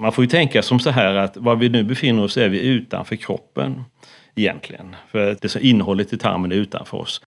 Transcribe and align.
Man 0.00 0.12
får 0.12 0.24
ju 0.24 0.28
tänka 0.28 0.62
som 0.62 0.80
så 0.80 0.90
här 0.90 1.14
att 1.14 1.36
var 1.36 1.56
vi 1.56 1.68
nu 1.68 1.84
befinner 1.84 2.24
oss 2.24 2.36
är 2.36 2.48
vi 2.48 2.60
utanför 2.60 3.16
kroppen 3.16 3.84
egentligen. 4.34 4.96
För 5.12 5.36
det 5.40 5.48
som 5.48 5.62
innehållet 5.62 6.12
i 6.12 6.18
tarmen 6.18 6.52
är 6.52 6.56
utanför 6.56 6.98
oss. 6.98 7.20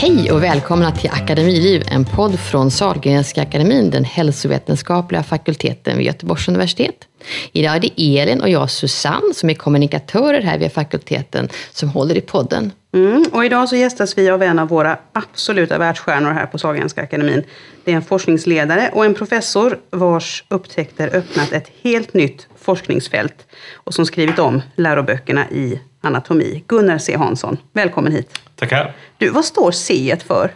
Hej 0.00 0.32
och 0.32 0.42
välkomna 0.42 0.90
till 0.90 1.10
Akademiliv, 1.10 1.82
en 1.90 2.04
podd 2.04 2.40
från 2.40 2.70
Sahlgrenska 2.70 3.42
akademin, 3.42 3.90
den 3.90 4.04
hälsovetenskapliga 4.04 5.22
fakulteten 5.22 5.98
vid 5.98 6.06
Göteborgs 6.06 6.48
universitet. 6.48 7.08
Idag 7.52 7.76
är 7.76 7.80
det 7.80 8.20
Elin 8.20 8.40
och 8.40 8.48
jag 8.48 8.70
Susanne 8.70 9.34
som 9.34 9.50
är 9.50 9.54
kommunikatörer 9.54 10.42
här 10.42 10.58
vid 10.58 10.72
fakulteten 10.72 11.48
som 11.70 11.88
håller 11.88 12.16
i 12.16 12.20
podden. 12.20 12.72
Mm, 12.94 13.24
och 13.32 13.44
idag 13.44 13.68
så 13.68 13.76
gästas 13.76 14.18
vi 14.18 14.30
av 14.30 14.42
en 14.42 14.58
av 14.58 14.68
våra 14.68 14.98
absoluta 15.12 15.78
världsstjärnor 15.78 16.30
här 16.30 16.46
på 16.46 16.58
Sahlgrenska 16.58 17.02
akademin. 17.02 17.42
Det 17.84 17.92
är 17.92 17.96
en 17.96 18.02
forskningsledare 18.02 18.90
och 18.92 19.04
en 19.04 19.14
professor 19.14 19.78
vars 19.90 20.44
upptäckter 20.48 21.16
öppnat 21.16 21.52
ett 21.52 21.70
helt 21.82 22.14
nytt 22.14 22.48
forskningsfält 22.60 23.46
och 23.74 23.94
som 23.94 24.06
skrivit 24.06 24.38
om 24.38 24.62
läroböckerna 24.76 25.50
i 25.50 25.80
anatomi. 26.00 26.64
Gunnar 26.66 26.98
C 26.98 27.16
Hansson, 27.16 27.56
välkommen 27.72 28.12
hit. 28.12 28.40
Tackar. 28.56 28.94
Du, 29.18 29.28
vad 29.28 29.44
står 29.44 29.70
C 29.70 30.16
för? 30.26 30.50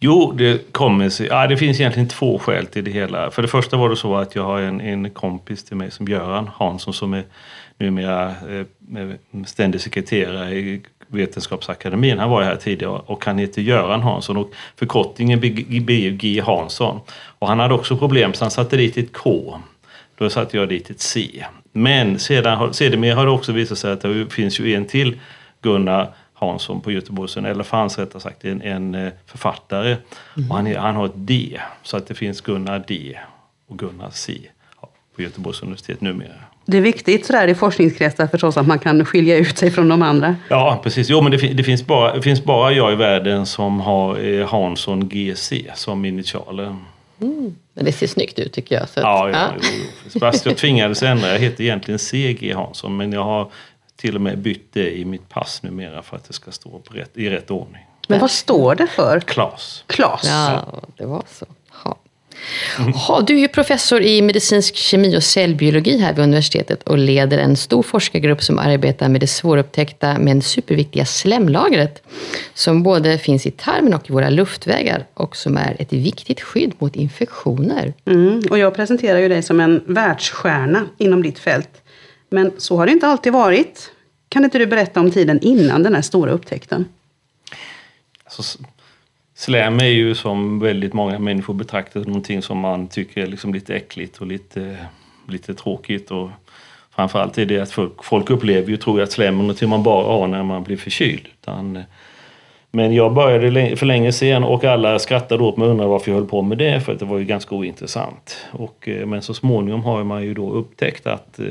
Jo, 0.00 0.32
det 0.32 0.72
kommer 0.72 1.08
sig. 1.08 1.26
Ja, 1.26 1.46
det 1.46 1.56
finns 1.56 1.80
egentligen 1.80 2.08
två 2.08 2.38
skäl 2.38 2.66
till 2.66 2.84
det 2.84 2.90
hela. 2.90 3.30
För 3.30 3.42
det 3.42 3.48
första 3.48 3.76
var 3.76 3.88
det 3.88 3.96
så 3.96 4.16
att 4.16 4.34
jag 4.34 4.42
har 4.42 4.60
en, 4.60 4.80
en 4.80 5.10
kompis 5.10 5.64
till 5.64 5.76
mig 5.76 5.90
som 5.90 6.08
Göran 6.08 6.50
Hansson 6.54 6.94
som 6.94 7.14
är 7.14 7.24
numera 7.78 8.28
eh, 8.28 9.44
ständig 9.46 9.80
sekreterare 9.80 10.54
i 10.54 10.82
Vetenskapsakademin. 11.06 12.18
Han 12.18 12.30
var 12.30 12.42
här 12.42 12.56
tidigare 12.56 13.00
och 13.06 13.24
han 13.24 13.38
heter 13.38 13.62
Göran 13.62 14.02
Hansson 14.02 14.36
och 14.36 14.50
förkortningen 14.76 15.40
blir 15.40 16.10
G 16.10 16.40
Hansson. 16.40 17.00
Och 17.38 17.48
han 17.48 17.58
hade 17.58 17.74
också 17.74 17.96
problem 17.96 18.34
så 18.34 18.44
han 18.44 18.50
satte 18.50 18.76
dit 18.76 18.96
ett 18.96 19.12
K. 19.12 19.60
Då 20.18 20.30
satte 20.30 20.56
jag 20.56 20.68
dit 20.68 20.90
ett 20.90 21.00
C. 21.00 21.44
Men 21.72 22.18
sedan, 22.18 22.74
sedermera 22.74 23.14
har 23.14 23.26
det 23.26 23.32
också 23.32 23.52
visat 23.52 23.78
sig 23.78 23.92
att 23.92 24.00
det 24.00 24.32
finns 24.32 24.60
ju 24.60 24.74
en 24.74 24.84
till 24.84 25.20
Gunnar 25.62 26.08
Hansson 26.38 26.80
på 26.80 26.92
Göteborgs 26.92 27.36
eller 27.36 27.64
fanns 27.64 27.98
rättare 27.98 28.22
sagt 28.22 28.44
en, 28.44 28.62
en 28.62 28.94
eh, 28.94 29.12
författare. 29.26 29.96
Mm. 30.36 30.50
Och 30.50 30.56
han, 30.56 30.76
han, 30.76 30.96
har 30.96 31.06
ett 31.06 31.12
D, 31.14 31.60
så 31.82 31.96
att 31.96 32.06
det 32.06 32.14
finns 32.14 32.40
Gunnar 32.40 32.84
D 32.88 33.18
och 33.68 33.78
Gunnar 33.78 34.10
C 34.10 34.38
på 35.16 35.22
Göteborgs 35.22 35.62
universitet 35.62 36.00
numera. 36.00 36.34
Det 36.66 36.76
är 36.76 36.80
viktigt 36.80 37.26
sådär 37.26 37.48
i 37.48 37.54
forskningskretsar 37.54 38.26
förstås 38.26 38.56
att 38.56 38.66
man 38.66 38.78
kan 38.78 39.04
skilja 39.04 39.36
ut 39.36 39.58
sig 39.58 39.70
från 39.70 39.88
de 39.88 40.02
andra. 40.02 40.36
Ja 40.48 40.80
precis, 40.82 41.10
jo 41.10 41.20
men 41.20 41.32
det, 41.32 41.36
det 41.36 41.62
finns, 41.62 41.86
bara, 41.86 42.14
det 42.14 42.22
finns 42.22 42.44
bara 42.44 42.72
jag 42.72 42.92
i 42.92 42.96
världen 42.96 43.46
som 43.46 43.80
har 43.80 44.24
eh, 44.24 44.48
Hansson 44.48 45.08
GC 45.08 45.64
som 45.74 46.04
initialer. 46.04 46.76
Mm. 47.20 47.54
Men 47.74 47.84
det 47.84 47.92
ser 47.92 48.06
snyggt 48.06 48.38
ut 48.38 48.52
tycker 48.52 48.74
jag. 48.74 48.88
Så 48.88 49.00
att, 49.00 49.04
ja, 49.04 49.30
ja, 49.30 49.50
ja. 50.12 50.20
Fast 50.20 50.46
jag 50.46 50.56
tvingades 50.56 51.02
ändra. 51.02 51.28
Jag 51.28 51.38
heter 51.38 51.64
egentligen 51.64 51.98
CG 51.98 52.52
Hansson 52.54 52.96
men 52.96 53.12
jag 53.12 53.24
har 53.24 53.50
till 54.00 54.14
och 54.14 54.20
med 54.20 54.38
bytt 54.38 54.72
det 54.72 54.98
i 54.98 55.04
mitt 55.04 55.28
pass 55.28 55.62
numera 55.62 56.02
för 56.02 56.16
att 56.16 56.24
det 56.24 56.32
ska 56.32 56.50
stå 56.50 56.82
rätt, 56.90 57.10
i 57.14 57.30
rätt 57.30 57.50
ordning. 57.50 57.86
Men 58.08 58.20
vad 58.20 58.30
står 58.30 58.74
det 58.74 58.86
för? 58.86 59.20
Klas. 59.20 59.84
Klas. 59.86 60.22
Ja, 60.24 60.82
det 60.96 61.06
var 61.06 61.22
så. 61.28 61.46
Ha. 61.70 61.98
Ha, 62.94 63.20
du 63.20 63.34
är 63.34 63.38
ju 63.38 63.48
professor 63.48 64.02
i 64.02 64.22
medicinsk 64.22 64.76
kemi 64.76 65.18
och 65.18 65.22
cellbiologi 65.22 65.98
här 65.98 66.12
vid 66.12 66.24
universitetet 66.24 66.82
och 66.82 66.98
leder 66.98 67.38
en 67.38 67.56
stor 67.56 67.82
forskargrupp 67.82 68.42
som 68.42 68.58
arbetar 68.58 69.08
med 69.08 69.20
det 69.20 69.26
svårupptäckta 69.26 70.18
men 70.18 70.42
superviktiga 70.42 71.04
slemlagret 71.04 72.02
som 72.54 72.82
både 72.82 73.18
finns 73.18 73.46
i 73.46 73.50
tarmen 73.50 73.94
och 73.94 74.10
i 74.10 74.12
våra 74.12 74.30
luftvägar 74.30 75.06
och 75.14 75.36
som 75.36 75.56
är 75.56 75.76
ett 75.78 75.92
viktigt 75.92 76.40
skydd 76.40 76.72
mot 76.78 76.96
infektioner. 76.96 77.94
Mm, 78.06 78.42
och 78.50 78.58
jag 78.58 78.74
presenterar 78.74 79.18
ju 79.18 79.28
dig 79.28 79.42
som 79.42 79.60
en 79.60 79.84
världsstjärna 79.86 80.86
inom 80.98 81.22
ditt 81.22 81.38
fält. 81.38 81.82
Men 82.28 82.52
så 82.58 82.76
har 82.76 82.86
det 82.86 82.92
inte 82.92 83.06
alltid 83.06 83.32
varit. 83.32 83.92
Kan 84.28 84.44
inte 84.44 84.58
du 84.58 84.66
berätta 84.66 85.00
om 85.00 85.10
tiden 85.10 85.40
innan 85.42 85.82
den 85.82 85.94
här 85.94 86.02
stora 86.02 86.30
upptäckten? 86.30 86.84
Alltså, 88.24 88.58
slem 89.34 89.80
är 89.80 89.84
ju 89.84 90.14
som 90.14 90.60
väldigt 90.60 90.92
många 90.92 91.18
människor 91.18 91.54
betraktar 91.54 92.00
någonting 92.00 92.42
som 92.42 92.58
man 92.58 92.88
tycker 92.88 93.22
är 93.22 93.26
liksom 93.26 93.54
lite 93.54 93.74
äckligt 93.74 94.18
och 94.18 94.26
lite, 94.26 94.86
lite 95.28 95.54
tråkigt. 95.54 96.10
Och 96.10 96.30
framförallt 96.90 97.38
är 97.38 97.46
det 97.46 97.60
att 97.60 97.70
folk, 97.70 98.04
folk 98.04 98.30
upplever 98.30 98.68
ju, 98.68 98.76
tror 98.76 98.98
jag, 98.98 99.04
att 99.06 99.12
slem 99.12 99.34
är 99.34 99.42
någonting 99.42 99.68
man 99.68 99.82
bara 99.82 100.04
har 100.04 100.26
när 100.26 100.42
man 100.42 100.62
blir 100.62 100.76
förkyld. 100.76 101.28
Utan, 101.40 101.76
eh, 101.76 101.82
men 102.70 102.94
jag 102.94 103.14
började 103.14 103.76
för 103.76 103.86
länge 103.86 104.12
sedan 104.12 104.44
och 104.44 104.64
alla 104.64 104.98
skrattade 104.98 105.44
åt 105.44 105.56
mig 105.56 105.66
och 105.66 105.70
undrade 105.70 105.90
varför 105.90 106.10
jag 106.10 106.18
höll 106.18 106.28
på 106.28 106.42
med 106.42 106.58
det 106.58 106.80
för 106.80 106.92
att 106.92 106.98
det 106.98 107.04
var 107.04 107.18
ju 107.18 107.24
ganska 107.24 107.54
ointressant. 107.54 108.46
Och, 108.52 108.88
eh, 108.88 109.06
men 109.06 109.22
så 109.22 109.34
småningom 109.34 109.82
har 109.84 110.04
man 110.04 110.22
ju 110.22 110.34
då 110.34 110.50
upptäckt 110.50 111.06
att 111.06 111.38
eh, 111.38 111.46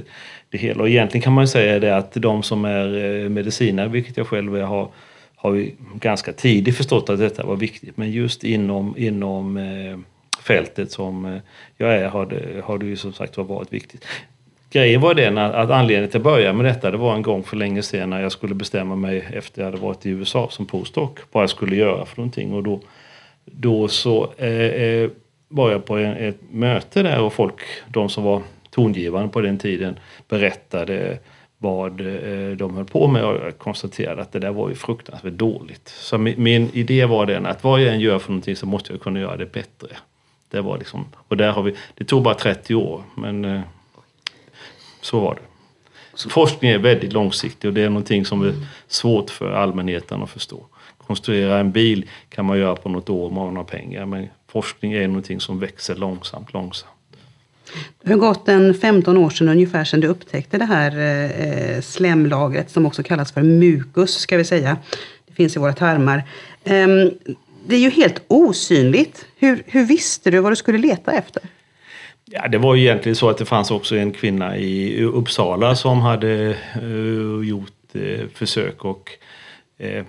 det 0.50 0.57
hela. 0.57 0.81
Och 0.81 0.89
egentligen 0.89 1.22
kan 1.22 1.33
man 1.33 1.44
ju 1.44 1.47
säga 1.47 1.79
det 1.79 1.97
att 1.97 2.13
de 2.13 2.44
som 2.44 2.66
är 2.66 3.23
eh, 3.23 3.29
medicinare, 3.29 3.88
vilket 3.88 4.17
jag 4.17 4.28
själv 4.28 4.55
är, 4.55 4.63
har, 4.63 4.88
har 5.35 5.53
ju 5.53 5.72
ganska 5.94 6.33
tidigt 6.33 6.78
förstått 6.78 7.09
att 7.09 7.19
detta 7.19 7.45
var 7.45 7.55
viktigt. 7.55 7.97
Men 7.97 8.11
just 8.11 8.44
inom, 8.44 8.95
inom 8.97 9.59
fältet 10.44 10.91
som 10.91 11.39
jag 11.78 11.95
är 11.95 12.07
har 12.07 12.25
det, 12.25 12.61
har 12.63 12.78
det 12.78 12.85
ju 12.85 12.95
som 12.95 13.13
sagt 13.13 13.38
varit 13.38 13.73
viktigt. 13.73 14.05
Grejen 14.69 15.01
var 15.01 15.13
den 15.13 15.38
att, 15.38 15.53
att 15.53 15.69
anledningen 15.69 16.09
till 16.09 16.17
att 16.17 16.23
börja 16.23 16.53
med 16.53 16.66
detta 16.66 16.91
det 16.91 16.97
var 16.97 17.16
en 17.16 17.22
gång 17.22 17.44
för 17.44 17.57
länge 17.57 17.81
sedan 17.81 18.09
när 18.09 18.22
jag 18.22 18.31
skulle 18.31 18.55
bestämma 18.55 18.95
mig 18.95 19.28
efter 19.33 19.61
jag 19.61 19.72
hade 19.72 19.83
varit 19.83 20.05
i 20.05 20.09
USA 20.09 20.47
som 20.51 20.66
postdoc 20.66 21.11
vad 21.31 21.44
jag 21.44 21.50
skulle 21.50 21.75
göra 21.75 22.05
för 22.05 22.17
någonting 22.17 22.53
och 22.53 22.63
då, 22.63 22.81
då 23.45 23.88
så 23.88 24.33
eh, 24.38 24.50
eh 24.50 25.09
var 25.50 25.72
jag 25.72 25.85
på 25.85 25.97
en, 25.97 26.17
ett 26.17 26.38
möte 26.51 27.03
där 27.03 27.22
och 27.22 27.33
folk, 27.33 27.61
de 27.88 28.09
som 28.09 28.23
var 28.23 28.41
tongivande 28.69 29.29
på 29.29 29.41
den 29.41 29.57
tiden 29.57 30.00
berättade 30.28 31.19
vad 31.57 32.01
eh, 32.01 32.57
de 32.57 32.75
höll 32.75 32.85
på 32.85 33.07
med 33.07 33.23
och 33.25 33.35
jag 33.35 33.57
konstaterade 33.57 34.22
att 34.22 34.31
det 34.31 34.39
där 34.39 34.51
var 34.51 34.69
ju 34.69 34.75
fruktansvärt 34.75 35.34
dåligt. 35.34 35.88
Så 35.88 36.17
min, 36.17 36.44
min 36.44 36.69
idé 36.73 37.05
var 37.05 37.25
den 37.25 37.45
att 37.45 37.63
vad 37.63 37.81
jag 37.81 37.94
än 37.94 37.99
gör 37.99 38.19
för 38.19 38.29
någonting 38.29 38.55
så 38.55 38.66
måste 38.66 38.94
jag 38.94 39.01
kunna 39.01 39.19
göra 39.19 39.38
det 39.38 39.51
bättre. 39.51 39.88
Det 40.49 40.61
var 40.61 40.78
liksom, 40.78 41.05
och 41.28 41.38
där 41.38 41.51
har 41.51 41.63
vi, 41.63 41.75
det 41.95 42.03
tog 42.03 42.23
bara 42.23 42.34
30 42.34 42.75
år 42.75 43.03
men 43.16 43.45
eh, 43.45 43.61
så 45.07 45.19
var 45.19 45.35
det. 45.35 45.41
Så 46.13 46.29
forskning 46.29 46.72
är 46.72 46.78
väldigt 46.78 47.13
långsiktig 47.13 47.68
och 47.68 47.73
det 47.73 47.81
är 47.81 47.90
någonting 47.90 48.25
som 48.25 48.41
är 48.41 48.53
svårt 48.88 49.29
för 49.29 49.51
allmänheten 49.51 50.23
att 50.23 50.29
förstå. 50.29 50.66
Konstruera 50.97 51.59
en 51.59 51.72
bil 51.72 52.09
kan 52.29 52.45
man 52.45 52.59
göra 52.59 52.75
på 52.75 52.90
något 52.90 53.09
år 53.09 53.28
om 53.28 53.34
man 53.34 53.56
har 53.56 53.63
pengar 53.63 54.06
men 54.06 54.28
forskning 54.47 54.94
är 54.94 55.07
någonting 55.07 55.40
som 55.40 55.59
växer 55.59 55.96
långsamt, 55.96 56.53
långsamt. 56.53 56.91
Det 58.03 58.12
har 58.12 58.17
gått 58.17 58.47
en 58.47 58.73
15 58.73 59.17
år 59.17 59.29
sedan 59.29 59.50
ungefär 59.50 59.84
sedan 59.84 60.00
du 60.00 60.07
upptäckte 60.07 60.57
det 60.57 60.66
här 60.66 60.91
eh, 61.00 61.81
slemlagret 61.81 62.69
som 62.69 62.85
också 62.85 63.03
kallas 63.03 63.31
för 63.31 63.41
mukus, 63.41 64.13
ska 64.13 64.38
vi 64.38 64.46
säga. 64.46 64.78
Det 65.28 65.34
finns 65.34 65.56
i 65.56 65.59
våra 65.59 65.73
tarmar. 65.73 66.23
Ehm, 66.63 67.12
det 67.67 67.75
är 67.75 67.79
ju 67.79 67.90
helt 67.90 68.22
osynligt. 68.28 69.25
Hur, 69.38 69.63
hur 69.66 69.85
visste 69.85 70.31
du 70.31 70.40
vad 70.40 70.51
du 70.51 70.56
skulle 70.56 70.78
leta 70.78 71.12
efter? 71.12 71.44
Ja, 72.32 72.48
det 72.48 72.58
var 72.58 72.76
ju 72.76 72.82
egentligen 72.82 73.16
så 73.16 73.30
att 73.30 73.38
det 73.38 73.46
fanns 73.46 73.72
också 73.72 73.98
en 73.98 74.12
kvinna 74.12 74.58
i 74.58 75.04
Uppsala 75.04 75.76
som 75.76 76.00
hade 76.00 76.58
uh, 76.82 77.48
gjort 77.48 77.96
uh, 77.96 78.28
försök 78.34 78.86
och 78.86 79.12
uh, 79.84 80.04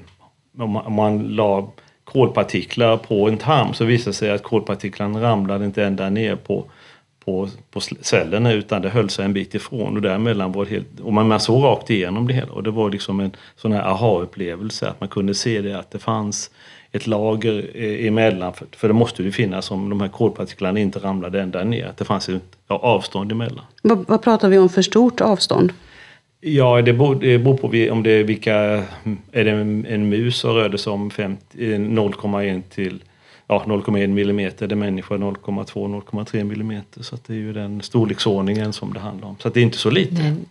om 0.58 0.70
man, 0.70 0.86
om 0.86 0.92
man 0.92 1.18
la 1.18 1.72
kolpartiklar 2.04 2.96
på 2.96 3.28
en 3.28 3.38
tarm 3.38 3.74
så 3.74 3.84
visade 3.84 4.10
det 4.10 4.14
sig 4.14 4.30
att 4.30 4.42
kolpartiklarna 4.42 5.22
ramlade 5.22 5.64
inte 5.64 5.84
ända 5.84 6.10
ner 6.10 6.36
på 6.36 6.70
på, 7.28 7.48
på 7.70 7.80
cellerna 7.80 8.52
utan 8.52 8.82
det 8.82 8.88
höll 8.88 9.10
sig 9.10 9.24
en 9.24 9.32
bit 9.32 9.54
ifrån 9.54 9.96
och 9.96 10.02
däremellan 10.02 10.52
var 10.52 10.64
det 10.64 10.70
helt, 10.70 11.00
och 11.00 11.12
man, 11.12 11.28
man 11.28 11.40
såg 11.40 11.64
rakt 11.64 11.90
igenom 11.90 12.28
det 12.28 12.34
hela. 12.34 12.52
Och 12.52 12.62
det 12.62 12.70
var 12.70 12.90
liksom 12.90 13.20
en 13.20 13.32
sån 13.56 13.72
här 13.72 13.82
aha-upplevelse 13.82 14.88
att 14.88 15.00
man 15.00 15.08
kunde 15.08 15.34
se 15.34 15.60
det 15.60 15.78
att 15.78 15.90
det 15.90 15.98
fanns 15.98 16.50
ett 16.92 17.06
lager 17.06 17.70
eh, 17.74 18.06
emellan 18.06 18.52
för, 18.52 18.66
för 18.76 18.88
det 18.88 18.94
måste 18.94 19.22
ju 19.22 19.32
finnas 19.32 19.70
om 19.70 19.90
de 19.90 20.00
här 20.00 20.08
kolpartiklarna 20.08 20.80
inte 20.80 20.98
ramlade 20.98 21.40
ända 21.40 21.64
ner, 21.64 21.86
att 21.86 21.96
det 21.96 22.04
fanns 22.04 22.28
ett 22.28 22.42
ja, 22.68 22.76
avstånd 22.76 23.32
emellan. 23.32 23.64
Vad, 23.82 24.04
vad 24.08 24.22
pratar 24.22 24.48
vi 24.48 24.58
om 24.58 24.68
för 24.68 24.82
stort 24.82 25.20
avstånd? 25.20 25.72
Ja, 26.40 26.82
det 26.82 26.92
beror, 26.92 27.14
det 27.14 27.38
beror 27.38 27.56
på 27.56 27.92
om 27.92 28.02
det 28.02 28.10
är 28.10 28.24
vilka... 28.24 28.54
Är 29.32 29.44
det 29.44 29.50
en, 29.50 29.86
en 29.86 30.08
mus 30.08 30.36
så 30.36 30.52
rör 30.52 30.68
det 30.68 30.78
sig 30.78 30.92
om 30.92 31.10
0,1 31.10 32.62
till 32.62 33.02
ja, 33.48 33.64
0,1 33.66 34.06
millimeter, 34.06 34.66
det 34.66 34.74
är 34.74 34.76
människor 34.76 35.18
0,2-0,3 35.18 36.44
millimeter. 36.44 37.02
Så 37.02 37.16
det 37.26 37.32
är 37.32 37.36
ju 37.36 37.52
den 37.52 37.82
storleksordningen 37.82 38.72
som 38.72 38.92
det 38.92 39.00
handlar 39.00 39.28
om. 39.28 39.36
Så 39.38 39.48
det 39.48 39.60
är 39.60 39.64
inte 39.64 39.78
så 39.78 39.90
lite. 39.90 40.22
Mm. 40.22 40.44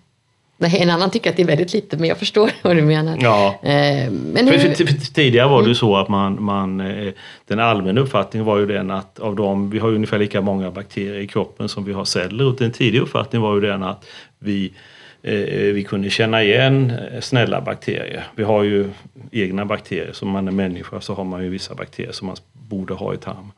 Nej, 0.58 0.78
en 0.82 0.90
annan 0.90 1.12
tycker 1.12 1.30
att 1.30 1.36
det 1.36 1.42
är 1.42 1.48
väldigt 1.48 1.74
lite, 1.74 1.98
men 1.98 2.10
jag 2.10 2.18
förstår 2.18 2.52
vad 2.62 2.76
du 2.76 2.82
menar. 2.82 3.18
Ja. 3.22 3.60
Eh, 3.64 4.12
men 4.12 4.48
hur... 4.48 4.58
för, 4.58 4.70
för, 4.70 4.86
för, 4.86 5.14
tidigare 5.14 5.50
var 5.50 5.58
det 5.58 5.64
ju 5.64 5.66
mm. 5.66 5.76
så 5.76 5.96
att 5.96 6.10
man, 6.10 6.44
man, 6.44 6.80
eh, 6.80 7.14
den 7.48 7.60
allmänna 7.60 8.02
uppfattningen 8.02 8.46
var 8.46 8.58
ju 8.58 8.66
den 8.66 8.92
att 8.92 9.20
av 9.20 9.36
dem, 9.36 9.70
vi 9.70 9.80
har 9.80 9.90
ungefär 9.90 10.20
lika 10.20 10.42
många 10.42 10.72
bakterier 10.72 11.20
i 11.20 11.28
kroppen 11.28 11.70
som 11.70 11.86
vi 11.86 11.94
har 11.94 12.06
celler 12.06 12.46
och 12.46 12.56
den 12.56 12.72
tidiga 12.72 13.02
uppfattningen 13.02 13.42
var 13.42 13.56
ju 13.56 13.62
den 13.62 13.84
att 13.84 14.06
vi 14.40 14.74
Eh, 15.28 15.34
eh, 15.34 15.74
vi 15.74 15.84
kunde 15.84 16.10
känna 16.10 16.44
igen 16.44 16.92
eh, 17.12 17.22
snälla 17.22 17.62
bakterier. 17.62 18.28
Vi 18.36 18.44
har 18.44 18.64
ju 18.64 18.90
egna 19.32 19.66
bakterier, 19.66 20.14
som 20.14 20.30
man 20.30 20.48
är 20.48 20.52
människa 20.52 21.02
så 21.02 21.14
har 21.14 21.24
man 21.24 21.44
ju 21.44 21.50
vissa 21.50 21.76
bakterier 21.76 22.12
som 22.12 22.28
man 22.28 22.36
borde 22.54 22.94
ha 22.94 23.14
i 23.14 23.18
tarmen. 23.18 23.52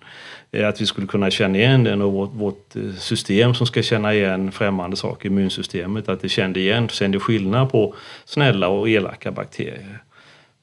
Att 0.65 0.81
vi 0.81 0.85
skulle 0.85 1.07
kunna 1.07 1.31
känna 1.31 1.57
igen 1.57 1.83
den 1.83 2.01
och 2.01 2.11
vårt, 2.11 2.33
vårt 2.33 2.75
system 2.97 3.53
som 3.53 3.67
ska 3.67 3.81
känna 3.81 4.13
igen 4.13 4.51
främmande 4.51 4.97
saker, 4.97 5.29
immunsystemet, 5.29 6.09
att 6.09 6.21
det 6.21 6.29
kände 6.29 6.59
igen, 6.59 6.87
kände 6.87 7.19
skillnad 7.19 7.71
på 7.71 7.95
snälla 8.25 8.67
och 8.67 8.89
elaka 8.89 9.31
bakterier. 9.31 10.03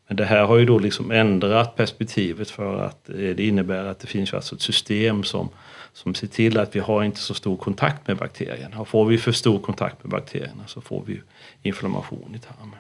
Men 0.09 0.17
det 0.17 0.25
här 0.25 0.45
har 0.45 0.57
ju 0.57 0.65
då 0.65 0.79
liksom 0.79 1.11
ändrat 1.11 1.77
perspektivet 1.77 2.51
för 2.51 2.79
att 2.85 3.05
det 3.07 3.47
innebär 3.47 3.85
att 3.85 4.01
det 4.01 4.07
finns 4.07 4.35
alltså 4.35 4.55
ett 4.55 4.63
system 4.63 5.25
som, 5.25 5.49
som 5.97 6.15
ser 6.15 6.27
till 6.27 6.59
att 6.59 6.77
vi 6.77 6.81
har 6.81 7.05
inte 7.05 7.21
så 7.21 7.35
stor 7.35 7.57
kontakt 7.57 8.09
med 8.09 8.17
bakterierna. 8.17 8.81
Och 8.81 8.89
får 8.89 9.05
vi 9.05 9.19
för 9.19 9.33
stor 9.33 9.59
kontakt 9.59 10.05
med 10.05 10.11
bakterierna 10.11 10.67
så 10.67 10.81
får 10.81 11.03
vi 11.07 11.21
inflammation 11.63 12.35
i 12.35 12.39
tarmen. 12.39 12.79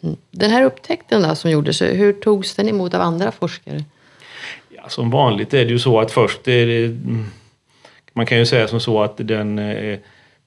Mm. 0.00 0.16
Den 0.30 0.50
här 0.50 0.64
upptäckten 0.64 1.22
då, 1.22 1.34
som 1.34 1.50
gjordes, 1.50 1.82
hur 1.82 2.12
togs 2.12 2.54
den 2.54 2.68
emot 2.68 2.94
av 2.94 3.00
andra 3.00 3.32
forskare? 3.32 3.84
Ja, 4.68 4.88
som 4.88 5.10
vanligt 5.10 5.54
är 5.54 5.64
det 5.64 5.70
ju 5.70 5.78
så 5.78 6.00
att 6.00 6.10
först 6.10 6.44
det, 6.44 6.90
man 8.12 8.26
kan 8.26 8.38
ju 8.38 8.46
säga 8.46 8.68
som 8.68 8.80
så 8.80 9.02
att 9.02 9.16
den 9.16 9.58
eh, 9.58 9.98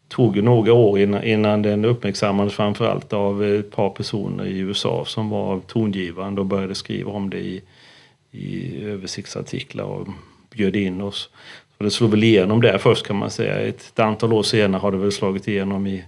tog 0.07 0.43
några 0.43 0.73
år 0.73 0.99
innan, 0.99 1.23
innan 1.23 1.61
den 1.61 1.85
uppmärksammades 1.85 2.53
framförallt 2.53 3.13
av 3.13 3.43
ett 3.43 3.71
par 3.71 3.89
personer 3.89 4.45
i 4.45 4.57
USA 4.57 5.05
som 5.05 5.29
var 5.29 5.59
tongivande 5.59 6.41
och 6.41 6.47
började 6.47 6.75
skriva 6.75 7.11
om 7.11 7.29
det 7.29 7.39
i, 7.39 7.61
i 8.31 8.83
översiktsartiklar 8.83 9.83
och 9.83 10.07
bjöd 10.55 10.75
in 10.75 11.01
oss. 11.01 11.29
Så 11.77 11.83
det 11.83 11.91
slog 11.91 12.11
väl 12.11 12.23
igenom 12.23 12.61
där 12.61 12.77
först 12.77 13.07
kan 13.07 13.15
man 13.15 13.31
säga. 13.31 13.59
Ett, 13.59 13.99
antal 13.99 14.33
år 14.33 14.43
senare 14.43 14.79
har 14.79 14.91
det 14.91 14.97
väl 14.97 15.11
slagit 15.11 15.47
igenom 15.47 15.87
i, 15.87 16.03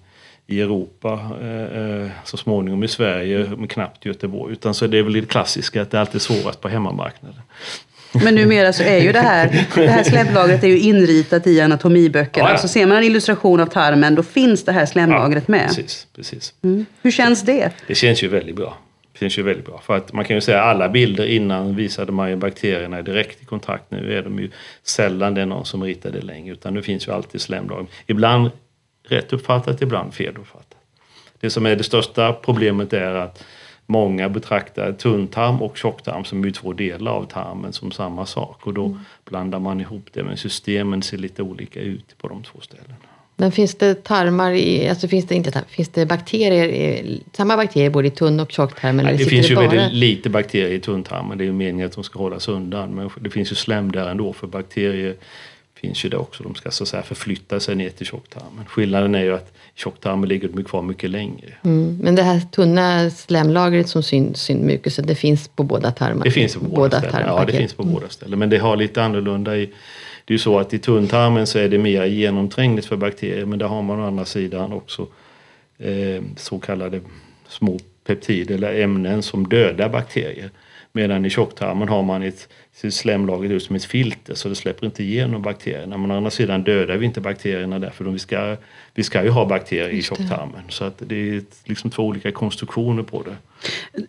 i 0.48 0.62
Europa, 0.62 1.20
eh, 1.42 2.04
eh 2.04 2.10
så 2.24 2.38
småningom 2.38 2.84
i 2.84 2.88
Sverige, 2.88 3.52
men 3.58 3.68
knappt 3.68 4.06
Göteborg. 4.06 4.54
Utan 4.54 4.74
så 4.74 4.88
det 4.88 4.98
är 4.98 5.04
väl 5.04 5.14
det 5.14 5.30
klassiska 5.30 5.82
att 5.82 5.92
det 5.92 6.00
alltid 6.00 6.16
är 6.16 6.20
svårast 6.20 6.62
på 6.62 6.68
hemmamarknaden. 6.68 7.42
Men 8.14 8.36
numera 8.36 8.74
så 8.74 8.84
är 8.84 9.00
ju 9.00 9.12
det 9.12 9.20
här, 9.20 9.66
det 9.76 9.88
här 9.88 10.04
slemlagret 10.04 10.64
är 10.64 10.68
ju 10.68 10.80
inritat 10.80 11.48
i 11.48 11.62
anatomiböckerna. 11.62 12.48
Ja, 12.48 12.52
ja. 12.52 12.58
Så 12.58 12.68
ser 12.68 12.86
man 12.86 12.98
en 12.98 13.04
illustration 13.04 13.60
av 13.60 13.66
tarmen, 13.66 14.16
då 14.16 14.24
finns 14.24 14.66
det 14.66 14.72
här 14.72 14.86
slemlagret 14.86 15.44
ja, 15.48 15.52
med. 15.52 15.68
Precis, 15.68 16.08
precis. 16.16 16.54
Mm. 16.64 16.86
Hur 17.02 17.12
känns 17.12 17.42
det? 17.42 17.72
Det 17.88 17.96
känns 17.96 18.24
ju 18.24 18.28
väldigt 18.28 18.56
bra. 18.56 18.78
Känns 19.20 19.38
ju 19.38 19.44
väldigt 19.44 19.66
bra. 19.66 19.82
För 19.82 19.98
att 19.98 20.14
man 20.14 20.26
kan 20.26 20.36
ju 20.36 20.42
säga 20.42 20.62
att 20.62 20.76
alla 20.76 20.90
bilder 20.90 21.26
innan 21.26 21.76
visade 21.76 22.12
man 22.12 22.30
ju 22.30 22.36
bakterierna 22.36 23.02
direkt 23.02 23.42
i 23.42 23.46
kontakt. 23.46 23.92
Nu 23.92 24.18
är 24.18 24.24
de 24.24 24.40
ju 24.40 24.50
sällan 24.84 25.34
det 25.34 25.42
är 25.42 25.46
någon 25.46 25.66
som 25.66 25.84
ritar 25.84 26.12
det 26.12 26.22
längre. 26.22 26.54
Utan 26.54 26.74
nu 26.74 26.82
finns 26.82 27.08
ju 27.08 27.12
alltid 27.12 27.42
slemlager. 27.42 27.88
Ibland 28.08 28.52
rätt 29.08 29.34
uppfattat, 29.34 29.82
ibland 29.82 30.14
fel 30.14 30.38
uppfattat. 30.38 30.78
Det 31.40 31.50
som 31.50 31.66
är 31.66 31.76
det 31.76 31.84
största 31.84 32.34
problemet 32.34 32.94
är 32.94 33.16
att 33.16 33.44
många 33.86 34.30
betraktar 34.30 34.94
tunntarm 34.94 35.62
och 35.62 35.78
tjocktarm 35.78 36.26
som 36.26 36.46
är 36.46 36.52
två 36.52 36.74
delar 36.74 37.12
av 37.12 37.26
tarmen 37.26 37.74
som 37.74 37.92
samma 37.92 38.26
sak 38.26 38.68
och 38.68 38.74
då 38.74 38.86
mm. 38.86 39.00
blandar 39.26 39.60
man 39.60 39.82
ihop 39.82 40.10
det 40.14 40.24
men 40.24 40.38
systemen 40.38 41.02
ser 41.02 41.18
lite 41.18 41.44
olika 41.44 41.80
ut 41.80 42.18
på 42.18 42.28
de 42.28 42.44
två 42.44 42.60
ställena. 42.62 43.13
Men 43.36 43.52
finns 43.52 43.76
det 43.76 44.04
tarmar 44.04 44.52
i, 44.52 44.90
alltså 44.90 45.08
finns 45.08 45.26
det 45.26 45.36
inte 45.36 45.64
finns 45.68 45.90
det 45.90 46.06
bakterier, 46.06 47.20
samma 47.32 47.58
bakterier 47.58 47.90
både 47.90 48.08
i 48.08 48.12
tunn 48.12 48.40
och 48.40 48.52
tjocktarm? 48.52 48.98
Nej, 48.98 49.18
det 49.18 49.26
finns 49.26 49.48
det 49.48 49.50
ju 49.50 49.56
bara? 49.56 49.68
väldigt 49.68 49.94
lite 49.94 50.30
bakterier 50.30 50.72
i 50.72 50.80
tunntarmen, 50.80 51.38
det 51.38 51.44
är 51.44 51.46
ju 51.46 51.52
meningen 51.54 51.88
att 51.88 51.94
de 51.94 52.04
ska 52.04 52.20
hållas 52.20 52.48
undan 52.48 52.96
men 52.96 53.10
det 53.20 53.30
finns 53.30 53.52
ju 53.52 53.56
slem 53.56 53.92
där 53.92 54.10
ändå 54.10 54.34
för 54.34 54.48
bakterier 54.48 55.16
finns 55.84 56.06
ju 56.06 56.10
det 56.10 56.18
också. 56.18 56.44
De 56.44 56.56
ska 56.56 56.72
så 56.72 56.84
att 56.84 56.88
säga 56.88 57.04
förflytta 57.04 57.60
sig 57.60 57.76
ner 57.76 57.90
till 57.90 58.06
tjocktarmen. 58.06 58.66
Skillnaden 58.68 59.16
är 59.16 59.24
ju 59.24 59.34
att 59.36 59.54
tjocktarmen 59.76 60.30
ligger 60.30 60.64
kvar 60.64 60.82
mycket 60.82 61.10
längre. 61.10 61.54
Mm. 61.64 61.98
Men 62.02 62.16
det 62.16 62.24
här 62.24 62.40
tunna 62.40 63.10
slemlagret 63.10 63.90
som 63.90 64.04
syns, 64.04 64.42
syns 64.42 64.62
mycket, 64.62 64.94
så 64.94 65.02
det 65.02 65.16
finns 65.16 65.48
på 65.48 65.64
båda 65.64 65.92
tarmarna? 65.92 66.24
Det 66.24 66.32
finns 66.32 66.54
på 66.54 66.60
båda, 66.60 66.76
båda 66.76 67.00
ställen. 67.00 67.28
Ja, 67.28 67.46
det 67.46 67.54
finns 67.54 67.74
på 67.74 67.84
mm. 67.84 67.94
båda 67.94 68.10
ställen. 68.10 68.40
Men 68.40 68.50
det 68.50 68.58
har 68.58 68.76
lite 68.76 69.04
annorlunda 69.04 69.58
i 69.58 69.70
det 70.26 70.32
är 70.32 70.36
ju 70.36 70.40
så 70.40 70.60
att 70.60 70.74
i 70.74 70.80
tunntarmen 70.80 71.48
så 71.48 71.60
är 71.60 71.70
det 71.70 71.78
mer 71.78 72.06
genomträngligt 72.06 72.88
för 72.88 72.98
bakterier 72.98 73.46
men 73.46 73.60
där 73.60 73.68
har 73.68 73.82
man 73.82 74.00
å 74.00 74.08
andra 74.08 74.26
sidan 74.26 74.74
också 74.74 75.08
eh, 75.78 76.24
så 76.38 76.60
kallade 76.60 77.02
små 77.48 77.80
peptider 78.04 78.56
eller 78.56 78.82
ämnen 78.82 79.24
som 79.24 79.48
dödar 79.48 79.90
bakterier. 79.90 80.50
Medan 80.96 81.26
i 81.26 81.30
tjocktarmen 81.30 81.90
har 81.90 82.04
man 82.04 82.24
ett 82.24 82.48
slemlagret 82.90 83.52
ut 83.52 83.64
som 83.64 83.76
ett 83.76 83.86
filter 83.86 84.34
så 84.34 84.50
det 84.50 84.56
släpper 84.56 84.86
inte 84.86 85.04
igenom 85.04 85.42
bakterierna. 85.42 85.98
Men 85.98 86.12
å 86.12 86.18
andra 86.18 86.32
sidan 86.32 86.64
dödar 86.64 86.98
vi 86.98 87.06
inte 87.06 87.22
bakterierna 87.22 87.80
därför 87.80 88.06
vi 88.06 88.20
ska, 88.20 88.56
vi 88.94 89.04
ska 89.04 89.24
ju 89.24 89.30
ha 89.30 89.46
bakterier 89.46 89.90
i 89.90 90.02
tjocktarmen. 90.02 90.62
Så 90.70 90.86
att 90.86 90.96
det 90.98 91.30
är 91.30 91.42
liksom 91.66 91.90
två 91.90 92.04
olika 92.04 92.32
konstruktioner 92.32 93.04
på 93.04 93.24
det. 93.24 93.36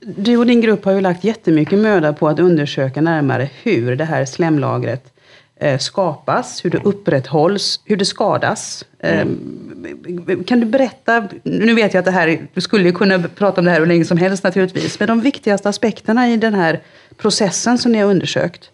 Du 0.00 0.36
och 0.36 0.46
din 0.46 0.60
grupp 0.60 0.84
har 0.84 0.92
ju 0.92 1.00
lagt 1.00 1.24
jättemycket 1.24 1.78
möda 1.78 2.12
på 2.12 2.28
att 2.28 2.38
undersöka 2.38 3.00
närmare 3.00 3.50
hur 3.62 3.96
det 3.96 4.04
här 4.04 4.24
slemlagret 4.24 5.13
Eh, 5.60 5.78
skapas, 5.78 6.64
hur 6.64 6.70
det 6.70 6.78
upprätthålls, 6.84 7.80
hur 7.84 7.96
det 7.96 8.04
skadas. 8.04 8.84
Mm. 9.00 10.44
Kan 10.46 10.60
du 10.60 10.66
berätta, 10.66 11.28
nu 11.42 11.74
vet 11.74 11.94
jag 11.94 11.98
att 11.98 12.04
det 12.04 12.10
här, 12.10 12.46
du 12.54 12.60
skulle 12.60 12.84
ju 12.84 12.92
kunna 12.92 13.18
prata 13.18 13.60
om 13.60 13.64
det 13.64 13.70
här 13.70 13.80
hur 13.80 13.86
länge 13.86 14.04
som 14.04 14.18
helst 14.18 14.44
naturligtvis, 14.44 15.00
men 15.00 15.08
de 15.08 15.20
viktigaste 15.20 15.68
aspekterna 15.68 16.28
i 16.28 16.36
den 16.36 16.54
här 16.54 16.80
processen 17.16 17.78
som 17.78 17.92
ni 17.92 17.98
har 17.98 18.10
undersökt? 18.10 18.70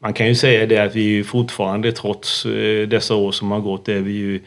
Man 0.00 0.12
kan 0.12 0.26
ju 0.26 0.34
säga 0.34 0.66
det 0.66 0.78
att 0.78 0.94
vi 0.94 1.24
fortfarande 1.24 1.92
trots 1.92 2.46
eh, 2.46 2.88
dessa 2.88 3.14
år 3.14 3.32
som 3.32 3.50
har 3.50 3.60
gått 3.60 3.88
är 3.88 4.00
vi 4.00 4.12
ju 4.12 4.40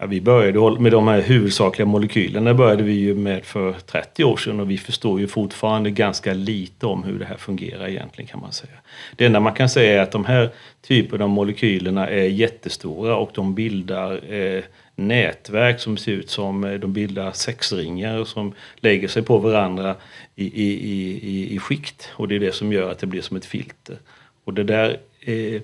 Ja, 0.00 0.06
vi 0.06 0.20
började 0.20 0.80
med 0.80 0.92
de 0.92 1.08
här 1.08 1.20
huvudsakliga 1.20 1.86
molekylerna 1.86 2.54
började 2.54 2.82
vi 2.82 2.92
ju 2.92 3.14
med 3.14 3.44
för 3.44 3.72
30 3.72 4.24
år 4.24 4.36
sedan 4.36 4.60
och 4.60 4.70
vi 4.70 4.78
förstår 4.78 5.20
ju 5.20 5.26
fortfarande 5.26 5.90
ganska 5.90 6.34
lite 6.34 6.86
om 6.86 7.04
hur 7.04 7.18
det 7.18 7.24
här 7.24 7.36
fungerar 7.36 7.88
egentligen 7.88 8.28
kan 8.28 8.40
man 8.40 8.52
säga. 8.52 8.72
Det 9.16 9.26
enda 9.26 9.40
man 9.40 9.54
kan 9.54 9.68
säga 9.68 9.98
är 9.98 10.02
att 10.02 10.12
de 10.12 10.24
här 10.24 10.50
typerna 10.82 11.24
av 11.24 11.30
molekylerna 11.30 12.08
är 12.08 12.24
jättestora 12.24 13.16
och 13.16 13.30
de 13.34 13.54
bildar 13.54 14.32
eh, 14.34 14.62
nätverk 14.96 15.80
som 15.80 15.96
ser 15.96 16.12
ut 16.12 16.30
som, 16.30 16.64
eh, 16.64 16.72
de 16.72 16.92
bildar 16.92 17.32
sexringar 17.32 18.24
som 18.24 18.54
lägger 18.76 19.08
sig 19.08 19.22
på 19.22 19.38
varandra 19.38 19.94
i, 20.36 20.44
i, 20.44 20.90
i, 21.22 21.54
i 21.54 21.58
skikt 21.58 22.10
och 22.12 22.28
det 22.28 22.34
är 22.34 22.40
det 22.40 22.54
som 22.54 22.72
gör 22.72 22.90
att 22.90 22.98
det 22.98 23.06
blir 23.06 23.22
som 23.22 23.36
ett 23.36 23.46
filter. 23.46 23.96
Och 24.44 24.54
det 24.54 24.64
där 24.64 24.96
eh, 25.20 25.62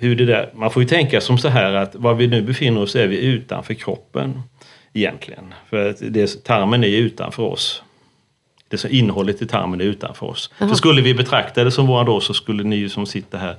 hur 0.00 0.16
det 0.16 0.24
där, 0.24 0.50
man 0.54 0.70
får 0.70 0.82
ju 0.82 0.88
tänka 0.88 1.20
som 1.20 1.38
så 1.38 1.48
här 1.48 1.72
att 1.72 1.94
var 1.94 2.14
vi 2.14 2.26
nu 2.26 2.42
befinner 2.42 2.82
oss 2.82 2.96
är 2.96 3.06
vi 3.06 3.24
utanför 3.24 3.74
kroppen 3.74 4.42
egentligen. 4.92 5.54
För 5.70 5.90
att 5.90 5.96
det, 6.00 6.44
tarmen 6.44 6.84
är 6.84 6.88
utanför 6.88 7.42
oss. 7.42 7.82
Det 8.68 8.78
som 8.78 8.90
innehållet 8.90 9.42
i 9.42 9.46
tarmen 9.46 9.80
är 9.80 9.84
utanför 9.84 10.26
oss. 10.26 10.50
För 10.58 10.74
skulle 10.74 11.02
vi 11.02 11.14
betrakta 11.14 11.64
det 11.64 11.70
som 11.70 11.86
våra 11.86 12.04
då 12.04 12.20
så 12.20 12.34
skulle 12.34 12.64
ni 12.64 12.88
som 12.88 13.06
sitter 13.06 13.38
här 13.38 13.56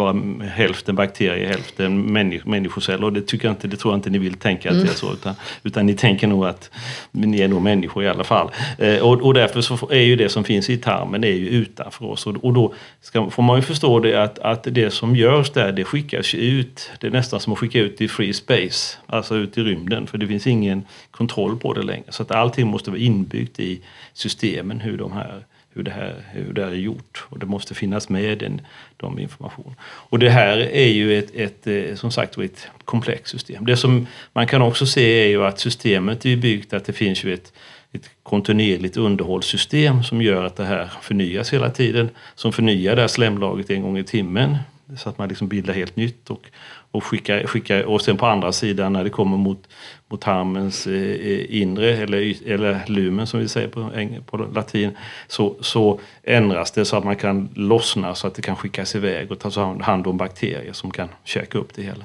vara 0.00 0.46
hälften 0.46 0.94
bakterier, 0.94 1.48
hälften 1.48 2.12
människoceller. 2.44 3.04
Och 3.04 3.12
det, 3.12 3.22
tycker 3.22 3.48
jag 3.48 3.52
inte, 3.52 3.68
det 3.68 3.76
tror 3.76 3.92
jag 3.92 3.98
inte 3.98 4.10
ni 4.10 4.18
vill 4.18 4.34
tänka 4.34 4.68
att 4.68 4.74
det 4.74 4.80
är 4.80 4.84
mm. 4.84 4.94
så. 4.94 5.12
Utan, 5.12 5.34
utan 5.62 5.86
ni 5.86 5.94
tänker 5.94 6.26
nog 6.26 6.46
att 6.46 6.70
ni 7.10 7.40
är 7.40 7.48
nog 7.48 7.62
människor 7.62 8.04
i 8.04 8.08
alla 8.08 8.24
fall. 8.24 8.50
Eh, 8.78 8.98
och, 8.98 9.22
och 9.22 9.34
därför 9.34 9.60
så 9.60 9.90
är 9.90 10.02
ju 10.02 10.16
det 10.16 10.28
som 10.28 10.44
finns 10.44 10.70
i 10.70 10.76
tarmen 10.76 11.24
är 11.24 11.28
ju 11.28 11.48
utanför 11.48 12.04
oss. 12.04 12.26
Och, 12.26 12.44
och 12.44 12.52
då 12.52 12.74
ska, 13.00 13.30
får 13.30 13.42
man 13.42 13.56
ju 13.56 13.62
förstå 13.62 14.00
det 14.00 14.22
att, 14.22 14.38
att 14.38 14.66
det 14.70 14.90
som 14.90 15.16
görs 15.16 15.50
där 15.50 15.72
det 15.72 15.84
skickas 15.84 16.34
ut. 16.34 16.90
Det 17.00 17.06
är 17.06 17.10
nästan 17.10 17.40
som 17.40 17.52
att 17.52 17.58
skicka 17.58 17.80
ut 17.80 18.00
i 18.00 18.08
free 18.08 18.32
space. 18.32 18.96
Alltså 19.06 19.36
ut 19.36 19.58
i 19.58 19.62
rymden. 19.62 20.06
För 20.06 20.18
det 20.18 20.26
finns 20.26 20.46
ingen 20.46 20.84
kontroll 21.10 21.58
på 21.58 21.72
det 21.72 21.82
längre. 21.82 22.04
Så 22.08 22.22
att 22.22 22.30
allting 22.30 22.66
måste 22.66 22.90
vara 22.90 23.00
inbyggt 23.00 23.60
i 23.60 23.80
systemen 24.12 24.80
hur 24.80 24.98
de 24.98 25.12
här 25.12 25.44
hur 25.80 25.84
det 25.84 25.90
här, 25.90 26.14
hur 26.32 26.52
det 26.52 26.64
här 26.64 26.70
är 26.70 26.76
gjort. 26.76 27.24
Och 27.28 27.38
det 27.38 27.46
måste 27.46 27.74
finnas 27.74 28.08
med 28.08 28.38
den, 28.38 28.60
de 28.96 29.18
information. 29.18 29.74
Och 29.82 30.18
det 30.18 30.30
här 30.30 30.58
är 30.58 30.88
ju 30.88 31.18
ett, 31.18 31.34
ett, 31.34 31.66
eh, 31.66 31.94
som 31.94 32.10
sagt 32.10 32.38
ett 32.38 32.68
komplext 32.84 33.30
system. 33.30 33.66
Det 33.66 33.76
som 33.76 34.06
man 34.32 34.46
kan 34.46 34.62
också 34.62 34.86
se 34.86 35.24
är 35.24 35.28
ju 35.28 35.44
att 35.44 35.60
systemet 35.60 36.26
är 36.26 36.36
byggt 36.36 36.72
att 36.72 36.84
det 36.84 36.92
finns 36.92 37.24
ju 37.24 37.34
ett, 37.34 37.52
ett 37.92 38.10
kontinuerligt 38.22 38.96
underhållssystem 38.96 40.02
som 40.02 40.22
gör 40.22 40.44
att 40.44 40.56
det 40.56 40.64
här 40.64 40.90
förnyas 41.02 41.52
hela 41.52 41.70
tiden. 41.70 42.10
Som 42.34 42.52
förnyar 42.52 42.96
det 42.96 43.00
här 43.00 43.08
slemlagret 43.08 43.70
en 43.70 43.82
gång 43.82 43.98
i 43.98 44.04
timmen 44.04 44.56
så 44.96 45.08
att 45.08 45.18
man 45.18 45.28
liksom 45.28 45.48
bildar 45.48 45.74
helt 45.74 45.96
nytt 45.96 46.30
och, 46.30 46.46
och 46.92 47.04
skicka, 47.04 47.46
skicka 47.46 47.86
och 47.88 48.02
sen 48.02 48.16
på 48.16 48.26
andra 48.26 48.52
sidan 48.52 48.92
när 48.92 49.04
det 49.04 49.10
kommer 49.10 49.36
mot, 49.36 49.68
mot 50.08 50.20
tarmens 50.20 50.86
eh, 50.86 50.94
eh, 50.94 51.60
inre 51.62 51.96
eller, 51.96 52.48
eller 52.50 52.80
lumen 52.86 53.26
som 53.26 53.40
vi 53.40 53.48
säger 53.48 53.68
på, 53.68 53.90
på 54.26 54.36
latin 54.36 54.96
så, 55.26 55.56
så 55.60 56.00
ändras 56.22 56.70
det 56.70 56.84
så 56.84 56.96
att 56.96 57.04
man 57.04 57.16
kan 57.16 57.48
lossna 57.54 58.14
så 58.14 58.26
att 58.26 58.34
det 58.34 58.42
kan 58.42 58.56
skickas 58.56 58.94
iväg 58.94 59.32
och 59.32 59.38
tas 59.38 59.56
hand 59.80 60.06
om 60.06 60.16
bakterier 60.16 60.72
som 60.72 60.90
kan 60.90 61.08
käka 61.24 61.58
upp 61.58 61.74
det 61.74 61.82
hela. 61.82 62.04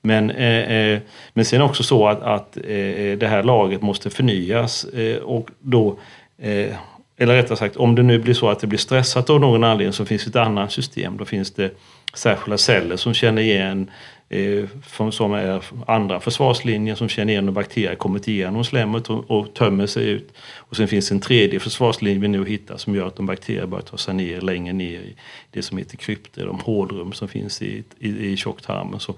Men, 0.00 0.30
eh, 0.30 0.70
eh 0.70 1.00
men 1.34 1.44
sen 1.44 1.62
också 1.62 1.82
så 1.82 2.08
att, 2.08 2.22
att 2.22 2.56
eh, 2.56 3.18
det 3.18 3.28
här 3.28 3.42
lagret 3.42 3.82
måste 3.82 4.10
förnyas 4.10 4.84
eh, 4.84 5.16
och 5.16 5.50
då 5.60 5.98
eh, 6.38 6.76
eller 7.18 7.34
rättare 7.34 7.58
sagt, 7.58 7.76
om 7.76 7.94
det 7.94 8.02
nu 8.02 8.18
blir 8.18 8.34
så 8.34 8.48
att 8.48 8.60
det 8.60 8.66
blir 8.66 8.78
stressat 8.78 9.30
av 9.30 9.40
någon 9.40 9.64
anledning 9.64 9.92
så 9.92 10.04
finns 10.04 10.24
det 10.24 10.28
ett 10.28 10.46
annat 10.46 10.72
system. 10.72 11.16
Då 11.16 11.24
finns 11.24 11.50
det 11.50 11.70
särskilda 12.14 12.58
celler 12.58 12.96
som 12.96 13.14
känner 13.14 13.42
igen 13.42 13.90
eh, 14.28 15.10
som 15.10 15.32
är 15.32 15.64
andra 15.86 16.20
försvarslinjer 16.20 16.94
som 16.94 17.08
känner 17.08 17.32
igen 17.32 17.44
när 17.44 17.52
bakterier 17.52 17.94
kommit 17.94 18.28
igenom 18.28 18.64
slemmet 18.64 19.10
och, 19.10 19.30
och 19.30 19.54
tömmer 19.54 19.86
sig 19.86 20.08
ut. 20.08 20.32
Och 20.56 20.76
sen 20.76 20.88
finns 20.88 21.10
en 21.10 21.20
tredje 21.20 21.60
försvarslinje 21.60 22.20
vi 22.20 22.28
nu 22.28 22.44
hittar 22.44 22.76
som 22.76 22.94
gör 22.94 23.06
att 23.06 23.16
de 23.16 23.26
bakterier 23.26 23.66
börjar 23.66 23.82
ta 23.82 23.96
sig 23.96 24.14
ner 24.14 24.40
längre 24.40 24.72
ner 24.72 25.00
i 25.00 25.16
det 25.50 25.62
som 25.62 25.78
heter 25.78 25.96
krypter, 25.96 26.46
de 26.46 26.58
hålrum 26.58 27.12
som 27.12 27.28
finns 27.28 27.62
i, 27.62 27.84
i, 27.98 28.26
i 28.26 28.36
tjocktarmen. 28.36 29.00
Så 29.00 29.14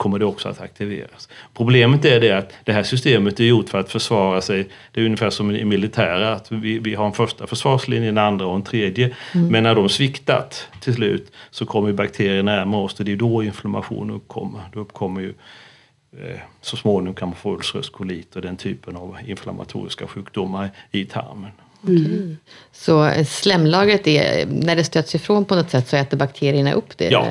kommer 0.00 0.18
det 0.18 0.24
också 0.24 0.48
att 0.48 0.60
aktiveras. 0.60 1.28
Problemet 1.54 2.04
är 2.04 2.20
det 2.20 2.32
att 2.32 2.52
det 2.64 2.72
här 2.72 2.82
systemet 2.82 3.40
är 3.40 3.44
gjort 3.44 3.68
för 3.68 3.78
att 3.78 3.90
försvara 3.90 4.40
sig. 4.40 4.68
Det 4.92 5.00
är 5.00 5.04
ungefär 5.04 5.30
som 5.30 5.50
i 5.50 5.64
militära, 5.64 6.32
att 6.32 6.52
vi, 6.52 6.78
vi 6.78 6.94
har 6.94 7.06
en 7.06 7.12
första 7.12 7.46
försvarslinje, 7.46 8.08
en 8.08 8.18
andra 8.18 8.46
och 8.46 8.56
en 8.56 8.62
tredje. 8.62 9.14
Mm. 9.34 9.48
Men 9.48 9.62
när 9.62 9.74
de 9.74 9.88
sviktat 9.88 10.68
till 10.80 10.94
slut 10.94 11.32
så 11.50 11.66
kommer 11.66 11.92
bakterier 11.92 12.42
närmare 12.42 12.80
oss 12.80 12.98
och 12.98 13.04
det 13.04 13.12
är 13.12 13.16
då 13.16 13.42
inflammation 13.42 14.10
uppkommer. 14.10 14.60
Då 14.72 14.80
uppkommer 14.80 15.20
ju 15.20 15.34
eh, 16.18 16.40
så 16.60 16.76
småningom 16.76 17.14
kan 17.14 17.28
man 17.28 17.36
få 17.36 17.54
ulcerös 17.54 17.90
kolit 17.90 18.36
och 18.36 18.42
den 18.42 18.56
typen 18.56 18.96
av 18.96 19.16
inflammatoriska 19.26 20.06
sjukdomar 20.06 20.70
i 20.90 21.04
tarmen. 21.04 21.50
Mm. 21.88 22.36
Så 22.72 23.24
slemlagret, 23.26 24.06
är, 24.06 24.46
när 24.46 24.76
det 24.76 24.84
stöts 24.84 25.14
ifrån 25.14 25.44
på 25.44 25.54
något 25.54 25.70
sätt 25.70 25.88
så 25.88 25.96
äter 25.96 26.16
bakterierna 26.16 26.72
upp 26.72 26.98
det? 26.98 27.10
Ja, 27.10 27.26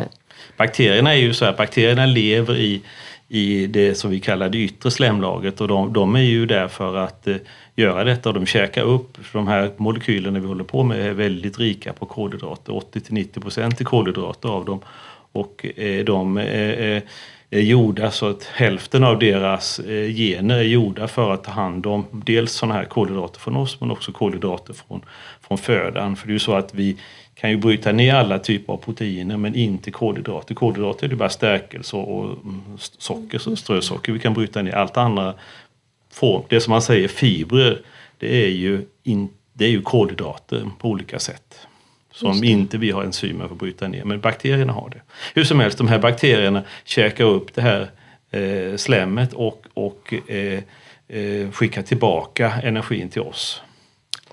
bakterierna 0.58 1.14
är 1.14 1.18
ju 1.18 1.34
så 1.34 1.46
här, 1.46 1.54
bakterierna 1.58 2.06
lever 2.06 2.58
i, 2.58 2.82
i 3.28 3.68
det 3.68 3.96
som 3.96 4.12
vi 4.12 4.20
kallar 4.20 4.50
det 4.50 4.58
yttre 4.58 4.92
slemlagret 4.92 5.62
och 5.62 5.68
de, 5.68 5.94
de 5.94 6.16
är 6.16 6.20
ju 6.20 6.46
där 6.46 6.68
för 6.68 6.98
att 6.98 7.28
eh, 7.28 7.36
göra 7.76 8.04
detta 8.04 8.30
och 8.30 8.36
de 8.36 8.46
käkar 8.46 8.84
upp, 8.84 9.18
för 9.26 9.40
de 9.40 9.48
här 9.48 9.72
molekylerna 9.78 10.40
vi 10.40 10.48
håller 10.48 10.64
på 10.64 10.84
med 10.84 11.06
är 11.06 11.14
väldigt 11.14 11.60
rika 11.60 11.94
på 11.94 12.06
kolhydrater, 12.06 12.76
80 12.76 13.02
till 13.02 13.14
90 13.14 13.40
procent 13.40 13.82
är 13.82 13.86
kolhydrater 13.86 14.50
av 14.50 14.66
dem. 14.66 14.80
Och 15.32 15.66
eh, 15.78 16.06
de 16.06 16.38
är, 16.38 17.04
är 17.52 17.60
gjorda 17.60 18.12
så 18.12 18.30
att 18.30 18.44
hälften 18.44 19.04
av 19.04 19.20
deras 19.20 19.80
eh, 19.80 20.10
gener 20.16 20.58
är 20.58 20.64
gjorda 20.64 21.08
för 21.08 21.34
att 21.34 21.44
ta 21.44 21.52
hand 21.52 21.86
om 21.86 22.06
dels 22.12 22.52
sådana 22.52 22.74
här 22.74 22.86
kolhydrater 22.86 23.40
från 23.40 23.56
oss 23.56 23.82
men 23.82 23.92
också 23.92 24.12
kolhydrater 24.12 24.74
från, 24.74 25.02
från 25.48 25.58
födan. 25.58 26.16
För 26.16 26.28
det 26.28 26.32
är 26.32 26.34
ju 26.34 26.40
så 26.40 26.54
att 26.54 26.74
vi 26.74 26.98
kan 27.40 27.50
ju 27.50 27.58
bryta 27.58 27.92
ner 27.92 28.14
alla 28.14 28.40
typer 28.40 28.74
av 28.74 28.78
proteiner 28.78 29.38
men 29.38 29.56
inte 29.56 29.92
kolhydrater. 29.92 30.56
Kolhydrater 30.56 31.06
är 31.06 31.10
det 31.10 31.16
bara 31.16 31.30
stärkelse 31.30 31.96
och 31.96 32.24
mm, 32.24 32.62
socker, 32.78 33.56
strösocker 33.56 34.12
vi 34.12 34.20
kan 34.20 34.34
bryta 34.34 34.62
ner. 34.62 34.72
Allt 34.72 34.98
andra 34.98 35.34
form, 36.12 36.44
det 36.50 36.62
som 36.62 36.72
man 36.72 36.82
säger 36.82 37.08
fibrer, 37.08 37.82
det 38.18 38.46
är 38.46 38.50
ju, 38.50 38.86
in, 39.04 39.30
det 39.54 39.66
är 39.66 39.70
ju 39.70 39.82
kolhydrater 39.82 40.70
på 40.80 40.90
olika 40.90 41.20
sätt. 41.20 41.68
Som 42.12 42.44
inte 42.44 42.78
vi 42.78 42.92
har 42.92 43.04
enzymer 43.04 43.48
för 43.48 43.54
att 43.54 43.60
bryta 43.60 43.88
ner, 43.88 44.04
men 44.04 44.20
bakterierna 44.20 44.74
har 44.74 44.90
det. 44.90 45.02
Hur 45.34 45.44
som 45.44 45.60
helst, 45.60 45.78
de 45.78 45.88
här 45.88 46.00
bakterierna 46.00 46.64
käkar 46.86 47.26
upp 47.26 47.54
det 47.54 47.62
här 47.62 47.90
eh, 48.32 48.76
slemmet 48.78 49.34
och, 49.34 49.66
och 49.74 50.14
eh, 50.28 50.64
eh, 51.08 51.52
skickar 51.52 51.82
tillbaka 51.82 52.54
energin 52.64 53.10
till 53.10 53.22
oss. 53.22 53.62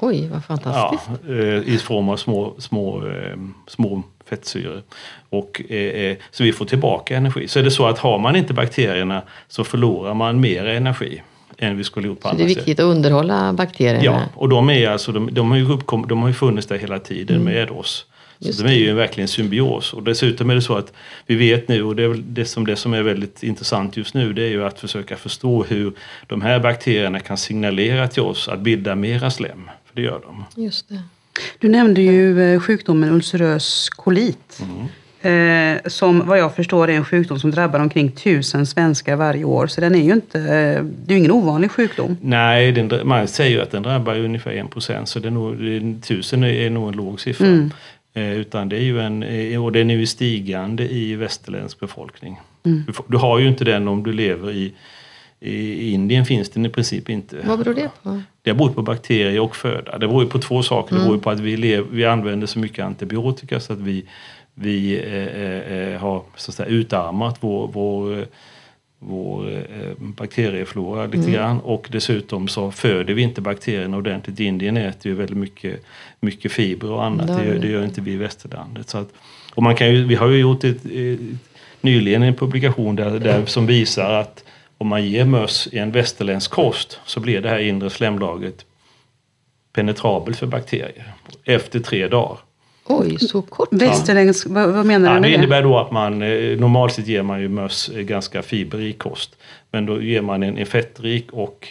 Oj, 0.01 0.29
vad 0.33 0.45
fantastiskt. 0.45 1.11
Ja, 1.27 1.35
eh, 1.35 1.75
I 1.75 1.79
form 1.79 2.09
av 2.09 2.17
små, 2.17 2.55
små, 2.59 3.07
eh, 3.07 3.37
små 3.67 4.03
fettsyror. 4.29 4.83
Och, 5.31 5.73
eh, 5.73 6.17
så 6.31 6.45
vi 6.45 6.53
får 6.53 6.65
tillbaka 6.65 7.17
energi. 7.17 7.49
Så 7.49 7.59
är 7.59 7.63
det 7.63 7.71
så 7.71 7.87
att 7.87 7.99
har 7.99 8.19
man 8.19 8.37
inte 8.37 8.55
bakterierna 8.55 9.23
så 9.49 9.65
förlorar 9.65 10.15
man 10.15 10.41
mer 10.41 10.67
energi 10.67 11.23
än 11.59 11.77
vi 11.77 11.85
skulle 11.85 12.07
gjort 12.07 12.21
på 12.21 12.29
Så 12.29 12.37
det 12.37 12.43
är 12.43 12.47
viktigt 12.47 12.65
sätt. 12.65 12.81
att 12.81 12.85
underhålla 12.85 13.53
bakterierna? 13.53 14.05
Ja, 14.05 14.23
och 14.35 14.49
de, 14.49 14.71
är 14.71 14.89
alltså, 14.89 15.13
de, 15.13 15.35
de, 15.35 15.51
har, 15.51 15.59
ju 15.59 15.73
uppkom, 15.73 16.07
de 16.09 16.23
har 16.23 16.29
ju 16.29 16.35
funnits 16.35 16.67
där 16.67 16.79
hela 16.79 16.99
tiden 16.99 17.37
mm. 17.37 17.55
med 17.55 17.71
oss. 17.71 18.07
Så 18.39 18.47
Just 18.47 18.63
de 18.63 18.69
är 18.69 18.75
ju 18.75 18.95
verkligen 18.95 19.29
symbios. 19.29 19.93
Och 19.93 20.03
dessutom 20.03 20.51
är 20.51 20.55
det 20.55 20.63
så 20.63 20.77
att 20.77 20.93
vi 21.27 21.35
vet 21.35 21.69
nu, 21.69 21.83
och 21.83 21.97
det, 21.97 22.03
är 22.03 22.15
det, 22.15 22.45
som, 22.45 22.67
det 22.67 22.77
som 22.77 22.95
är 22.95 23.03
väldigt 23.03 23.43
intressant 23.43 23.97
just 23.97 24.15
nu, 24.15 24.33
det 24.33 24.43
är 24.43 24.49
ju 24.49 24.65
att 24.65 24.81
försöka 24.81 25.17
förstå 25.17 25.65
hur 25.65 25.93
de 26.27 26.43
här 26.43 26.61
bakterierna 26.61 27.21
kan 27.21 27.37
signalera 27.37 28.09
till 28.09 28.23
oss 28.23 28.49
att 28.49 28.61
bilda 28.61 28.95
mera 28.95 29.31
slem 29.31 29.71
det 29.97 30.03
gör 30.03 30.21
de. 30.27 30.63
Just 30.63 30.89
det. 30.89 31.01
Du 31.59 31.69
nämnde 31.69 32.03
ju 32.03 32.55
eh, 32.55 32.61
sjukdomen 32.61 33.11
ulcerös 33.11 33.89
kolit. 33.91 34.61
Mm. 34.61 34.87
Eh, 35.23 35.81
som 35.87 36.27
vad 36.27 36.39
jag 36.39 36.55
förstår 36.55 36.91
är 36.91 36.95
en 36.95 37.05
sjukdom 37.05 37.39
som 37.39 37.51
drabbar 37.51 37.81
omkring 37.81 38.11
tusen 38.11 38.67
svenskar 38.67 39.17
varje 39.17 39.45
år. 39.45 39.67
Så 39.67 39.81
den 39.81 39.95
är 39.95 40.03
ju 40.03 40.13
inte, 40.13 40.41
eh, 40.41 40.85
det 41.07 41.15
är 41.15 41.19
ingen 41.19 41.31
ovanlig 41.31 41.71
sjukdom. 41.71 42.17
Nej, 42.21 42.73
den, 42.73 43.09
man 43.09 43.29
säger 43.29 43.57
ju 43.57 43.63
att 43.63 43.71
den 43.71 43.83
drabbar 43.83 44.19
ungefär 44.19 44.51
en 44.51 44.69
procent. 44.69 45.09
Så 45.09 45.19
det 45.19 45.29
är 45.29 45.31
nog, 45.31 46.03
tusen 46.03 46.45
är 46.45 46.71
nog 46.71 46.89
en 46.89 46.95
låg 46.97 47.21
siffra. 47.21 47.47
Mm. 47.47 47.71
Eh, 48.15 48.33
utan 48.33 48.69
det 48.69 48.77
är 48.77 48.83
ju 48.83 49.01
en, 49.01 49.23
eh, 49.23 49.65
och 49.65 49.73
den 49.73 49.91
är 49.91 49.95
ju 49.95 50.07
stigande 50.07 50.93
i 50.93 51.15
västerländsk 51.15 51.81
befolkning. 51.81 52.41
Mm. 52.65 52.85
Du, 52.87 52.93
du, 53.07 53.17
har 53.17 53.39
ju 53.39 53.49
inte 53.49 53.65
den 53.65 53.89
om 53.89 54.03
du 54.03 54.13
lever 54.13 54.51
i 54.51 54.73
i 55.41 55.91
Indien 55.93 56.25
finns 56.25 56.51
den 56.51 56.67
i 56.67 56.69
princip 56.69 57.11
inte. 57.11 57.37
Vad 57.45 57.59
beror 57.59 57.75
det 57.75 57.91
på? 58.03 58.23
Det 58.43 58.55
beror 58.55 58.71
på 58.71 58.83
bakterier 58.83 59.41
och 59.41 59.57
föda. 59.57 59.99
Det 59.99 60.09
beror 60.09 60.27
på 60.27 60.39
två 60.39 60.63
saker. 60.63 60.93
Mm. 60.93 61.03
Det 61.03 61.09
beror 61.09 61.21
på 61.21 61.31
att 61.31 61.41
vi, 61.41 61.57
lever, 61.57 61.89
vi 61.91 62.05
använder 62.05 62.47
så 62.47 62.59
mycket 62.59 62.85
antibiotika 62.85 63.61
så 63.61 63.73
att 63.73 63.79
vi, 63.79 64.05
vi 64.55 64.99
eh, 64.99 65.79
eh, 65.79 66.01
har 66.01 66.23
så 66.37 66.51
att 66.51 66.55
säga, 66.55 66.69
utarmat 66.69 67.37
vår, 67.41 67.69
vår, 67.69 68.27
vår 68.99 69.53
eh, 69.53 69.93
bakterieflora 69.99 71.07
lite 71.07 71.19
mm. 71.19 71.33
grann. 71.33 71.61
Och 71.61 71.89
dessutom 71.93 72.49
så 72.49 72.71
föder 72.71 73.15
vi 73.15 73.23
inte 73.23 73.41
bakterierna 73.41 73.97
ordentligt. 73.97 74.41
Indien 74.41 74.77
äter 74.77 75.13
ju 75.13 75.15
väldigt 75.19 75.37
mycket, 75.37 75.83
mycket 76.21 76.53
fiber 76.53 76.91
och 76.91 77.05
annat. 77.05 77.27
Det 77.27 77.47
gör, 77.47 77.59
det 77.59 77.69
gör 77.69 77.85
inte 77.85 78.01
vi 78.01 78.13
i 78.13 78.17
västerlandet. 78.17 78.89
Så 78.89 78.99
att, 78.99 79.09
och 79.55 79.63
man 79.63 79.77
kan 79.77 79.95
ju, 79.95 80.05
vi 80.05 80.15
har 80.15 80.29
ju 80.29 80.39
gjort 80.39 80.65
ett, 80.65 80.85
ett 80.85 81.21
nyligen 81.81 82.23
en 82.23 82.35
publikation 82.35 82.97
där, 82.97 83.19
där 83.19 83.47
som 83.47 83.67
visar 83.67 84.13
att 84.13 84.46
om 84.79 84.87
man 84.89 85.07
ger 85.07 85.25
möss 85.25 85.69
en 85.73 85.93
västerländsk 85.93 86.51
kost 86.51 87.01
så 87.05 87.21
blir 87.21 87.41
det 87.41 87.49
här 87.49 87.59
inre 87.59 87.91
slemlagret 87.91 88.65
penetrabelt 89.73 90.39
för 90.39 90.47
bakterier 90.47 91.13
efter 91.45 91.81
tre 91.81 92.09
dagar. 92.09 92.39
Oj, 92.89 93.19
så 93.19 93.43
kort? 93.43 93.69
Västerländsk, 93.73 94.47
vad, 94.51 94.73
vad 94.73 94.87
menar 94.87 95.09
ja, 95.09 95.15
du 95.15 95.21
med 95.21 95.31
det? 95.31 95.37
Det 95.37 95.39
innebär 95.39 95.63
då 95.63 95.79
att 95.79 95.91
man, 95.91 96.23
eh, 96.23 96.59
normalt 96.59 96.93
sett 96.93 97.07
ger 97.07 97.23
man 97.23 97.41
ju 97.41 97.49
möss 97.49 97.89
eh, 97.89 98.03
ganska 98.03 98.43
fiberrik 98.43 98.99
kost. 98.99 99.37
Men 99.71 99.87
då 99.87 100.03
ger 100.03 100.23
man 100.23 100.43
en, 100.43 100.59
en 100.59 100.67
fettrik 100.67 101.33
och 101.33 101.69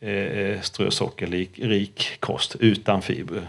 eh, 0.00 0.60
strösockerrik 0.60 2.20
kost 2.20 2.56
utan 2.60 3.02
fiber. 3.02 3.42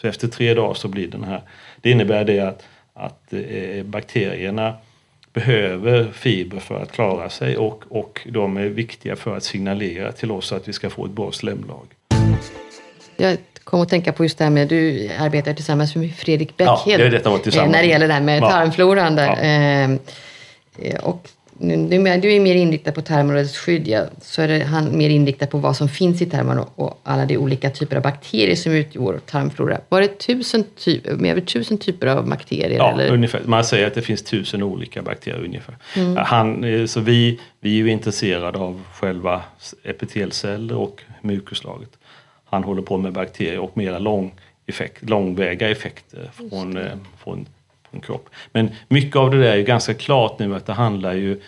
Så 0.00 0.06
efter 0.06 0.28
tre 0.28 0.54
dagar 0.54 0.74
så 0.74 0.88
blir 0.88 1.08
den 1.08 1.24
här, 1.24 1.42
det 1.80 1.90
innebär 1.90 2.24
det 2.24 2.40
att, 2.40 2.62
att 2.94 3.32
eh, 3.32 3.84
bakterierna 3.84 4.74
behöver 5.32 6.12
fiber 6.12 6.58
för 6.58 6.82
att 6.82 6.92
klara 6.92 7.30
sig 7.30 7.56
och, 7.56 7.84
och 7.88 8.20
de 8.30 8.56
är 8.56 8.66
viktiga 8.66 9.16
för 9.16 9.36
att 9.36 9.44
signalera 9.44 10.12
till 10.12 10.30
oss 10.30 10.52
att 10.52 10.68
vi 10.68 10.72
ska 10.72 10.90
få 10.90 11.04
ett 11.04 11.10
bra 11.10 11.32
slemlag. 11.32 11.86
Jag 13.16 13.36
kom 13.64 13.80
att 13.80 13.88
tänka 13.88 14.12
på 14.12 14.24
just 14.24 14.38
det 14.38 14.44
här 14.44 14.50
med, 14.50 14.68
du 14.68 15.10
arbetar 15.18 15.54
tillsammans 15.54 15.96
med 15.96 16.14
Fredrik 16.14 16.56
Bäckhed. 16.56 17.00
Ja, 17.00 17.08
det. 17.44 17.56
Eh, 17.56 17.68
när 17.68 17.82
det 17.82 17.88
gäller 17.88 18.08
det 18.08 18.14
här 18.14 18.20
med 18.20 18.40
tarmfloran. 18.40 19.16
Där. 19.16 19.26
Ja. 19.26 19.98
Eh, 20.84 21.00
och 21.04 21.28
du, 21.58 22.34
är 22.34 22.40
mer 22.40 22.54
inriktad 22.54 22.92
på 22.92 23.02
tarmområdets 23.02 23.68
ja, 23.84 24.04
så 24.20 24.42
är 24.42 24.64
han 24.64 24.98
mer 24.98 25.10
inriktad 25.10 25.46
på 25.46 25.58
vad 25.58 25.76
som 25.76 25.88
finns 25.88 26.22
i 26.22 26.26
tarmarna 26.26 26.66
och 26.74 27.00
alla 27.02 27.26
de 27.26 27.36
olika 27.36 27.70
typer 27.70 27.96
av 27.96 28.02
bakterier 28.02 28.56
som 28.56 28.72
utgör 28.72 29.18
tarmflora. 29.18 29.80
Var 29.88 30.00
det 30.00 30.18
tusen 30.18 30.64
typ, 30.76 31.06
över 31.06 31.40
tusen 31.40 31.78
typer 31.78 32.06
av 32.06 32.28
bakterier? 32.28 32.78
Ja, 32.78 32.92
eller? 32.92 33.12
ungefär. 33.12 33.40
Man 33.44 33.64
säger 33.64 33.86
att 33.86 33.94
det 33.94 34.02
finns 34.02 34.22
tusen 34.22 34.62
olika 34.62 35.02
bakterier 35.02 35.44
ungefär. 35.44 35.76
Mm. 35.96 36.16
Han, 36.16 36.64
eh, 36.64 36.86
så 36.86 37.00
vi, 37.00 37.40
vi 37.60 37.70
är 37.70 37.84
ju 37.84 37.90
intresserade 37.90 38.58
av 38.58 38.82
själva 38.94 39.42
epitelceller 39.84 40.76
och 40.76 41.02
mukuslaget. 41.20 41.90
Han 42.44 42.64
håller 42.64 42.82
på 42.82 42.98
med 42.98 43.12
bakterier 43.12 43.58
och 43.58 43.76
mera 43.76 43.98
lång 43.98 44.34
effekt, 44.66 45.10
långväga 45.10 45.70
effekter 45.70 46.30
från, 46.34 46.76
eh, 46.76 46.92
från 47.24 47.46
en 47.92 48.00
kropp. 48.00 48.28
Men 48.52 48.70
mycket 48.88 49.16
av 49.16 49.30
det 49.30 49.38
där 49.38 49.52
är 49.52 49.56
ju 49.56 49.64
ganska 49.64 49.94
klart 49.94 50.38
nu 50.38 50.54
att 50.56 50.66
det 50.66 50.72
handlar 50.72 51.14
ju 51.14 51.40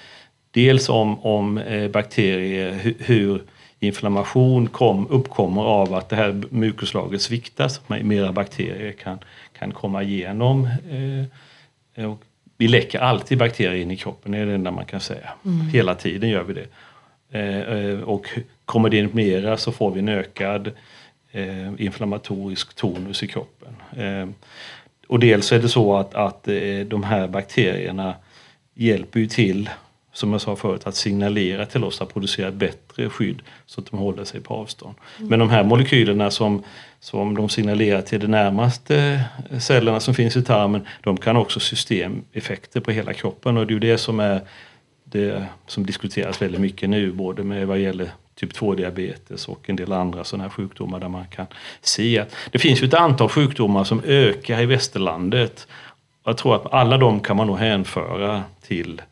dels 0.50 0.88
om, 0.88 1.24
om 1.24 1.58
eh, 1.58 1.88
bakterier, 1.88 2.94
hur, 2.98 3.42
inflammation 3.86 4.66
kom, 4.66 5.06
uppkommer 5.10 5.62
av 5.62 5.94
att 5.94 6.08
det 6.08 6.16
här 6.16 6.42
mukuslaget 6.50 7.22
sviktas. 7.22 7.80
Mera 7.88 8.32
bakterier 8.32 8.92
kan, 8.92 9.18
kan 9.58 9.72
komma 9.72 10.02
igenom. 10.02 10.68
Eh, 11.94 12.10
och 12.10 12.22
vi 12.56 12.68
läcker 12.68 12.98
alltid 12.98 13.38
bakterier 13.38 13.82
in 13.82 13.90
i 13.90 13.96
kroppen, 13.96 14.32
det 14.32 14.38
är 14.38 14.46
det 14.46 14.54
enda 14.54 14.70
man 14.70 14.84
kan 14.84 15.00
säga. 15.00 15.30
Mm. 15.44 15.68
Hela 15.68 15.94
tiden 15.94 16.30
gör 16.30 16.42
vi 16.42 16.54
det. 16.54 16.66
Eh, 17.38 17.58
eh 17.58 18.00
och 18.00 18.28
kommer 18.64 18.90
det 18.90 18.96
in 18.96 19.10
mera 19.12 19.56
så 19.56 19.72
får 19.72 19.90
vi 19.90 19.98
en 19.98 20.08
ökad 20.08 20.70
eh, 21.32 21.68
inflammatorisk 21.78 22.74
tonus 22.74 23.22
i 23.22 23.26
kroppen. 23.26 23.76
Eh, 25.04 25.10
och 25.10 25.18
dels 25.18 25.52
är 25.52 25.58
det 25.58 25.68
så 25.68 25.96
att, 25.96 26.14
att 26.14 26.48
eh, 26.48 26.80
de 26.86 27.02
här 27.02 27.28
bakterierna 27.28 28.14
hjälper 28.74 29.20
ju 29.20 29.26
till 29.26 29.70
som 30.12 30.32
jag 30.32 30.40
sa 30.40 30.56
förut, 30.56 30.86
att 30.86 30.94
signalera 30.94 31.66
till 31.66 31.84
oss 31.84 32.00
att 32.00 32.12
producera 32.12 32.50
bättre 32.50 33.10
skydd 33.10 33.42
så 33.66 33.80
att 33.80 33.90
de 33.90 33.98
håller 33.98 34.24
sig 34.24 34.40
på 34.40 34.54
avstånd. 34.54 34.94
Men 35.18 35.38
de 35.38 35.50
här 35.50 35.64
molekylerna 35.64 36.30
som, 36.30 36.62
som 37.00 37.34
de 37.34 37.48
signalerar 37.48 38.02
till 38.02 38.20
de 38.20 38.26
närmaste 38.26 39.24
cellerna 39.60 40.00
som 40.00 40.14
finns 40.14 40.36
i 40.36 40.42
tarmen, 40.42 40.86
de 41.00 41.16
kan 41.16 41.36
också 41.36 41.60
systemeffekter 41.60 42.80
på 42.80 42.90
hela 42.90 43.12
kroppen 43.12 43.56
och 43.56 43.66
det 43.66 43.70
är 43.70 43.74
ju 43.74 43.80
det 43.80 43.98
som 43.98 44.20
är 44.20 44.40
det 45.04 45.44
som 45.66 45.86
diskuteras 45.86 46.42
väldigt 46.42 46.60
mycket 46.60 46.90
nu, 46.90 47.12
både 47.12 47.42
med 47.42 47.66
vad 47.66 47.78
gäller 47.78 48.10
typ 48.34 48.52
2-diabetes 48.52 49.48
och 49.48 49.70
en 49.70 49.76
del 49.76 49.92
andra 49.92 50.24
sådana 50.24 50.44
här 50.44 50.50
sjukdomar 50.50 51.00
där 51.00 51.08
man 51.08 51.24
kan 51.26 51.46
se 51.80 52.18
att 52.18 52.34
det 52.50 52.58
finns 52.58 52.82
ju 52.82 52.86
ett 52.86 52.94
antal 52.94 53.28
sjukdomar 53.28 53.84
som 53.84 54.02
ökar 54.04 54.60
i 54.60 54.66
västerlandet. 54.66 55.66
Jag 56.24 56.36
tror 56.36 56.56
att 56.56 56.72
alla 56.72 56.98
de 56.98 57.20
kan 57.20 57.36
man 57.36 57.46
nog 57.46 57.58
hänföra 57.58 58.42
till 58.66 59.02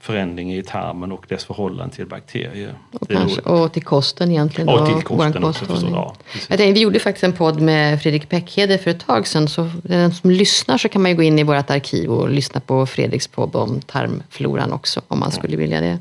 förändring 0.00 0.54
i 0.54 0.62
tarmen 0.62 1.12
och 1.12 1.24
dess 1.28 1.44
förhållande 1.44 1.94
till 1.94 2.06
bakterier. 2.06 2.74
Och, 2.92 3.08
kanske, 3.08 3.40
och 3.40 3.72
till 3.72 3.84
kosten 3.84 4.30
egentligen. 4.30 4.68
Och 4.68 4.86
till 4.86 5.02
kosten 5.02 5.44
också 5.44 5.64
förstås. 5.64 5.90
Ja, 5.92 6.14
tänkte, 6.48 6.72
vi 6.72 6.80
gjorde 6.80 7.00
faktiskt 7.00 7.24
en 7.24 7.32
podd 7.32 7.60
med 7.60 8.02
Fredrik 8.02 8.28
Päckhede 8.28 8.78
för 8.78 8.90
ett 8.90 9.06
tag 9.06 9.26
sedan. 9.26 9.48
Så 9.48 9.70
den 9.82 10.14
som 10.14 10.30
lyssnar 10.30 10.78
så 10.78 10.88
kan 10.88 11.02
man 11.02 11.10
ju 11.10 11.16
gå 11.16 11.22
in 11.22 11.38
i 11.38 11.42
vårt 11.42 11.70
arkiv 11.70 12.10
och 12.10 12.30
lyssna 12.30 12.60
på 12.60 12.86
Fredriks 12.86 13.28
podd 13.28 13.56
om 13.56 13.80
tarmfloran 13.80 14.72
också 14.72 15.00
om 15.08 15.20
man 15.20 15.32
skulle 15.32 15.56
vilja 15.56 15.80
det. 15.80 15.98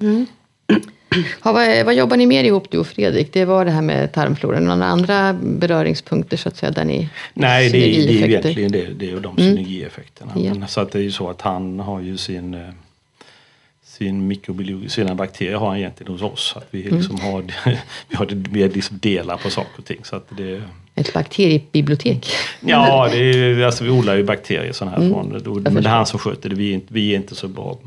Mm. 0.00 0.26
Ja, 1.44 1.52
vad, 1.52 1.84
vad, 1.84 1.94
jobbar 1.94 2.16
ni 2.16 2.26
mer 2.26 2.44
ihop 2.44 2.70
du 2.70 2.78
och 2.78 2.86
Fredrik? 2.86 3.32
Det 3.32 3.44
var 3.44 3.64
det 3.64 3.70
här 3.70 3.82
med 3.82 4.12
tarmfloran. 4.12 4.64
Några 4.64 4.84
andra 4.84 5.32
beröringspunkter 5.32 6.36
så 6.36 6.48
att 6.48 6.56
säga 6.56 6.72
där 6.72 6.84
ni 6.84 7.08
Nej, 7.34 7.70
det 7.70 7.78
är, 7.78 8.06
det 8.06 8.22
är 8.22 8.28
egentligen 8.28 8.72
det, 8.72 8.86
det 8.86 9.10
är 9.10 9.20
de 9.20 9.36
synergieffekterna. 9.36 10.32
Mm. 10.36 10.60
Ja. 10.60 10.66
Så 10.66 10.80
att 10.80 10.92
det 10.92 10.98
är 10.98 11.02
ju 11.02 11.12
så 11.12 11.30
att 11.30 11.40
han 11.40 11.80
har 11.80 12.00
ju 12.00 12.16
sin 12.16 12.54
eh, 12.54 12.60
sin 13.98 14.26
mikrobiologi, 14.26 14.88
sina 14.88 15.14
bakterier 15.14 15.56
har 15.56 15.68
han 15.68 15.76
egentligen 15.76 16.12
hos 16.12 16.22
oss. 16.22 16.52
Att 16.56 16.66
vi 16.70 16.82
mm. 16.82 16.96
liksom 16.96 17.16
mm. 17.16 17.32
har, 17.32 17.42
vi 18.08 18.16
har 18.16 18.26
vi 18.50 18.68
liksom 18.68 18.98
delar 18.98 19.36
på 19.36 19.50
saker 19.50 19.78
och 19.78 19.84
ting. 19.84 20.04
Så 20.04 20.16
att 20.16 20.28
det, 20.36 20.62
Ett 20.94 21.12
bakteriebibliotek? 21.12 22.26
Ja, 22.60 23.08
det 23.12 23.18
är, 23.18 23.62
alltså 23.62 23.84
vi 23.84 23.90
odlar 23.90 24.16
ju 24.16 24.24
bakterier 24.24 24.72
sådana 24.72 24.96
här 24.96 25.02
mm. 25.02 25.42
från, 25.42 25.62
men 25.62 25.74
det 25.74 25.88
är 25.88 25.94
han 25.94 26.06
som 26.06 26.18
sköter 26.18 26.48
det. 26.48 26.54
Vi 26.54 26.74
är, 26.74 26.80
vi 26.88 27.12
är 27.12 27.16
inte 27.16 27.34
så 27.34 27.48
bra, 27.48 27.78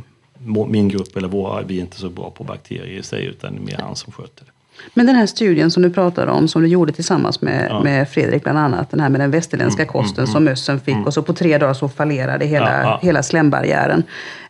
min 0.68 0.88
grupp 0.90 1.18
eller 1.18 1.28
våra, 1.28 1.62
vi 1.62 1.78
är 1.78 1.82
inte 1.82 1.98
så 1.98 2.10
bra 2.10 2.32
på 2.32 2.44
bakterier 2.44 3.00
i 3.00 3.04
sig 3.04 3.26
utan 3.26 3.54
det 3.54 3.62
är 3.62 3.66
mer 3.66 3.78
han 3.78 3.96
som 3.96 4.14
sköter 4.14 4.46
det. 4.46 4.52
Men 4.94 5.06
den 5.06 5.16
här 5.16 5.26
studien 5.26 5.72
som 5.72 5.84
du 5.84 5.90
pratar 5.90 6.28
om, 6.28 6.48
som 6.48 6.62
du 6.62 6.68
gjorde 6.68 6.92
tillsammans 6.92 7.42
med, 7.42 7.68
ja. 7.70 7.84
med 7.84 8.10
Fredrik 8.10 8.44
bland 8.44 8.58
annat, 8.58 8.92
den 8.92 9.00
här 9.00 9.10
med 9.10 9.22
den 9.22 9.32
västerländska 9.32 9.82
mm, 9.82 9.92
kosten 9.92 10.24
mm, 10.24 10.28
som 10.28 10.44
mm. 10.44 10.52
mössen 10.52 10.80
fick 10.80 10.94
mm. 10.94 11.06
och 11.06 11.14
så 11.14 11.22
på 11.22 11.34
tre 11.34 11.58
dagar 11.58 11.74
så 11.74 11.90
fallerade 11.90 12.46
hela, 12.46 12.72
ja, 12.72 12.82
ja. 12.82 13.00
hela 13.02 13.24
slembarriären. 13.24 14.04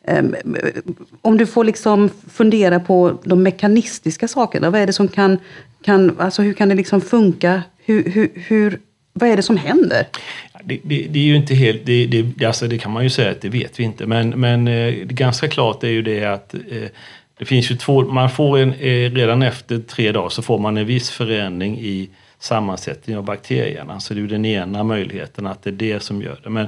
Um, 0.07 0.35
om 1.21 1.37
du 1.37 1.45
får 1.45 1.63
liksom 1.63 2.09
fundera 2.31 2.79
på 2.79 3.17
de 3.23 3.43
mekanistiska 3.43 4.27
sakerna, 4.27 4.69
vad 4.69 4.81
är 4.81 4.87
det 4.87 4.93
som 4.93 5.07
kan, 5.07 5.37
kan 5.81 6.15
alltså 6.19 6.41
hur 6.41 6.53
kan 6.53 6.69
det 6.69 6.75
liksom 6.75 7.01
funka? 7.01 7.63
Hur, 7.85 8.09
hur, 8.09 8.31
hur, 8.35 8.79
vad 9.17 9.29
är 9.29 9.35
det 9.35 9.41
som 9.41 9.57
händer? 9.57 10.07
Det, 10.63 10.79
det, 10.83 11.07
det, 11.09 11.19
är 11.19 11.23
ju 11.23 11.35
inte 11.35 11.55
helt, 11.55 11.85
det, 11.85 12.05
det, 12.07 12.45
alltså 12.45 12.67
det 12.67 12.77
kan 12.77 12.91
man 12.91 13.03
ju 13.03 13.09
säga 13.09 13.31
att 13.31 13.41
det 13.41 13.49
vet 13.49 13.79
vi 13.79 13.83
inte. 13.83 14.05
Men, 14.05 14.29
men 14.29 14.67
eh, 14.67 14.93
ganska 14.93 15.47
klart 15.47 15.83
är 15.83 15.87
ju 15.87 16.01
det 16.01 16.25
att 16.25 16.53
eh, 16.53 16.59
det 17.37 17.45
finns 17.45 17.71
ju 17.71 17.75
två, 17.75 18.01
man 18.01 18.29
får 18.29 18.57
en, 18.57 18.73
eh, 18.73 19.11
redan 19.11 19.43
efter 19.43 19.79
tre 19.79 20.11
dagar 20.11 20.29
så 20.29 20.41
får 20.41 20.59
man 20.59 20.77
en 20.77 20.85
viss 20.85 21.09
förändring 21.09 21.79
i 21.79 22.09
sammansättningen 22.39 23.17
av 23.17 23.25
bakterierna. 23.25 23.99
Så 23.99 24.13
det 24.13 24.19
är 24.19 24.21
ju 24.21 24.27
den 24.27 24.45
ena 24.45 24.83
möjligheten 24.83 25.47
att 25.47 25.63
det 25.63 25.69
är 25.69 25.71
det 25.71 26.03
som 26.03 26.21
gör 26.21 26.39
det. 26.43 26.49
Men 26.49 26.67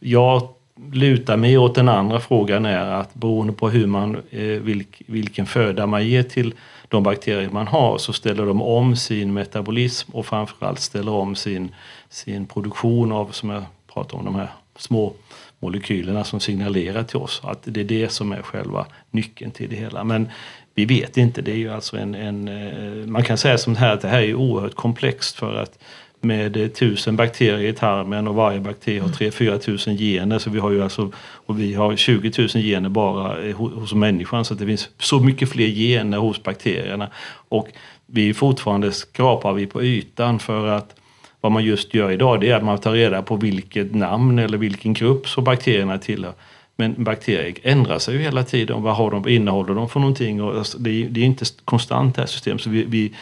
jag 0.00 0.48
lutar 0.92 1.36
mig 1.36 1.58
åt 1.58 1.74
den 1.74 1.88
andra 1.88 2.20
frågan 2.20 2.66
är 2.66 2.86
att 2.86 3.14
beroende 3.14 3.52
på 3.52 3.68
hur 3.68 3.86
man, 3.86 4.16
eh, 4.30 4.40
vilk, 4.42 5.02
vilken 5.06 5.46
föda 5.46 5.86
man 5.86 6.06
ger 6.06 6.22
till 6.22 6.54
de 6.88 7.02
bakterier 7.02 7.50
man 7.50 7.66
har 7.66 7.98
så 7.98 8.12
ställer 8.12 8.46
de 8.46 8.62
om 8.62 8.96
sin 8.96 9.32
metabolism 9.32 10.10
och 10.12 10.26
framförallt 10.26 10.80
ställer 10.80 11.12
om 11.12 11.36
sin, 11.36 11.74
sin 12.08 12.46
produktion 12.46 13.12
av, 13.12 13.30
som 13.30 13.50
jag 13.50 13.64
pratade 13.92 14.18
om, 14.18 14.24
de 14.24 14.34
här 14.34 14.48
små 14.76 15.12
molekylerna 15.60 16.24
som 16.24 16.40
signalerar 16.40 17.02
till 17.02 17.16
oss. 17.16 17.40
Att 17.44 17.58
det 17.64 17.80
är 17.80 17.84
det 17.84 18.08
som 18.08 18.32
är 18.32 18.42
själva 18.42 18.86
nyckeln 19.10 19.50
till 19.50 19.70
det 19.70 19.76
hela. 19.76 20.04
Men 20.04 20.28
vi 20.74 20.84
vet 20.84 21.16
inte. 21.16 21.42
Det 21.42 21.52
är 21.52 21.56
ju 21.56 21.72
alltså 21.72 21.96
en, 21.96 22.14
en 22.14 22.48
eh, 22.48 23.06
man 23.06 23.24
kan 23.24 23.38
säga 23.38 23.58
som 23.58 23.76
här 23.76 23.94
att 23.94 24.00
det 24.00 24.08
här 24.08 24.22
är 24.22 24.34
oerhört 24.34 24.74
komplext 24.74 25.36
för 25.36 25.54
att 25.54 25.78
med 26.20 26.56
eh, 26.56 26.68
tusen 26.68 27.16
bakterier 27.16 27.68
i 27.68 27.72
tarmen 27.72 28.28
och 28.28 28.34
varje 28.34 28.60
bakterie 28.60 29.00
har 29.00 29.08
3-4 29.08 29.58
tusen 29.58 29.96
gener. 29.96 30.38
Så 30.38 30.50
vi 30.50 30.58
har 30.58 30.70
ju 30.70 30.82
alltså, 30.82 31.12
och 31.18 31.60
vi 31.60 31.74
har 31.74 31.96
20 31.96 32.32
000 32.38 32.48
gener 32.48 32.88
bara 32.88 33.42
eh, 33.42 33.56
hos 33.56 33.94
människan 33.94 34.44
så 34.44 34.54
det 34.54 34.66
finns 34.66 34.88
så 34.98 35.20
mycket 35.20 35.50
fler 35.50 35.68
gener 35.68 36.18
hos 36.18 36.42
bakterierna. 36.42 37.08
Och 37.48 37.68
vi 38.06 38.34
fortfarande 38.34 38.92
skrapar 38.92 39.52
vi 39.52 39.66
på 39.66 39.82
ytan 39.82 40.38
för 40.38 40.68
att 40.68 40.94
vad 41.40 41.52
man 41.52 41.64
just 41.64 41.94
gör 41.94 42.10
idag 42.10 42.40
det 42.40 42.50
är 42.50 42.54
att 42.54 42.64
man 42.64 42.78
tar 42.78 42.92
reda 42.92 43.22
på 43.22 43.36
vilket 43.36 43.94
namn 43.94 44.38
eller 44.38 44.58
vilken 44.58 44.92
grupp 44.92 45.28
som 45.28 45.44
bakterierna 45.44 45.98
tillhör. 45.98 46.32
Men 46.76 47.04
bakterier 47.04 47.54
ändrar 47.62 47.98
sig 47.98 48.14
ju 48.14 48.20
hela 48.20 48.44
tiden. 48.44 48.82
Vad 48.82 48.96
har 48.96 49.10
de, 49.10 49.28
innehåller 49.28 49.74
de 49.74 49.88
för 49.88 50.00
någonting? 50.00 50.42
Och 50.42 50.58
alltså, 50.58 50.78
det, 50.78 50.90
är, 50.90 51.08
det 51.08 51.20
är 51.20 51.24
inte 51.24 51.44
konstant 51.64 52.14
det 52.14 52.22
här 52.22 52.26
systemet. 52.26 52.60
Så 52.62 52.70
vi, 52.70 52.84
vi, 52.84 53.12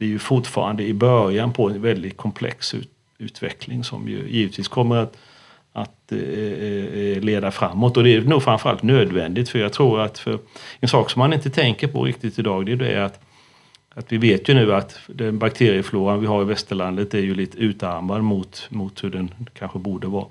vi 0.00 0.06
är 0.06 0.10
ju 0.10 0.18
fortfarande 0.18 0.82
i 0.82 0.94
början 0.94 1.52
på 1.52 1.70
en 1.70 1.82
väldigt 1.82 2.16
komplex 2.16 2.74
ut, 2.74 2.90
utveckling 3.18 3.84
som 3.84 4.08
ju 4.08 4.28
givetvis 4.28 4.68
kommer 4.68 4.96
att, 4.96 5.16
att 5.72 6.12
eh, 6.12 6.18
eh, 6.18 6.84
eh, 6.84 7.20
leda 7.20 7.50
framåt. 7.50 7.96
Och 7.96 8.04
det 8.04 8.14
är 8.14 8.20
nog 8.20 8.42
framförallt 8.42 8.82
nödvändigt 8.82 9.48
för 9.48 9.58
jag 9.58 9.72
tror 9.72 10.00
att 10.00 10.18
för 10.18 10.38
en 10.80 10.88
sak 10.88 11.10
som 11.10 11.20
man 11.20 11.32
inte 11.32 11.50
tänker 11.50 11.88
på 11.88 12.04
riktigt 12.04 12.38
idag 12.38 12.66
det 12.66 12.72
är 12.72 12.76
det 12.76 13.04
att 13.04 13.20
att 13.94 14.12
vi 14.12 14.18
vet 14.18 14.48
ju 14.48 14.54
nu 14.54 14.74
att 14.74 14.98
den 15.06 15.38
bakteriefloran 15.38 16.20
vi 16.20 16.26
har 16.26 16.42
i 16.42 16.44
västerlandet 16.44 17.14
är 17.14 17.18
ju 17.18 17.34
lite 17.34 17.58
utarmad 17.58 18.22
mot, 18.22 18.66
mot 18.70 19.04
hur 19.04 19.10
den 19.10 19.30
kanske 19.54 19.78
borde 19.78 20.06
vara. 20.06 20.26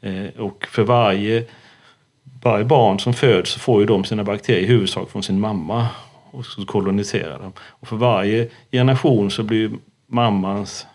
Eh, 0.00 0.26
och 0.38 0.66
för 0.70 0.82
varje, 0.82 1.44
varje 2.42 2.64
barn 2.64 3.00
som 3.00 3.14
föds 3.14 3.50
så 3.50 3.60
får 3.60 3.80
ju 3.80 3.86
de 3.86 4.04
sina 4.04 4.24
bakterier 4.24 4.62
i 4.62 4.66
huvudsak 4.66 5.10
från 5.10 5.22
sin 5.22 5.40
mamma 5.40 5.88
och 6.34 6.46
så 6.46 6.64
koloniserar 6.64 7.38
de. 7.38 7.52
Och 7.58 7.88
för 7.88 7.96
varje 7.96 8.48
generation 8.72 9.30
så 9.30 9.42
blir 9.42 9.70
mammans 10.06 10.86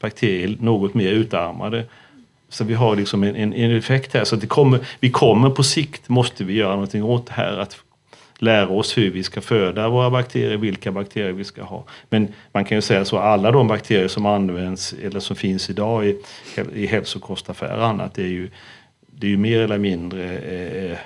bakterier 0.00 0.56
något 0.60 0.94
mer 0.94 1.10
utarmade. 1.10 1.84
Så 2.48 2.64
vi 2.64 2.74
har 2.74 2.96
liksom 2.96 3.22
en, 3.22 3.36
en, 3.36 3.52
en 3.52 3.76
effekt 3.76 4.14
här. 4.14 4.24
Så 4.24 4.36
det 4.36 4.46
kommer, 4.46 4.80
vi 5.00 5.10
kommer 5.10 5.50
på 5.50 5.62
sikt, 5.62 6.08
måste 6.08 6.44
vi 6.44 6.52
göra 6.52 6.72
någonting 6.72 7.04
åt 7.04 7.26
det 7.26 7.32
här. 7.32 7.56
Att 7.56 7.76
lära 8.38 8.68
oss 8.68 8.98
hur 8.98 9.10
vi 9.10 9.22
ska 9.22 9.40
föda 9.40 9.88
våra 9.88 10.10
bakterier, 10.10 10.56
vilka 10.56 10.92
bakterier 10.92 11.32
vi 11.32 11.44
ska 11.44 11.62
ha. 11.62 11.84
Men 12.10 12.28
man 12.52 12.64
kan 12.64 12.78
ju 12.78 12.82
säga 12.82 13.04
så, 13.04 13.18
alla 13.18 13.50
de 13.50 13.68
bakterier 13.68 14.08
som 14.08 14.26
används 14.26 14.94
eller 15.02 15.20
som 15.20 15.36
finns 15.36 15.70
idag 15.70 16.06
i, 16.06 16.18
i 16.74 16.86
hälsokostaffärer 16.86 17.78
och 17.78 17.86
annat, 17.86 18.14
det 18.14 18.22
är 18.22 18.28
ju, 18.28 18.50
det 19.06 19.26
är 19.26 19.30
ju 19.30 19.36
mer 19.36 19.60
eller 19.60 19.78
mindre 19.78 20.38
eh, 20.38 20.98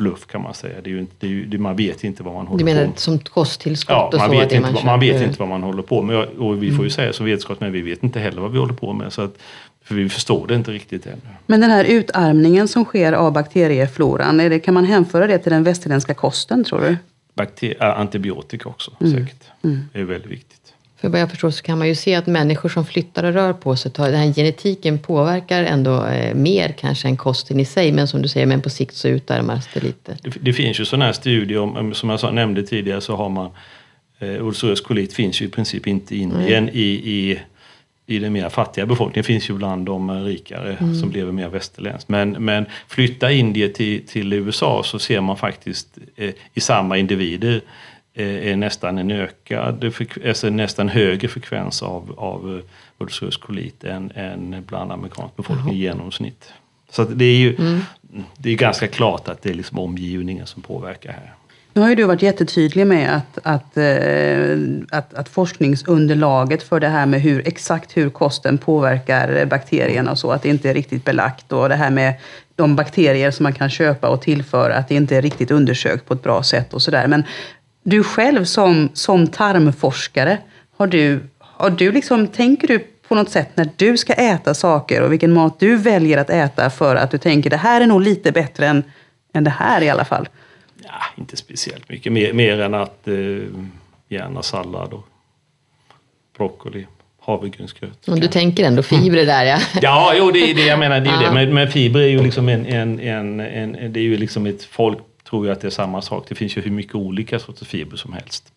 bluff 0.00 0.26
kan 0.26 0.42
man 0.42 0.54
säga. 0.54 0.80
Det 0.84 0.90
är 0.90 0.92
ju, 0.92 1.06
det 1.18 1.26
är 1.26 1.30
ju, 1.30 1.58
man 1.58 1.76
vet 1.76 2.04
inte 2.04 2.22
vad 2.22 2.34
man 2.34 2.46
håller 2.46 2.58
på 2.58 2.64
med. 2.64 2.76
Du 2.76 2.80
menar 2.80 2.92
som 2.96 3.18
kosttillskott 3.18 3.94
ja, 3.94 4.06
och 4.06 4.18
man 4.18 4.30
så? 4.30 4.38
Vet 4.38 4.52
inte, 4.52 4.72
man, 4.72 4.84
man 4.84 5.00
vet 5.00 5.22
inte 5.22 5.38
vad 5.38 5.48
man 5.48 5.62
håller 5.62 5.82
på 5.82 6.02
med. 6.02 6.16
Och 6.16 6.62
vi 6.62 6.68
får 6.70 6.84
ju 6.84 6.88
mm. 6.88 6.90
säga 6.90 7.12
som 7.12 7.26
vetenskapsmän, 7.26 7.72
vi 7.72 7.80
vet 7.80 8.02
inte 8.02 8.20
heller 8.20 8.42
vad 8.42 8.52
vi 8.52 8.58
håller 8.58 8.74
på 8.74 8.92
med. 8.92 9.12
Så 9.12 9.22
att, 9.22 9.34
för 9.84 9.94
vi 9.94 10.08
förstår 10.08 10.46
det 10.46 10.54
inte 10.54 10.70
riktigt 10.70 11.06
ännu. 11.06 11.16
Men 11.46 11.60
den 11.60 11.70
här 11.70 11.84
utarmningen 11.84 12.68
som 12.68 12.84
sker 12.84 13.12
av 13.12 13.32
bakteriefloran, 13.32 14.40
är 14.40 14.50
det, 14.50 14.58
kan 14.60 14.74
man 14.74 14.84
hänföra 14.84 15.26
det 15.26 15.38
till 15.38 15.52
den 15.52 15.64
västerländska 15.64 16.14
kosten 16.14 16.64
tror 16.64 16.80
du? 16.80 16.96
Bakter 17.34 17.82
antibiotika 17.82 18.68
också 18.68 18.90
mm. 19.00 19.12
säkert. 19.12 19.44
Mm. 19.64 19.80
Det 19.92 20.00
är 20.00 20.04
väldigt 20.04 20.30
viktigt. 20.30 20.59
För 21.00 21.08
vad 21.08 21.20
jag 21.20 21.30
förstår 21.30 21.50
så 21.50 21.62
kan 21.62 21.78
man 21.78 21.88
ju 21.88 21.94
se 21.94 22.14
att 22.14 22.26
människor 22.26 22.68
som 22.68 22.86
flyttar 22.86 23.24
och 23.24 23.32
rör 23.32 23.52
på 23.52 23.76
sig, 23.76 23.92
den 23.96 24.14
här 24.14 24.32
genetiken 24.32 24.98
påverkar 24.98 25.64
ändå 25.64 26.06
eh, 26.06 26.34
mer 26.34 26.74
kanske 26.80 27.08
än 27.08 27.16
kosten 27.16 27.60
i 27.60 27.64
sig. 27.64 27.92
Men 27.92 28.08
som 28.08 28.22
du 28.22 28.28
säger, 28.28 28.46
men 28.46 28.62
på 28.62 28.70
sikt 28.70 28.94
så 28.94 29.08
utarmas 29.08 29.68
det 29.74 29.80
lite. 29.80 30.18
Det, 30.22 30.32
det 30.40 30.52
finns 30.52 30.80
ju 30.80 30.84
sådana 30.84 31.04
här 31.04 31.12
studier, 31.12 31.58
om, 31.58 31.94
som 31.94 32.10
jag 32.10 32.34
nämnde 32.34 32.62
tidigare 32.62 33.00
så 33.00 33.16
har 33.16 33.28
man 33.28 33.50
eh, 34.18 34.46
ulcerös 34.46 34.80
kolit 34.80 35.12
finns 35.12 35.40
ju 35.42 35.46
i 35.46 35.48
princip 35.48 35.86
inte 35.86 36.16
in 36.16 36.40
igen 36.40 36.68
i, 36.72 36.82
i 36.82 37.38
i 38.10 38.18
den 38.18 38.32
mer 38.32 38.48
fattiga 38.48 38.86
befolkningen 38.86 39.24
finns 39.24 39.50
ju 39.50 39.54
bland 39.54 39.86
de 39.86 40.24
rikare 40.24 40.76
mm. 40.80 40.94
som 40.94 41.10
lever 41.10 41.32
mer 41.32 41.48
västerländskt. 41.48 42.08
Men, 42.08 42.30
men 42.30 42.66
flytta 42.88 43.32
indier 43.32 43.68
till, 43.68 44.06
till 44.06 44.32
USA 44.32 44.82
så 44.84 44.98
ser 44.98 45.20
man 45.20 45.36
faktiskt 45.36 45.98
eh, 46.16 46.30
i 46.54 46.60
samma 46.60 46.98
individer 46.98 47.54
eh, 47.54 47.60
är 48.14 48.56
nästan 48.56 48.98
en 48.98 49.10
ökad, 49.10 49.92
alltså 50.26 50.50
nästan 50.50 50.88
högre 50.88 51.28
frekvens 51.28 51.82
av, 51.82 52.14
av 52.16 52.62
ulcerös 52.98 53.36
kolit 53.36 53.84
än, 53.84 54.10
än 54.14 54.64
bland 54.66 54.92
amerikansk 54.92 55.36
befolkning 55.36 55.74
i 55.74 55.78
genomsnitt. 55.78 56.52
Så 56.90 57.04
det 57.04 57.24
är 57.24 57.36
ju 57.36 57.54
mm. 57.54 57.80
det 58.36 58.50
är 58.50 58.56
ganska 58.56 58.86
klart 58.86 59.28
att 59.28 59.42
det 59.42 59.50
är 59.50 59.54
liksom 59.54 59.78
omgivningen 59.78 60.46
som 60.46 60.62
påverkar 60.62 61.12
här. 61.12 61.34
Nu 61.72 61.80
har 61.80 61.88
ju 61.88 61.94
du 61.94 62.04
varit 62.04 62.22
jättetydlig 62.22 62.86
med 62.86 63.16
att, 63.16 63.38
att, 63.42 63.76
eh, 63.76 64.58
att, 64.98 65.14
att, 65.14 65.28
forskningsunderlaget 65.28 66.62
för 66.62 66.80
det 66.80 66.88
här 66.88 67.06
med 67.06 67.20
hur, 67.20 67.48
exakt 67.48 67.96
hur 67.96 68.10
kosten 68.10 68.58
påverkar 68.58 69.46
bakterierna 69.46 70.10
och 70.10 70.18
så, 70.18 70.30
att 70.32 70.42
det 70.42 70.48
inte 70.48 70.70
är 70.70 70.74
riktigt 70.74 71.04
belagt. 71.04 71.52
Och 71.52 71.68
det 71.68 71.74
här 71.74 71.90
med 71.90 72.14
de 72.56 72.76
bakterier 72.76 73.30
som 73.30 73.42
man 73.42 73.52
kan 73.52 73.70
köpa 73.70 74.08
och 74.08 74.22
tillföra, 74.22 74.76
att 74.76 74.88
det 74.88 74.94
inte 74.94 75.16
är 75.16 75.22
riktigt 75.22 75.50
undersökt 75.50 76.06
på 76.06 76.14
ett 76.14 76.22
bra 76.22 76.42
sätt 76.42 76.74
och 76.74 76.82
sådär. 76.82 77.06
Men 77.06 77.24
du 77.82 78.04
själv 78.04 78.44
som, 78.44 78.88
som 78.92 79.26
tarmforskare, 79.26 80.38
har 80.76 80.86
du, 80.86 81.20
har 81.38 81.70
du 81.70 81.92
liksom, 81.92 82.26
tänker 82.26 82.68
du 82.68 82.78
på 83.08 83.14
något 83.14 83.30
sätt 83.30 83.48
när 83.54 83.68
du 83.76 83.96
ska 83.96 84.12
äta 84.12 84.54
saker 84.54 85.02
och 85.02 85.12
vilken 85.12 85.32
mat 85.32 85.60
du 85.60 85.76
väljer 85.76 86.18
att 86.18 86.30
äta 86.30 86.70
för 86.70 86.96
att 86.96 87.10
du 87.10 87.18
tänker 87.18 87.50
det 87.50 87.56
här 87.56 87.80
är 87.80 87.86
nog 87.86 88.00
lite 88.00 88.32
bättre 88.32 88.66
än, 88.66 88.84
än 89.32 89.44
det 89.44 89.50
här 89.50 89.82
i 89.82 89.90
alla 89.90 90.04
fall? 90.04 90.28
Ja, 90.82 91.02
inte 91.16 91.36
speciellt 91.36 91.88
mycket, 91.88 92.12
mer, 92.12 92.32
mer 92.32 92.60
än 92.60 92.74
att 92.74 93.08
eh, 93.08 93.14
gärna 94.08 94.42
sallad 94.42 94.92
och 94.92 95.06
broccoli 96.36 96.86
havregrynsgröt. 97.20 98.08
Och 98.08 98.20
du 98.20 98.28
tänker 98.28 98.64
ändå 98.64 98.82
fibrer 98.82 99.26
där 99.26 99.44
ja. 99.44 99.58
Ja, 99.82 100.12
jo, 100.16 100.30
det 100.30 100.50
är 100.50 100.54
det 100.54 100.66
jag 100.66 100.78
menar. 100.78 101.00
Det 101.00 101.10
är 101.10 101.20
det. 101.20 101.34
Men, 101.34 101.54
men 101.54 101.68
fiber 101.68 102.00
är 102.00 102.08
ju 102.08 102.22
liksom 102.22 102.48
en, 102.48 102.66
en, 102.66 103.00
en, 103.00 103.40
en, 103.40 103.92
det 103.92 104.00
är 104.00 104.04
ju 104.04 104.16
liksom 104.16 104.46
ett 104.46 104.64
folk 104.64 104.98
tror 105.30 105.46
ju 105.46 105.52
att 105.52 105.60
det 105.60 105.68
är 105.68 105.70
samma 105.70 106.02
sak. 106.02 106.26
Det 106.28 106.34
finns 106.34 106.56
ju 106.56 106.60
hur 106.60 106.70
mycket 106.70 106.94
olika 106.94 107.38
sorters 107.38 107.68
fiber 107.68 107.96
som 107.96 108.12
helst. 108.12 108.52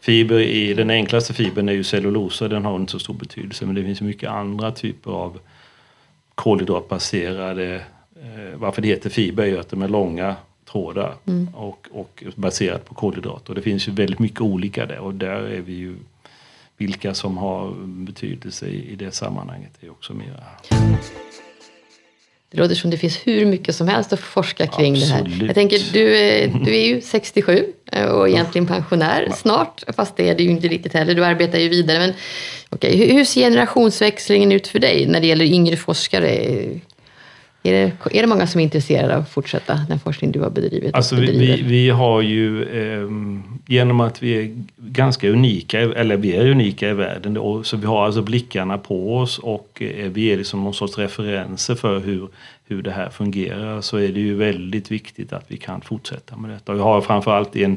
Fiber 0.00 0.38
i, 0.38 0.74
den 0.74 0.90
enklaste 0.90 1.34
fibern 1.34 1.68
är 1.68 1.72
ju 1.72 1.84
cellulosa, 1.84 2.48
den 2.48 2.64
har 2.64 2.76
inte 2.76 2.92
så 2.92 2.98
stor 2.98 3.14
betydelse. 3.14 3.66
Men 3.66 3.74
det 3.74 3.84
finns 3.84 4.00
mycket 4.00 4.30
andra 4.30 4.72
typer 4.72 5.10
av 5.10 5.38
kolhydratbaserade, 6.34 7.74
eh, 8.16 8.56
varför 8.58 8.82
det 8.82 8.88
heter 8.88 9.10
fiber 9.10 9.42
är 9.42 9.46
ju 9.46 9.58
att 9.58 9.68
de 9.68 9.82
är 9.82 9.88
långa 9.88 10.36
trådar 10.64 11.14
mm. 11.26 11.48
och, 11.54 11.88
och 11.92 12.24
baserat 12.34 12.84
på 12.84 12.94
kolhydrater. 12.94 13.54
Det 13.54 13.62
finns 13.62 13.88
ju 13.88 13.92
väldigt 13.92 14.18
mycket 14.18 14.40
olika 14.40 14.86
där 14.86 14.98
och 14.98 15.14
där 15.14 15.42
är 15.42 15.60
vi 15.60 15.72
ju 15.72 15.96
vilka 16.76 17.14
som 17.14 17.38
har 17.38 17.74
betydelse 17.84 18.66
i, 18.66 18.92
i 18.92 18.96
det 18.96 19.10
sammanhanget 19.10 19.72
är 19.80 19.90
också 19.90 20.14
mera... 20.14 20.44
Det 22.50 22.58
låter 22.58 22.74
som 22.74 22.90
det 22.90 22.96
finns 22.96 23.18
hur 23.24 23.46
mycket 23.46 23.76
som 23.76 23.88
helst 23.88 24.12
att 24.12 24.20
forska 24.20 24.66
kring 24.66 24.94
Absolut. 24.94 25.24
det 25.24 25.30
här. 25.30 25.46
Jag 25.46 25.54
tänker, 25.54 25.78
du, 25.92 26.04
du 26.64 26.76
är 26.76 26.86
ju 26.86 27.00
67 27.04 27.66
och 28.12 28.28
egentligen 28.28 28.66
pensionär 28.66 29.32
snart, 29.36 29.84
fast 29.96 30.16
det 30.16 30.28
är 30.28 30.34
du 30.34 30.44
ju 30.44 30.50
inte 30.50 30.68
riktigt 30.68 30.92
heller. 30.92 31.14
Du 31.14 31.24
arbetar 31.24 31.58
ju 31.58 31.68
vidare. 31.68 31.98
Men, 31.98 32.12
okay, 32.70 33.12
hur 33.12 33.24
ser 33.24 33.40
generationsväxlingen 33.40 34.52
ut 34.52 34.68
för 34.68 34.78
dig 34.78 35.06
när 35.06 35.20
det 35.20 35.26
gäller 35.26 35.44
yngre 35.44 35.76
forskare? 35.76 36.28
Är 37.62 37.72
det, 37.72 37.92
är 38.18 38.22
det 38.22 38.26
många 38.26 38.46
som 38.46 38.60
är 38.60 38.64
intresserade 38.64 39.16
av 39.16 39.22
att 39.22 39.28
fortsätta 39.28 39.74
den 39.88 39.98
forskning 39.98 40.32
du 40.32 40.40
har 40.40 40.50
bedrivit? 40.50 40.94
Alltså 40.94 41.16
vi, 41.16 41.38
vi, 41.38 41.62
vi, 41.62 41.90
har 41.90 42.20
ju, 42.20 42.62
eh, 42.62 43.08
genom 43.66 44.00
att 44.00 44.22
vi 44.22 44.38
är 44.38 44.64
ganska 44.76 45.28
unika, 45.28 45.80
eller 45.80 46.16
vi 46.16 46.36
är 46.36 46.50
unika 46.50 46.88
i 46.88 46.92
världen, 46.92 47.36
och, 47.36 47.66
så 47.66 47.76
vi 47.76 47.86
har 47.86 48.04
alltså 48.04 48.22
blickarna 48.22 48.78
på 48.78 49.16
oss 49.16 49.38
och 49.38 49.82
eh, 49.82 50.10
vi 50.10 50.32
är 50.32 50.36
liksom 50.36 50.64
någon 50.64 50.74
sorts 50.74 50.98
referenser 50.98 51.74
för 51.74 52.00
hur, 52.00 52.28
hur 52.64 52.82
det 52.82 52.90
här 52.90 53.10
fungerar, 53.10 53.80
så 53.80 53.96
är 53.96 54.08
det 54.08 54.20
ju 54.20 54.34
väldigt 54.34 54.90
viktigt 54.90 55.32
att 55.32 55.44
vi 55.48 55.56
kan 55.56 55.80
fortsätta 55.80 56.36
med 56.36 56.50
detta. 56.50 56.76
Jag 56.76 56.84
har 56.84 57.00
framförallt 57.00 57.56
en 57.56 57.76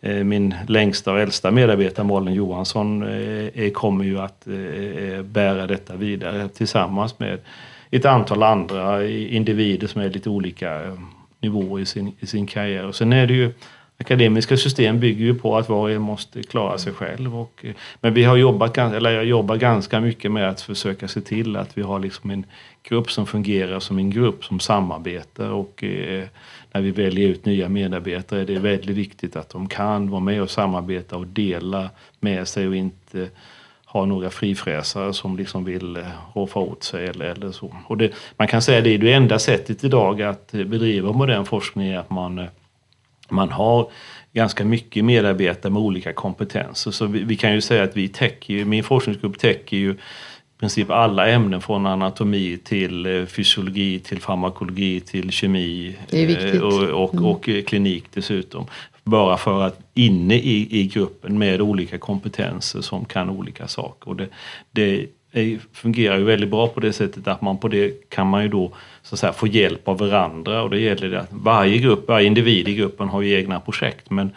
eh, 0.00 0.24
min 0.24 0.54
längsta 0.68 1.12
och 1.12 1.20
äldsta 1.20 1.50
medarbetare 1.50 2.06
Malin 2.06 2.34
Johansson 2.34 3.02
eh, 3.54 3.70
kommer 3.70 4.04
ju 4.04 4.18
att 4.18 4.46
eh, 4.46 5.22
bära 5.22 5.66
detta 5.66 5.96
vidare 5.96 6.48
tillsammans 6.48 7.18
med 7.18 7.38
ett 7.90 8.04
antal 8.04 8.42
andra 8.42 9.08
individer 9.08 9.86
som 9.86 10.00
är 10.00 10.10
lite 10.10 10.30
olika 10.30 10.84
eh, 10.84 10.94
nivåer 11.40 11.82
i 11.82 11.86
sin, 11.86 12.12
i 12.20 12.26
sin 12.26 12.46
karriär. 12.46 12.86
Och 12.86 12.94
sen 12.94 13.12
är 13.12 13.26
det 13.26 13.34
ju 13.34 13.52
Akademiska 14.00 14.56
system 14.56 15.00
bygger 15.00 15.24
ju 15.24 15.34
på 15.34 15.56
att 15.56 15.68
var 15.68 15.80
och 15.80 15.90
en 15.90 16.02
måste 16.02 16.42
klara 16.42 16.78
sig 16.78 16.92
själv. 16.92 17.36
Och, 17.36 17.64
eh, 17.64 17.74
men 18.00 18.14
vi 18.14 18.24
har 18.24 18.36
jobbat, 18.36 18.78
eller 18.78 19.10
jag 19.10 19.24
jobbar 19.24 19.56
ganska 19.56 20.00
mycket 20.00 20.32
med 20.32 20.48
att 20.48 20.60
försöka 20.60 21.08
se 21.08 21.20
till 21.20 21.56
att 21.56 21.78
vi 21.78 21.82
har 21.82 21.98
liksom 21.98 22.30
en 22.30 22.46
grupp 22.82 23.10
som 23.10 23.26
fungerar 23.26 23.80
som 23.80 23.98
en 23.98 24.10
grupp 24.10 24.44
som 24.44 24.60
samarbetar 24.60 25.50
och 25.50 25.84
eh, 25.84 26.24
när 26.72 26.80
vi 26.80 26.90
väljer 26.90 27.28
ut 27.28 27.44
nya 27.44 27.68
medarbetare 27.68 28.40
är 28.40 28.44
det 28.44 28.58
väldigt 28.58 28.96
viktigt 28.96 29.36
att 29.36 29.50
de 29.50 29.68
kan 29.68 30.10
vara 30.10 30.20
med 30.20 30.42
och 30.42 30.50
samarbeta 30.50 31.16
och 31.16 31.26
dela 31.26 31.90
med 32.20 32.48
sig 32.48 32.68
och 32.68 32.76
inte 32.76 33.28
har 33.92 34.06
några 34.06 34.30
frifräsare 34.30 35.12
som 35.12 35.36
liksom 35.36 35.64
vill 35.64 35.96
eh, 35.96 36.02
roffa 36.34 36.60
åt 36.60 36.82
sig 36.82 37.06
eller, 37.06 37.24
eller 37.24 37.52
så. 37.52 37.76
Och 37.86 37.96
det, 37.96 38.12
man 38.36 38.48
kan 38.48 38.62
säga 38.62 38.80
det 38.80 38.90
är 38.90 38.98
det 38.98 39.12
enda 39.12 39.38
sättet 39.38 39.84
idag 39.84 40.22
att 40.22 40.52
bedriva 40.52 41.12
modern 41.12 41.44
forskning 41.44 41.88
är 41.88 41.98
att 41.98 42.10
man, 42.10 42.38
eh, 42.38 42.46
man 43.28 43.48
har 43.50 43.90
ganska 44.32 44.64
mycket 44.64 45.04
medarbetare 45.04 45.72
med 45.72 45.82
olika 45.82 46.12
kompetenser. 46.12 46.90
Så 46.90 47.06
vi, 47.06 47.24
vi 47.24 47.36
kan 47.36 47.54
ju 47.54 47.60
säga 47.60 47.82
att 47.82 47.96
vi 47.96 48.08
täcker, 48.08 48.64
min 48.64 48.84
forskningsgrupp 48.84 49.38
täcker 49.38 49.76
ju 49.76 49.90
i 49.90 49.96
princip 50.60 50.90
alla 50.90 51.28
ämnen 51.28 51.60
från 51.60 51.86
anatomi 51.86 52.58
till 52.64 53.06
eh, 53.06 53.26
fysiologi 53.26 53.98
till 53.98 54.20
farmakologi 54.20 55.00
till 55.00 55.30
kemi 55.30 55.96
och, 56.62 57.04
och, 57.04 57.14
mm. 57.14 57.24
och, 57.24 57.48
klinik 57.66 58.04
dessutom. 58.14 58.66
Bara 59.04 59.36
för 59.36 59.62
att 59.62 59.80
inne 59.94 60.34
i, 60.34 60.80
i 60.80 60.86
gruppen 60.86 61.38
med 61.38 61.60
olika 61.60 61.98
kompetenser 61.98 62.80
som 62.80 63.04
kan 63.04 63.30
olika 63.30 63.68
saker. 63.68 64.08
Och 64.10 64.16
det, 64.16 64.28
det 64.70 65.06
är, 65.32 65.58
fungerar 65.72 66.18
ju 66.18 66.24
väldigt 66.24 66.50
bra 66.50 66.68
på 66.68 66.80
det 66.80 66.92
sättet 66.92 67.28
att 67.28 67.42
man 67.42 67.58
på 67.58 67.68
det 67.68 68.10
kan 68.10 68.26
man 68.26 68.42
ju 68.42 68.48
då 68.48 68.72
så 69.02 69.14
att 69.14 69.18
säga, 69.18 69.32
få 69.32 69.46
hjälp 69.46 69.88
av 69.88 69.98
varandra 69.98 70.62
och 70.62 70.70
det 70.70 70.80
gäller 70.80 71.08
det 71.08 71.20
att 71.20 71.32
varje 71.32 71.78
grupp, 71.78 72.08
varje 72.08 72.26
individ 72.26 72.68
i 72.68 72.74
gruppen 72.74 73.08
har 73.08 73.22
ju 73.22 73.34
egna 73.34 73.60
projekt 73.60 74.10
men 74.10 74.30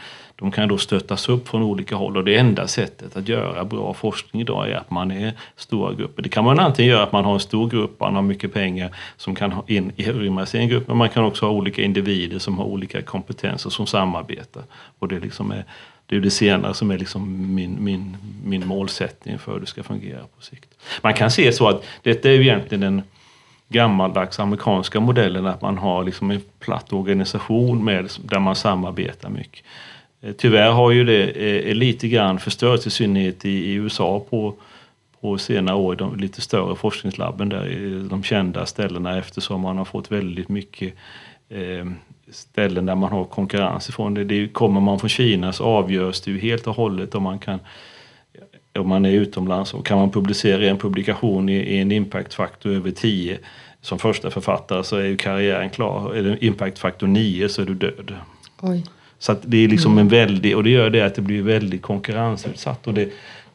de 0.44 0.52
kan 0.52 0.70
då 0.70 0.78
stöttas 0.78 1.30
upp 1.30 1.48
från 1.48 1.64
olika 1.64 1.96
håll 1.96 2.18
och 2.18 2.24
det 2.24 2.38
enda 2.38 2.68
sättet 2.68 3.18
att 3.18 3.28
göra 3.28 3.66
bra 3.66 3.94
forskning 3.94 4.42
idag 4.42 4.70
är 4.70 4.76
att 4.76 4.92
man 4.92 5.12
är 5.12 5.34
stora 5.56 5.94
grupper. 5.94 6.24
Det 6.24 6.30
kan 6.30 6.44
man 6.44 6.60
antingen 6.60 6.92
göra 6.92 7.04
att 7.04 7.12
man 7.12 7.26
har 7.26 7.34
en 7.34 7.40
stor 7.40 7.70
grupp, 7.70 8.00
man 8.00 8.16
har 8.16 8.22
mycket 8.22 8.54
pengar 8.54 8.96
som 9.18 9.36
kan 9.36 9.54
inrymmas 9.68 10.56
i 10.56 10.58
en 10.58 10.68
grupp, 10.68 10.88
men 10.88 10.98
man 10.98 11.10
kan 11.10 11.24
också 11.24 11.46
ha 11.46 11.54
olika 11.54 11.82
individer 11.82 12.40
som 12.40 12.58
har 12.58 12.66
olika 12.66 13.02
kompetenser 13.02 13.70
som 13.70 13.88
samarbetar. 13.88 14.64
Och 15.00 15.08
det, 15.08 15.20
liksom 15.20 15.52
är, 15.52 15.66
det 16.06 16.16
är 16.16 16.20
det 16.20 16.32
senare 16.32 16.74
som 16.74 16.92
är 16.92 16.98
liksom 16.98 17.56
min, 17.56 17.78
min, 17.80 18.18
min 18.44 18.68
målsättning 18.68 19.40
för 19.40 19.54
hur 19.54 19.60
det 19.60 19.66
ska 19.66 19.84
fungera 19.84 20.22
på 20.36 20.42
sikt. 20.42 20.70
Man 21.02 21.14
kan 21.14 21.32
se 21.32 21.52
så 21.52 21.68
att 21.68 21.84
detta 22.02 22.30
är 22.30 22.34
ju 22.34 22.42
egentligen 22.42 22.82
den 22.82 23.02
gammaldags 23.70 24.40
amerikanska 24.40 25.00
modellen 25.00 25.46
att 25.46 25.62
man 25.62 25.78
har 25.78 26.04
liksom 26.04 26.32
en 26.32 26.42
platt 26.60 26.94
organisation 26.94 27.86
med, 27.86 28.10
där 28.24 28.40
man 28.40 28.56
samarbetar 28.56 29.30
mycket. 29.30 29.66
Eh, 30.24 30.34
tyvärr 30.34 30.72
har 30.72 30.92
ju 30.92 31.04
det 31.04 31.24
eh, 31.70 31.76
lite 31.76 32.08
grann 32.08 32.40
förstörts, 32.40 32.88
i 32.88 32.90
synnerhet 32.90 33.46
i, 33.46 33.74
USA 33.74 34.26
på, 34.30 34.56
på 35.22 35.38
senare 35.38 35.76
år, 35.76 35.96
de 35.96 36.16
lite 36.16 36.42
större 36.42 36.76
forskningslabben 36.76 37.50
där 37.50 37.66
eh, 37.66 38.04
de 38.04 38.24
kända 38.24 38.66
ställena 38.66 39.18
eftersom 39.18 39.62
man 39.62 39.78
har 39.78 39.86
fått 39.86 40.12
väldigt 40.12 40.50
mycket 40.50 40.94
eh, 41.50 41.86
ställen 42.32 42.86
där 42.86 42.96
man 42.96 43.12
har 43.12 43.24
konkurrens 43.24 43.90
ifrån. 43.90 44.14
Det, 44.14 44.24
det, 44.24 44.48
kommer 44.48 44.82
man 44.82 45.00
från 45.00 45.10
Kina 45.10 45.54
så 45.54 45.64
avgörs 45.64 46.22
det 46.22 46.32
ju 46.32 46.40
helt 46.40 46.68
och 46.68 46.76
hållet 46.76 47.16
om 47.16 47.24
man 47.24 47.40
kan 47.40 47.60
om 48.80 48.90
man 48.90 49.06
är 49.06 49.12
utomlands 49.12 49.74
och 49.74 49.86
kan 49.86 49.98
man 49.98 50.12
publicera 50.12 50.66
en 50.66 50.78
publikation 50.78 51.50
i, 51.50 51.56
i 51.56 51.78
en 51.78 51.92
impactfaktor 51.92 52.72
över 52.72 52.92
10 52.92 53.40
som 53.82 54.00
första 54.00 54.32
författare 54.32 54.84
så 54.84 54.98
är 54.98 55.06
ju 55.06 55.18
karriären 55.18 55.70
klar. 55.70 56.16
Är 56.16 56.24
det 56.24 56.46
impactfaktor 56.46 57.08
9 57.08 57.50
så 57.50 57.62
är 57.62 57.66
du 57.66 57.74
död. 57.74 58.16
Oj. 58.62 58.84
Så 59.24 59.32
att 59.32 59.40
det 59.42 59.58
är 59.58 59.68
liksom 59.68 59.92
mm. 59.92 60.02
en 60.02 60.08
väldig, 60.08 60.58
och 60.58 60.64
det 60.64 60.70
gör 60.70 60.90
det 60.90 61.02
att 61.02 61.16
det 61.16 61.22
blir 61.22 61.42
väldigt 61.42 61.82
konkurrensutsatt 61.82 62.88
och 62.88 62.94
det, 62.94 63.10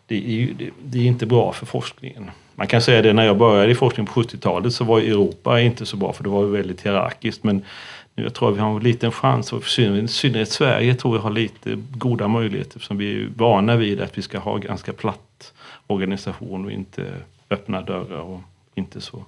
det, 0.07 0.16
är, 0.16 0.31
ju, 0.31 0.54
det, 0.54 0.70
det 0.83 0.98
är 0.98 1.02
inte 1.02 1.26
bra 1.26 1.52
för 1.52 1.66
forskningen. 1.66 2.31
Man 2.54 2.66
kan 2.66 2.83
säga 2.83 3.02
det 3.02 3.12
när 3.12 3.24
jag 3.24 3.38
började 3.38 3.72
i 3.72 3.74
forskning 3.74 4.07
på 4.07 4.22
70-talet 4.22 4.74
så 4.74 4.85
var 4.85 5.00
Europa 5.00 5.61
inte 5.61 5.87
så 5.87 5.96
bra 5.96 6.12
för 6.12 6.24
det 6.24 6.31
var 6.31 6.44
väldigt 6.44 6.87
hierarkiskt 6.87 7.44
men 7.44 7.64
nu 8.14 8.22
jag 8.22 8.35
tror 8.35 8.50
att 8.50 8.57
vi 8.57 8.61
har 8.61 8.76
en 8.76 8.83
liten 8.83 9.12
chans 9.12 9.52
och 9.52 9.78
i 9.78 10.09
synnerhet 10.09 10.50
Sverige 10.50 10.94
tror 10.94 11.16
jag 11.16 11.22
har 11.22 11.31
lite 11.31 11.78
goda 11.90 12.28
möjligheter 12.28 12.76
eftersom 12.76 12.98
vi 12.98 13.22
är 13.22 13.28
vana 13.37 13.76
vid 13.76 14.00
att 14.00 14.18
vi 14.18 14.22
ska 14.22 14.38
ha 14.38 14.57
ganska 14.57 14.92
platt 14.92 15.52
organisation 15.87 16.64
och 16.64 16.72
inte 16.72 17.04
öppna 17.50 17.81
dörrar 17.81 18.20
och 18.20 18.40
inte 18.74 19.00
så 19.00 19.24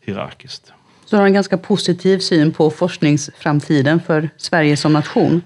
hierarkiskt. 0.00 0.72
Så 1.04 1.16
du 1.16 1.20
har 1.20 1.26
en 1.26 1.34
ganska 1.34 1.58
positiv 1.58 2.18
syn 2.18 2.52
på 2.52 2.70
forskningsframtiden 2.70 4.00
för 4.00 4.30
Sverige 4.36 4.76
som 4.76 4.92
nation? 4.92 5.42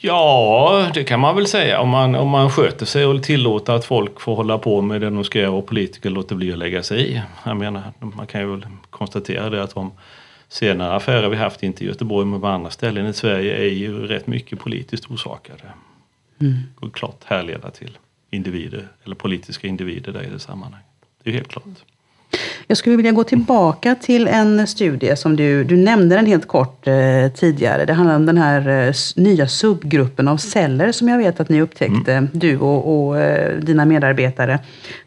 Ja, 0.00 0.90
det 0.94 1.04
kan 1.04 1.20
man 1.20 1.36
väl 1.36 1.46
säga. 1.46 1.80
Om 1.80 1.88
man, 1.88 2.14
om 2.14 2.28
man 2.28 2.50
sköter 2.50 2.86
sig 2.86 3.06
och 3.06 3.22
tillåter 3.22 3.72
att 3.72 3.84
folk 3.84 4.20
får 4.20 4.36
hålla 4.36 4.58
på 4.58 4.80
med 4.80 5.00
det 5.00 5.10
de 5.10 5.24
ska 5.24 5.38
göra 5.38 5.50
och 5.50 5.66
politiker 5.66 6.10
låter 6.10 6.34
bli 6.34 6.52
att 6.52 6.58
lägga 6.58 6.82
sig 6.82 7.12
i. 7.12 7.22
Jag 7.44 7.56
menar, 7.56 7.82
man 7.98 8.26
kan 8.26 8.40
ju 8.40 8.46
väl 8.50 8.66
konstatera 8.90 9.50
det 9.50 9.62
att 9.62 9.74
de 9.74 9.92
senare 10.48 10.96
affärer 10.96 11.28
vi 11.28 11.36
haft, 11.36 11.62
inte 11.62 11.84
i 11.84 11.86
Göteborg 11.86 12.26
men 12.26 12.40
på 12.40 12.46
andra 12.46 12.70
ställen 12.70 13.06
i 13.06 13.12
Sverige, 13.12 13.56
är 13.56 13.70
ju 13.70 14.06
rätt 14.06 14.26
mycket 14.26 14.58
politiskt 14.58 15.10
orsakade. 15.10 15.62
Mm. 16.40 16.54
Och 16.80 16.94
klart 16.94 17.24
härleda 17.24 17.70
till 17.70 17.98
individer, 18.30 18.88
eller 19.04 19.14
politiska 19.14 19.68
individer 19.68 20.12
där 20.12 20.22
i 20.22 20.30
det 20.30 20.38
sammanhanget. 20.38 20.86
Det 21.22 21.30
är 21.30 21.34
helt 21.34 21.48
klart. 21.48 21.64
Jag 22.70 22.78
skulle 22.78 22.96
vilja 22.96 23.12
gå 23.12 23.24
tillbaka 23.24 23.94
till 23.94 24.28
en 24.28 24.66
studie 24.66 25.16
som 25.16 25.36
du, 25.36 25.64
du 25.64 25.76
nämnde 25.76 26.16
den 26.16 26.26
helt 26.26 26.48
kort 26.48 26.86
eh, 26.86 26.94
tidigare. 27.34 27.84
Det 27.84 27.92
handlar 27.92 28.16
om 28.16 28.26
den 28.26 28.38
här 28.38 28.86
eh, 28.88 28.94
nya 29.16 29.48
subgruppen 29.48 30.28
av 30.28 30.36
celler 30.36 30.92
som 30.92 31.08
jag 31.08 31.18
vet 31.18 31.40
att 31.40 31.48
ni 31.48 31.62
upptäckte, 31.62 32.12
mm. 32.12 32.28
du 32.32 32.58
och, 32.58 33.08
och 33.08 33.20
eh, 33.20 33.58
dina 33.58 33.84
medarbetare. 33.84 34.58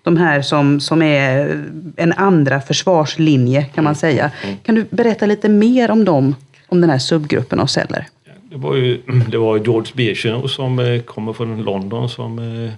De 0.03 0.17
här 0.17 0.41
som, 0.41 0.79
som 0.79 1.01
är 1.01 1.63
en 1.95 2.13
andra 2.13 2.61
försvarslinje 2.61 3.63
kan 3.63 3.83
man 3.83 3.95
säga. 3.95 4.31
Mm. 4.43 4.57
Kan 4.63 4.75
du 4.75 4.85
berätta 4.89 5.25
lite 5.25 5.49
mer 5.49 5.91
om 5.91 6.05
dem, 6.05 6.35
om 6.67 6.81
den 6.81 6.89
här 6.89 6.99
subgruppen 6.99 7.59
av 7.59 7.65
celler? 7.65 8.07
Det 8.49 8.57
var 8.57 8.75
ju 8.75 9.01
det 9.27 9.37
var 9.37 9.57
George 9.57 9.91
Birchenow 9.95 10.47
som 10.47 10.79
eh, 10.79 11.01
kommer 11.01 11.33
från 11.33 11.63
London 11.63 12.09
som 12.09 12.39
eh, 12.39 12.71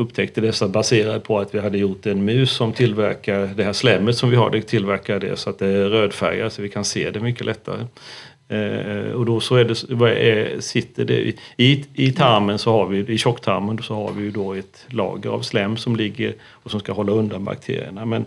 upptäckte 0.00 0.40
dessa 0.40 0.68
baserade 0.68 1.20
på 1.20 1.38
att 1.38 1.54
vi 1.54 1.58
hade 1.58 1.78
gjort 1.78 2.06
en 2.06 2.24
mus 2.24 2.50
som 2.50 2.72
tillverkar 2.72 3.50
det 3.56 3.64
här 3.64 3.72
slemmet 3.72 4.16
som 4.16 4.30
vi 4.30 4.36
har, 4.36 4.50
det 4.50 4.62
tillverkar 4.62 5.20
det 5.20 5.36
så 5.36 5.50
att 5.50 5.58
det 5.58 5.66
är 5.66 5.88
rödfärgat 5.88 6.52
så 6.52 6.62
vi 6.62 6.68
kan 6.68 6.84
se 6.84 7.10
det 7.10 7.20
mycket 7.20 7.46
lättare. 7.46 7.86
Eh, 8.48 9.12
och 9.12 9.26
då 9.26 9.40
så 9.40 9.56
är 9.56 9.64
det, 9.64 10.30
är, 10.30 10.60
sitter 10.60 11.04
det 11.04 11.34
i, 11.56 11.84
i 11.94 12.12
tarmen 12.12 12.58
så 12.58 12.72
har 12.72 12.86
vi, 12.86 13.14
i 13.14 13.18
tjocktarmen 13.18 13.78
så 13.82 13.94
har 13.94 14.12
vi 14.12 14.22
ju 14.22 14.30
då 14.30 14.52
ett 14.52 14.86
lager 14.86 15.30
av 15.30 15.42
slem 15.42 15.76
som 15.76 15.96
ligger 15.96 16.34
och 16.42 16.70
som 16.70 16.80
ska 16.80 16.92
hålla 16.92 17.12
undan 17.12 17.44
bakterierna. 17.44 18.04
Men, 18.04 18.24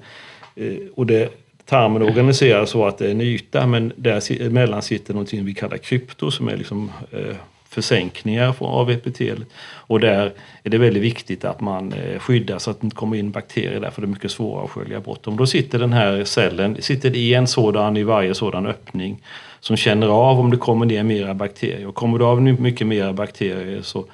eh, 0.55 0.77
och 0.95 1.05
det, 1.05 1.29
tarmen 1.65 2.01
organiseras 2.01 2.69
så 2.69 2.86
att 2.86 2.97
det 2.97 3.07
är 3.07 3.12
en 3.12 3.21
yta 3.21 3.67
men 3.67 3.93
däremellan 3.95 4.81
sitter 4.81 5.13
någonting 5.13 5.45
vi 5.45 5.53
kallar 5.53 5.77
krypto 5.77 6.31
som 6.31 6.47
är 6.47 6.57
liksom 6.57 6.91
eh, 7.12 7.36
försänkningar 7.73 8.55
av 8.59 8.91
epitelet. 8.91 9.47
Och 9.88 9.99
där 9.99 10.33
är 10.63 10.69
det 10.69 10.77
väldigt 10.77 11.03
viktigt 11.03 11.45
att 11.45 11.62
man 11.62 11.93
eh, 11.93 12.19
skyddar 12.19 12.59
så 12.59 12.71
att 12.71 12.81
det 12.81 12.86
inte 12.86 12.95
kommer 12.95 13.17
in 13.17 13.31
bakterier 13.31 13.79
där 13.79 13.89
för 13.89 14.01
det 14.01 14.05
är 14.05 14.09
mycket 14.09 14.31
svårare 14.31 14.63
att 14.63 14.71
skölja 14.71 14.99
bort 14.99 15.23
dem. 15.23 15.38
Då 15.38 15.45
sitter 15.45 15.79
den 15.79 15.93
här 15.93 16.23
cellen 16.23 16.77
sitter 16.81 17.15
i 17.15 17.33
en 17.33 17.47
sådan 17.47 17.97
i 17.97 18.03
varje 18.03 18.33
sådan 18.33 18.65
öppning 18.65 19.21
som 19.59 19.77
känner 19.77 20.07
av 20.07 20.39
om 20.39 20.51
det 20.51 20.57
kommer 20.57 20.86
ner 20.86 21.03
mera 21.03 21.33
bakterier. 21.33 21.88
Och 21.88 21.95
kommer 21.95 22.19
det 22.19 22.25
av 22.25 22.41
mycket 22.41 22.88
mera 22.88 23.13
bakterier 23.13 23.81
så 23.81 24.05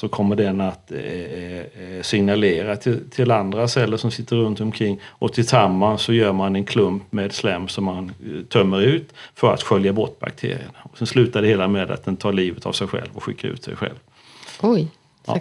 så 0.00 0.08
kommer 0.08 0.36
den 0.36 0.60
att 0.60 0.92
eh, 0.92 0.98
eh, 0.98 2.02
signalera 2.02 2.76
till, 2.76 3.10
till, 3.10 3.30
andra 3.30 3.68
celler 3.68 3.96
som 3.96 4.10
sitter 4.10 4.36
runt 4.36 4.60
omkring 4.60 5.00
och 5.04 5.32
tillsammans 5.32 6.02
så 6.02 6.12
gör 6.12 6.32
man 6.32 6.56
en 6.56 6.64
klump 6.64 7.12
med 7.12 7.32
slem 7.32 7.68
som 7.68 7.84
man 7.84 8.04
eh, 8.08 8.42
tömmer 8.42 8.80
ut 8.80 9.14
för 9.34 9.54
att 9.54 9.62
skölja 9.62 9.92
bort 9.92 10.18
bakterierna. 10.18 10.78
Och 10.82 10.98
sen 10.98 11.06
slutar 11.06 11.42
det 11.42 11.48
hela 11.48 11.68
med 11.68 11.90
att 11.90 12.04
den 12.04 12.16
tar 12.16 12.32
livet 12.32 12.66
av 12.66 12.72
sig 12.72 12.86
själv 12.86 13.08
och 13.14 13.22
skickar 13.22 13.48
ut 13.48 13.64
sig 13.64 13.76
själv. 13.76 13.94
Oj, 14.60 14.88
ja. 15.26 15.40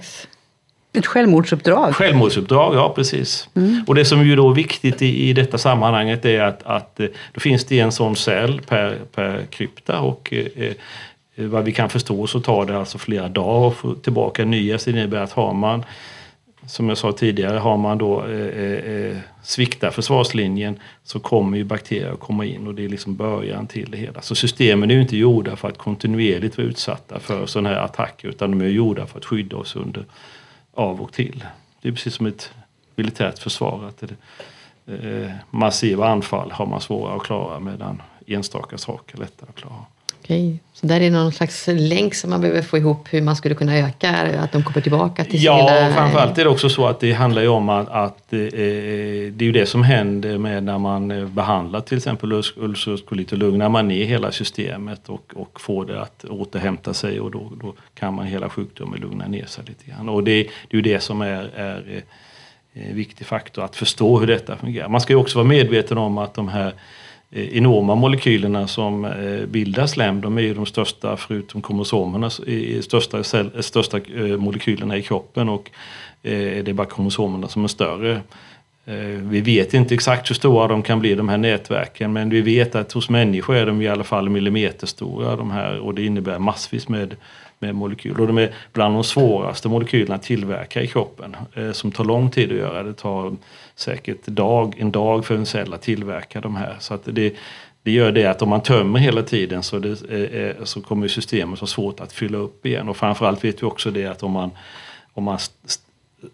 Ett 0.94 1.06
självmordsuppdrag? 1.06 1.96
Självmordsuppdrag, 1.96 2.76
ja 2.76 2.94
precis. 2.96 3.50
Mm. 3.56 3.84
Och 3.88 3.96
det 3.96 4.06
som 4.06 4.20
är 4.20 4.36
då 4.36 4.50
viktigt 4.50 5.02
i, 5.02 5.30
i 5.30 5.34
detta 5.34 5.58
sammanhanget 5.58 6.26
är 6.26 6.42
att, 6.42 6.64
att 6.64 7.00
eh, 7.00 7.08
då 7.34 7.40
finns 7.40 7.66
det 7.66 7.80
en 7.80 7.92
sån 7.92 8.16
cell 8.16 8.62
per, 8.68 9.00
per 9.16 9.46
krypta 9.50 10.00
och 10.00 10.34
eh, 10.34 10.46
Eh, 10.56 10.74
Eh, 11.38 11.46
vad 11.46 11.66
vi 11.66 11.72
kan 11.72 11.90
förstå 11.90 12.28
så 12.28 12.40
tar 12.40 12.66
det 12.66 12.78
alltså 12.78 12.98
flera 12.98 13.30
dagar 13.30 13.68
att 13.68 13.76
få 13.76 13.96
tillbaka 13.96 14.46
nya. 14.46 14.80
Så 14.80 14.90
det 14.90 14.98
innebär 14.98 15.18
att 15.18 15.32
har 15.32 15.54
man, 15.54 15.84
som 16.68 16.90
jag 16.90 16.98
sa 16.98 17.12
tidigare, 17.12 17.58
har 17.58 17.78
man 17.78 17.98
då 17.98 18.26
eh, 18.26 18.48
eh, 18.48 18.94
eh, 18.94 19.18
sviktar 19.44 19.92
försvarslinjen 19.92 20.80
så 21.04 21.20
kommer 21.20 21.58
ju 21.58 21.64
bakterier 21.64 22.12
att 22.12 22.20
komma 22.20 22.46
in 22.46 22.68
och 22.68 22.76
det 22.76 22.86
är 22.86 22.90
liksom 22.90 23.16
början 23.16 23.68
till 23.68 23.92
det 23.92 23.98
hela. 23.98 24.22
Så 24.22 24.36
systemen 24.36 24.92
är 24.92 24.96
ju 24.96 25.02
inte 25.02 25.18
gjorda 25.18 25.56
för 25.56 25.68
att 25.68 25.78
kontinuerligt 25.78 26.58
vara 26.58 26.68
utsatta 26.68 27.20
för 27.20 27.46
sådana 27.46 27.70
här 27.70 27.80
attacker 27.80 28.28
utan 28.28 28.52
de 28.52 28.66
är 28.66 28.70
gjorda 28.70 29.06
för 29.06 29.18
att 29.18 29.26
skydda 29.26 29.58
oss 29.58 29.76
under 29.76 30.06
av 30.74 31.02
och 31.02 31.14
till. 31.14 31.46
Det 31.82 31.88
är 31.88 31.94
precis 31.94 32.14
som 32.14 32.26
ett 32.26 32.52
militärt 32.96 33.40
försvar. 33.40 33.88
Att 33.88 33.98
det, 33.98 34.16
eh, 34.94 35.32
massiva 35.50 36.08
anfall 36.08 36.52
har 36.52 36.66
man 36.66 36.82
svårare 36.82 37.16
att 37.16 37.24
klara 37.24 37.60
medan 37.60 38.02
enstaka 38.28 38.78
saker 38.78 39.16
är 39.16 39.20
lättare 39.20 39.50
att 39.50 39.56
klara. 39.56 39.86
Okej, 40.28 40.60
så 40.74 40.88
där 40.88 41.02
är 41.02 41.12
någon 41.12 41.32
slags 41.32 41.68
länk 41.68 42.16
som 42.16 42.30
man 42.30 42.42
behöver 42.42 42.62
få 42.62 42.78
ihop 42.78 43.08
hur 43.14 43.22
man 43.22 43.36
skulle 43.36 43.56
kunna 43.56 43.78
öka, 43.78 44.10
att 44.40 44.52
de 44.52 44.64
kommer 44.64 44.82
tillbaka 44.82 45.26
till 45.26 45.44
Ja, 45.44 45.70
hela... 45.70 45.94
framförallt 45.94 46.38
är 46.38 46.44
det 46.44 46.50
också 46.50 46.70
så 46.70 46.88
att 46.88 47.00
det 47.00 47.14
handlar 47.14 47.42
ju 47.42 47.48
om 47.48 47.70
att, 47.70 47.90
att 47.90 48.34
eh, 48.34 48.40
det 48.40 49.40
är 49.40 49.44
ju 49.44 49.52
det 49.52 49.66
som 49.66 49.84
händer 49.84 50.38
med 50.38 50.64
när 50.64 50.78
man 50.78 51.12
eh, 51.12 51.26
behandlar 51.26 51.82
till 51.82 51.98
exempel 51.98 52.34
ulcerös 52.56 53.02
kolit 53.10 53.32
och 53.32 53.38
lugnar 53.38 53.70
man 53.70 53.88
ner 53.88 54.06
hela 54.06 54.32
systemet 54.32 55.10
och, 55.10 55.34
och 55.36 55.62
får 55.62 55.86
det 55.86 56.02
att 56.02 56.26
återhämta 56.26 56.94
sig 56.94 57.20
och 57.20 57.32
då, 57.32 57.52
då 57.62 57.74
kan 57.94 58.14
man 58.14 58.26
hela 58.26 58.50
sjukdomen 58.50 59.00
lugna 59.00 59.28
ner 59.28 59.46
sig 59.46 59.64
lite 59.68 59.92
grann. 59.92 60.10
Och 60.10 60.24
det, 60.24 60.44
det 60.44 60.50
är 60.70 60.76
ju 60.76 60.82
det 60.82 61.00
som 61.00 61.22
är, 61.22 61.50
är 61.56 62.04
en 62.74 62.84
eh, 62.84 62.94
viktig 62.94 63.28
faktor, 63.28 63.64
att 63.64 63.76
förstå 63.76 64.20
hur 64.20 64.28
detta 64.28 64.56
fungerar. 64.56 64.90
Man 64.90 65.02
ska 65.02 65.14
ju 65.14 65.20
också 65.20 65.38
vara 65.38 65.48
medveten 65.48 65.98
om 65.98 66.18
att 66.18 66.34
de 66.34 66.48
här 66.48 66.68
Eh, 66.68 66.74
Eh, 67.32 67.58
enorma 67.58 67.96
molekylerna 67.96 68.68
som 68.68 69.06
eh, 69.06 69.46
bildar 69.46 69.88
slem, 69.88 70.22
de 70.22 70.38
är 70.38 70.42
ju 70.42 70.54
de 70.54 70.66
största, 70.66 71.18
förutom 71.18 71.62
kromosomerna, 71.62 72.30
största, 72.82 73.18
eh, 73.18 73.62
största 73.62 74.00
molekylerna 74.38 74.98
i 74.98 75.02
kroppen 75.02 75.50
och 75.50 75.72
det 76.22 76.68
är 76.68 76.74
bara 76.74 76.88
kromosomerna 76.88 77.48
som 77.48 77.64
är 77.64 77.68
större. 77.68 78.22
Vi 79.22 79.42
vet 79.42 79.74
inte 79.74 79.94
exakt 79.94 80.30
hur 80.30 80.36
stora 80.36 80.68
de 80.68 80.84
kan 80.84 81.00
bli, 81.00 81.16
de 81.16 81.30
här 81.30 81.38
nätverken, 81.38 82.14
men 82.14 82.30
vi 82.30 82.42
vet 82.42 82.76
att 82.76 82.92
hos 82.92 83.10
människor 83.10 83.56
är 83.56 83.66
de 83.66 83.82
i 83.82 83.88
alla 83.88 84.04
fall 84.04 84.30
millimeterstora 84.30 85.36
de 85.36 85.52
här 85.52 85.80
och 85.80 85.94
det 85.94 86.06
innebär 86.06 86.40
massvis 86.40 86.90
med, 86.90 87.16
med 87.60 87.76
molekyler. 87.76 88.22
Och 88.22 88.28
de 88.28 88.38
är 88.38 88.54
bland 88.74 88.96
de 88.96 89.04
svåraste 89.04 89.70
molekylerna 89.70 90.16
att 90.16 90.24
tillverka 90.24 90.82
i 90.82 90.88
kroppen, 90.88 91.36
som 91.74 91.92
tar 91.92 92.04
lång 92.04 92.30
tid 92.30 92.52
att 92.52 92.58
göra. 92.58 92.84
Det 92.84 92.94
tar 92.94 93.36
säkert 93.78 94.26
dag, 94.26 94.76
en 94.80 94.92
dag 94.92 95.26
för 95.26 95.36
en 95.36 95.46
cell 95.46 95.74
att 95.74 95.82
tillverka 95.82 96.42
de 96.42 96.56
här. 96.56 96.76
Så 96.80 96.94
att 96.94 97.02
det, 97.06 97.36
det 97.84 97.92
gör 97.92 98.12
det 98.12 98.26
att 98.26 98.42
om 98.42 98.50
man 98.50 98.62
tömmer 98.62 99.00
hela 99.00 99.24
tiden 99.24 99.64
så, 99.64 99.80
det, 99.80 100.10
eh, 100.10 100.42
eh, 100.42 100.64
så 100.64 100.82
kommer 100.82 101.08
systemet 101.08 101.60
ha 101.60 101.68
svårt 101.68 102.00
att 102.00 102.14
fylla 102.14 102.38
upp 102.38 102.66
igen. 102.66 102.90
Och 102.90 102.98
framförallt 102.98 103.44
vet 103.44 103.64
vi 103.64 103.68
också 103.68 103.92
det 103.92 104.06
att 104.06 104.24
om 104.24 104.32
man, 104.32 104.52
om 105.14 105.24
man 105.24 105.38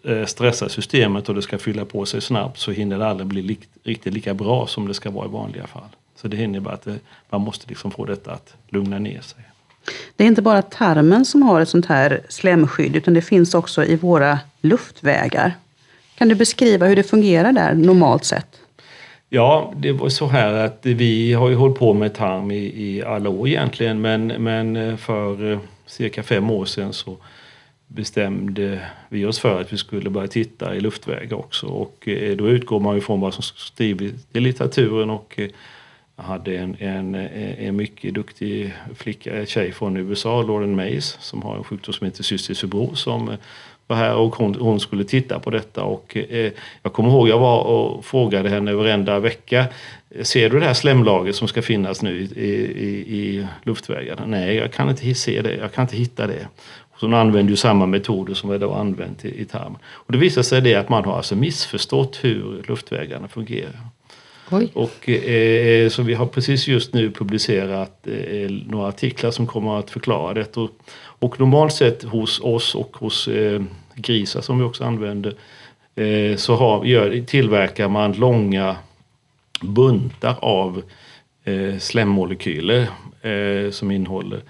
eh, 0.02 0.24
stressar 0.24 0.68
systemet 0.68 1.28
och 1.28 1.34
det 1.34 1.42
ska 1.42 1.58
fylla 1.58 1.84
på 1.84 2.06
sig 2.06 2.20
snabbt 2.20 2.58
så 2.58 2.70
hinner 2.70 2.98
det 2.98 3.06
aldrig 3.06 3.26
bli 3.26 3.42
likt, 3.42 3.70
riktigt 3.82 4.14
lika 4.14 4.34
bra 4.34 4.66
som 4.66 4.88
det 4.88 4.94
ska 4.94 5.10
vara 5.10 5.26
i 5.26 5.30
vanliga 5.30 5.66
fall. 5.66 5.88
Så 6.16 6.28
det 6.28 6.36
innebär 6.36 6.70
att 6.70 6.82
det, 6.82 6.98
man 7.30 7.40
måste 7.40 7.68
liksom 7.68 7.90
få 7.90 8.04
detta 8.04 8.32
att 8.32 8.54
lugna 8.68 8.98
ner 8.98 9.20
sig. 9.20 9.40
Det 10.16 10.24
är 10.24 10.28
inte 10.28 10.42
bara 10.42 10.62
tarmen 10.62 11.24
som 11.24 11.42
har 11.42 11.60
ett 11.60 11.68
sånt 11.68 11.86
här 11.86 12.20
slemskydd 12.28 12.96
utan 12.96 13.14
det 13.14 13.22
finns 13.22 13.54
också 13.54 13.84
i 13.84 13.96
våra 13.96 14.38
luftvägar. 14.60 15.54
Kan 16.18 16.28
du 16.28 16.34
beskriva 16.34 16.86
hur 16.86 16.96
det 16.96 17.02
fungerar 17.02 17.52
där 17.52 17.74
normalt 17.74 18.24
sett? 18.24 18.60
Ja, 19.28 19.72
det 19.76 19.92
var 19.92 20.08
så 20.08 20.26
här 20.26 20.52
att 20.52 20.78
vi 20.82 21.32
har 21.32 21.48
ju 21.48 21.54
hållit 21.54 21.78
på 21.78 21.92
med 21.92 22.14
tarm 22.14 22.50
i, 22.50 22.56
i 22.56 23.02
alla 23.02 23.30
år 23.30 23.48
egentligen 23.48 24.00
men, 24.00 24.26
men 24.26 24.76
eh, 24.76 24.96
för 24.96 25.52
eh, 25.52 25.58
cirka 25.86 26.22
fem 26.22 26.50
år 26.50 26.64
sedan 26.64 26.92
så 26.92 27.16
bestämde 27.86 28.80
vi 29.08 29.24
oss 29.24 29.38
för 29.38 29.60
att 29.60 29.72
vi 29.72 29.76
skulle 29.76 30.10
börja 30.10 30.28
titta 30.28 30.74
i 30.74 30.80
luftvägar 30.80 31.36
också 31.36 31.66
och 31.66 32.08
eh, 32.08 32.36
då 32.36 32.48
utgår 32.48 32.80
man 32.80 32.94
ju 32.94 33.00
från 33.00 33.20
vad 33.20 33.34
som 33.34 33.42
skrivits 33.42 34.26
i 34.32 34.40
litteraturen 34.40 35.10
och 35.10 35.40
jag 36.16 36.24
hade 36.24 36.56
en, 36.56 36.76
en, 36.78 37.14
en 37.14 37.76
mycket 37.76 38.14
duktig 38.14 38.74
flicka, 38.96 39.46
tjej 39.46 39.72
från 39.72 39.96
USA, 39.96 40.42
Lauren 40.42 40.76
Mays, 40.76 41.16
som 41.20 41.42
har 41.42 41.56
en 41.56 41.64
sjukdom 41.64 41.92
som 41.92 42.04
heter 42.04 42.22
cystisk 42.22 42.60
fibros 42.60 43.00
som 43.00 43.36
var 43.86 43.96
här 43.96 44.14
och 44.14 44.36
hon, 44.36 44.54
hon, 44.54 44.80
skulle 44.80 45.04
titta 45.04 45.38
på 45.38 45.50
detta. 45.50 45.82
Och, 45.82 46.16
eh, 46.16 46.52
jag 46.82 46.92
kommer 46.92 47.10
ihåg 47.10 47.28
jag 47.28 47.38
var 47.38 47.62
och 47.62 48.04
frågade 48.04 48.48
henne 48.48 48.72
varenda 48.72 49.18
vecka. 49.18 49.66
Ser 50.22 50.50
du 50.50 50.60
det 50.60 50.66
här 50.66 50.74
slemlagret 50.74 51.36
som 51.36 51.48
ska 51.48 51.62
finnas 51.62 52.02
nu 52.02 52.20
i, 52.20 52.44
i, 52.44 53.16
i 53.18 53.46
luftvägarna? 53.62 54.26
Nej, 54.26 54.54
jag 54.54 54.72
kan 54.72 54.90
inte 54.90 55.14
se 55.14 55.42
det. 55.42 55.56
Jag 55.56 55.72
kan 55.72 55.82
inte 55.82 55.96
hitta 55.96 56.26
det. 56.26 56.48
Så 56.96 57.06
hon 57.06 57.14
använder 57.14 57.50
ju 57.50 57.56
samma 57.56 57.86
metoder 57.86 58.34
som 58.34 58.50
vi 58.50 58.58
då 58.58 58.72
använt 58.72 59.24
i, 59.24 59.40
i 59.40 59.44
tarmen. 59.44 59.78
Och 59.86 60.12
det 60.12 60.18
visar 60.18 60.42
sig 60.42 60.60
det 60.60 60.74
att 60.74 60.88
man 60.88 61.04
har 61.04 61.16
alltså 61.16 61.36
missförstått 61.36 62.18
hur 62.22 62.64
luftvägarna 62.68 63.28
fungerar. 63.28 63.80
Oj. 64.50 64.70
Och, 64.74 65.08
eh, 65.08 65.88
så 65.88 66.02
vi 66.02 66.14
har 66.14 66.26
precis 66.26 66.68
just 66.68 66.94
nu 66.94 67.10
publicerat 67.10 68.06
eh, 68.06 68.50
några 68.50 68.88
artiklar 68.88 69.30
som 69.30 69.46
kommer 69.46 69.78
att 69.78 69.90
förklara 69.90 70.34
det. 70.34 70.56
Och, 70.56 70.70
och 71.24 71.40
normalt 71.40 71.72
sett 71.72 72.02
hos 72.02 72.40
oss 72.40 72.74
och 72.74 72.96
hos 72.96 73.28
eh, 73.28 73.62
grisar 73.94 74.40
som 74.40 74.58
vi 74.58 74.64
också 74.64 74.84
använder 74.84 75.34
eh, 75.94 76.36
så 76.36 76.54
har, 76.54 76.84
gör, 76.84 77.20
tillverkar 77.20 77.88
man 77.88 78.12
långa 78.12 78.76
buntar 79.60 80.36
av 80.40 80.82
eh, 81.44 81.78
slemmolekyler 81.78 82.86
eh, 83.22 83.70
som 83.70 83.90
innehåller 83.90 84.40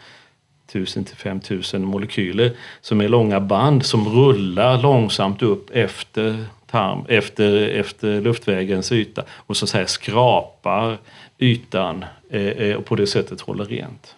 1000 0.69 1.05
till 1.05 1.17
5000 1.17 1.85
molekyler 1.85 2.53
som 2.81 3.01
är 3.01 3.09
långa 3.09 3.41
band 3.41 3.87
som 3.87 4.09
rullar 4.09 4.83
långsamt 4.83 5.43
upp 5.43 5.71
efter 5.71 6.45
tarm, 6.71 7.05
efter, 7.09 7.69
efter 7.69 8.21
luftvägens 8.21 8.93
yta 8.93 9.25
och 9.31 9.57
så 9.57 9.65
att 9.65 9.71
säga 9.71 9.87
skrapar 9.87 10.99
ytan 11.39 12.05
eh, 12.31 12.43
eh 12.43 12.77
och 12.77 12.85
på 12.85 12.97
det 12.97 13.07
sättet 13.07 13.41
håller 13.41 13.65
rent. 13.65 14.17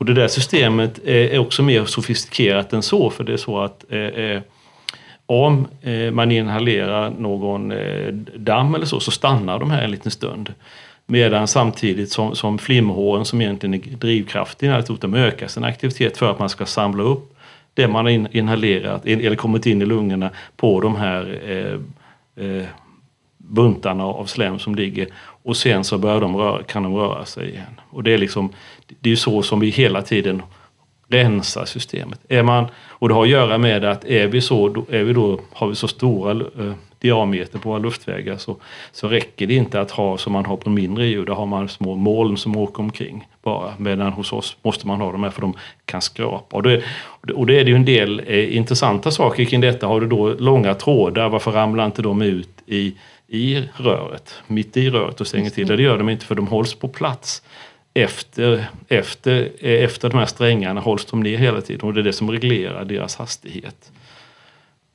Och 0.00 0.06
det 0.06 0.14
där 0.14 0.28
systemet 0.28 1.00
är 1.04 1.38
också 1.38 1.62
mer 1.62 1.84
sofistikerat 1.84 2.72
än 2.72 2.82
så 2.82 3.10
för 3.10 3.24
det 3.24 3.32
är 3.32 3.36
så 3.36 3.60
att 3.60 3.84
eh, 3.88 4.00
eh 4.00 4.42
om 5.26 5.66
eh, 5.82 6.10
man 6.10 6.30
inhalerar 6.30 7.10
någon 7.10 7.72
eh, 7.72 8.12
damm 8.36 8.74
eller 8.74 8.86
så, 8.86 9.00
så 9.00 9.10
stannar 9.10 9.58
de 9.58 9.70
här 9.70 9.82
en 9.82 9.90
liten 9.90 10.10
stund. 10.10 10.54
Medan 11.06 11.48
samtidigt 11.48 12.12
som, 12.12 12.36
som 12.36 12.58
flimhåren 12.58 13.24
som 13.24 13.40
egentligen 13.40 13.74
är 13.74 13.78
drivkraften 13.78 14.70
i 14.70 14.72
alltihop, 14.72 15.00
de 15.00 15.14
ökar 15.14 15.46
sin 15.46 15.64
aktivitet 15.64 16.16
för 16.16 16.30
att 16.30 16.38
man 16.38 16.48
ska 16.48 16.66
samla 16.66 17.02
upp 17.02 17.36
det 17.74 17.88
man 17.88 18.04
har 18.04 18.36
inhalerat 18.36 19.06
eller 19.06 19.36
kommit 19.36 19.66
in 19.66 19.82
i 19.82 19.86
lungorna 19.86 20.30
på 20.56 20.80
de 20.80 20.96
här 20.96 21.40
eh, 21.46 22.46
eh, 22.46 22.66
buntarna 23.50 24.04
av 24.04 24.24
slem 24.24 24.58
som 24.58 24.74
ligger 24.74 25.08
och 25.42 25.56
sen 25.56 25.84
så 25.84 25.98
börjar 25.98 26.20
de 26.20 26.36
röra, 26.36 26.62
kan 26.62 26.82
de 26.82 26.94
röra 26.94 27.24
sig 27.24 27.48
igen. 27.48 27.80
Och 27.90 28.02
det 28.02 28.14
är 28.14 28.18
liksom, 28.18 28.52
det 29.00 29.08
är 29.08 29.10
ju 29.10 29.16
så 29.16 29.42
som 29.42 29.60
vi 29.60 29.70
hela 29.70 30.02
tiden 30.02 30.42
rensar 31.08 31.64
systemet. 31.64 32.20
Är 32.28 32.42
man, 32.42 32.66
och 32.88 33.08
det 33.08 33.14
har 33.14 33.22
att 33.22 33.28
göra 33.28 33.58
med 33.58 33.84
att 33.84 34.04
är 34.04 34.26
vi 34.26 34.40
så, 34.40 34.84
är 34.90 35.04
vi 35.04 35.12
då, 35.12 35.40
har 35.52 35.68
vi 35.68 35.74
så 35.74 35.88
stora 35.88 36.30
eh, 36.30 36.72
diameter 36.98 37.58
på 37.58 37.68
våra 37.68 37.78
luftvägar 37.78 38.36
så, 38.36 38.56
så 38.92 39.08
räcker 39.08 39.46
det 39.46 39.54
inte 39.54 39.80
att 39.80 39.90
ha 39.90 40.18
som 40.18 40.32
man 40.32 40.46
har 40.46 40.56
på 40.56 40.70
mindre 40.70 41.06
djur. 41.06 41.26
Där 41.26 41.34
har 41.34 41.46
man 41.46 41.68
små 41.68 41.94
moln 41.94 42.36
som 42.36 42.56
åker 42.56 42.80
omkring 42.80 43.28
bara. 43.42 43.74
Medan 43.78 44.12
hos 44.12 44.32
oss 44.32 44.56
måste 44.62 44.86
man 44.86 45.00
ha 45.00 45.12
de 45.12 45.22
här 45.22 45.30
för 45.30 45.40
de 45.40 45.54
kan 45.84 46.02
skrapa. 46.02 46.56
Och 46.56 46.62
det, 46.62 46.82
och 47.34 47.46
det 47.46 47.60
är 47.60 47.64
det 47.64 47.70
ju 47.70 47.76
en 47.76 47.84
del 47.84 48.22
eh, 48.26 48.56
intressanta 48.56 49.10
saker 49.10 49.44
kring 49.44 49.60
detta. 49.60 49.86
Har 49.86 50.00
du 50.00 50.06
då 50.06 50.34
långa 50.38 50.74
trådar, 50.74 51.28
varför 51.28 51.50
ramlar 51.50 51.86
inte 51.86 52.02
de 52.02 52.22
ut 52.22 52.50
i, 52.66 52.94
i 53.28 53.64
röret? 53.76 54.34
Mitt 54.46 54.76
i 54.76 54.90
röret 54.90 55.20
och 55.20 55.26
stänger 55.26 55.50
till? 55.50 55.66
Det 55.66 55.82
gör 55.82 55.98
de 55.98 56.08
inte 56.08 56.26
för 56.26 56.34
de 56.34 56.46
hålls 56.46 56.74
på 56.74 56.88
plats 56.88 57.42
efter, 57.94 58.66
efter, 58.88 59.50
efter 59.64 60.10
de 60.10 60.18
här 60.18 60.26
strängarna 60.26 60.80
hålls 60.80 61.04
de 61.04 61.22
ner 61.22 61.38
hela 61.38 61.60
tiden 61.60 61.88
och 61.88 61.94
det 61.94 62.00
är 62.00 62.04
det 62.04 62.12
som 62.12 62.30
reglerar 62.30 62.84
deras 62.84 63.16
hastighet. 63.16 63.92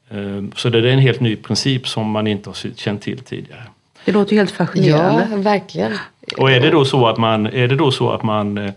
Ehm, 0.09 0.51
så 0.55 0.69
det 0.69 0.77
är 0.77 0.83
en 0.83 0.99
helt 0.99 1.19
ny 1.19 1.35
princip 1.35 1.87
som 1.87 2.09
man 2.09 2.27
inte 2.27 2.49
har 2.49 2.75
känt 2.75 3.01
till 3.01 3.19
tidigare. 3.19 3.63
Det 4.05 4.11
låter 4.11 4.35
helt 4.35 4.51
fascinerande. 4.51 5.27
Ja, 5.31 5.37
verkligen. 5.37 5.93
Och 6.37 6.51
är 6.51 6.59
det 6.59 6.69
då 6.69 6.85
så 6.85 7.07
att 7.07 7.17
man, 7.17 7.45
är 7.45 7.67
det 7.67 7.75
då 7.75 7.91
så 7.91 8.11
att 8.11 8.23
man, 8.23 8.57
eh, 8.57 8.73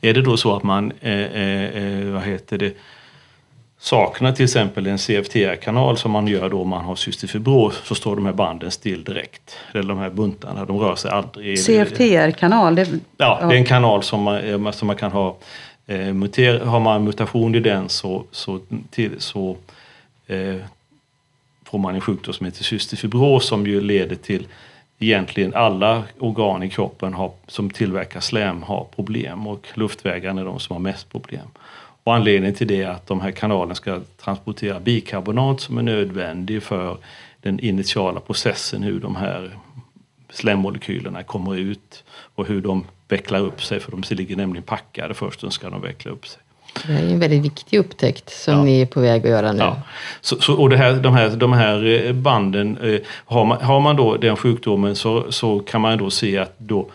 är 0.00 0.14
det 0.14 0.22
då 0.22 0.36
så 0.36 0.56
att 0.56 0.62
man, 0.62 0.92
eh, 1.00 1.12
eh, 1.12 1.64
eh 1.64 2.04
vad 2.04 2.22
heter 2.22 2.58
det, 2.58 2.76
saknar 3.78 4.32
till 4.32 4.44
exempel 4.44 4.86
en 4.86 4.98
CFTR-kanal 4.98 5.96
som 5.98 6.10
man 6.10 6.28
gör 6.28 6.48
då 6.48 6.62
om 6.62 6.68
man 6.68 6.84
har 6.84 6.96
cystifibros 6.96 7.80
så 7.84 7.94
står 7.94 8.16
de 8.16 8.26
här 8.26 8.32
banden 8.32 8.70
still 8.70 9.04
direkt. 9.04 9.56
Eller 9.72 9.88
de 9.88 9.98
här 9.98 10.10
buntarna, 10.10 10.64
de 10.64 10.78
rör 10.78 10.94
sig 10.94 11.10
aldrig. 11.10 11.58
CFTR-kanal? 11.58 12.74
Det... 12.74 12.88
Ja, 13.16 13.38
det 13.48 13.54
är 13.54 13.58
en 13.58 13.64
kanal 13.64 14.02
som 14.02 14.22
man, 14.22 14.72
som 14.72 14.86
man 14.86 14.96
kan 14.96 15.12
ha. 15.12 15.36
Eh, 15.86 16.12
muter, 16.12 16.60
har 16.60 16.80
man 16.80 17.04
mutation 17.04 17.54
i 17.54 17.60
den 17.60 17.88
så, 17.88 18.24
så, 18.30 18.60
till, 18.90 19.20
så 19.20 19.56
eh, 20.26 20.56
får 21.64 21.78
man 21.78 21.94
en 21.94 22.00
sjukdom 22.00 22.34
som 22.34 22.46
heter 22.46 22.64
cystifibros 22.64 23.46
som 23.46 23.66
ju 23.66 23.80
leder 23.80 24.16
till 24.16 24.46
egentligen 24.98 25.54
alla 25.54 26.02
organ 26.18 26.62
i 26.62 26.70
kroppen 26.70 27.14
har, 27.14 27.32
som 27.46 27.70
tillverkar 27.70 28.20
slem 28.20 28.62
har 28.62 28.86
problem 28.96 29.46
och 29.46 29.68
luftvägarna 29.74 30.40
är 30.40 30.44
de 30.44 30.60
som 30.60 30.74
har 30.74 30.80
mest 30.80 31.10
problem. 31.10 31.48
Och 32.08 32.14
anledningen 32.14 32.54
till 32.54 32.66
det 32.66 32.82
är 32.82 32.88
att 32.88 33.06
de 33.06 33.20
här 33.20 33.30
kanalerna 33.30 33.74
ska 33.74 34.00
transportera 34.24 34.80
bikarbonat 34.80 35.60
som 35.60 35.78
är 35.78 35.82
nödvändig 35.82 36.62
för 36.62 36.96
den 37.42 37.60
initiala 37.60 38.20
processen 38.20 38.82
hur 38.82 39.00
de 39.00 39.16
här 39.16 39.50
slemmolekylerna 40.30 41.22
kommer 41.22 41.56
ut 41.56 42.04
och 42.34 42.46
hur 42.46 42.60
de 42.60 42.84
vecklar 43.08 43.40
upp 43.40 43.62
sig 43.62 43.80
för 43.80 43.90
de 43.90 44.14
ligger 44.14 44.36
nämligen 44.36 44.62
packade 44.62 45.14
först 45.14 45.44
och 45.44 45.52
ska 45.52 45.70
de 45.70 45.82
veckla 45.82 46.10
upp 46.10 46.26
sig. 46.26 46.40
Det 46.86 46.92
här 46.92 47.02
är 47.02 47.08
en 47.08 47.20
väldigt 47.20 47.44
viktig 47.44 47.78
upptäckt 47.78 48.30
som 48.30 48.54
ja. 48.54 48.64
ni 48.64 48.80
är 48.80 48.86
på 48.86 49.00
väg 49.00 49.22
att 49.22 49.30
göra 49.30 49.52
nu. 49.52 49.58
Ja. 49.58 49.82
Så, 50.20 50.40
så, 50.40 50.54
och 50.54 50.72
här, 50.72 50.92
de, 50.92 51.14
här, 51.14 51.28
de 51.28 51.52
här 51.52 52.06
eh, 52.06 52.12
banden, 52.12 52.78
eh, 52.78 53.00
har, 53.24 53.44
man, 53.44 53.62
har 53.62 53.80
man 53.80 53.96
då 53.96 54.16
den 54.16 54.36
sjukdomen 54.36 54.96
så, 54.96 55.32
så 55.32 55.60
kan 55.60 55.80
man 55.80 55.98
då 55.98 56.10
se 56.10 56.38
att 56.38 56.54
då 56.58 56.88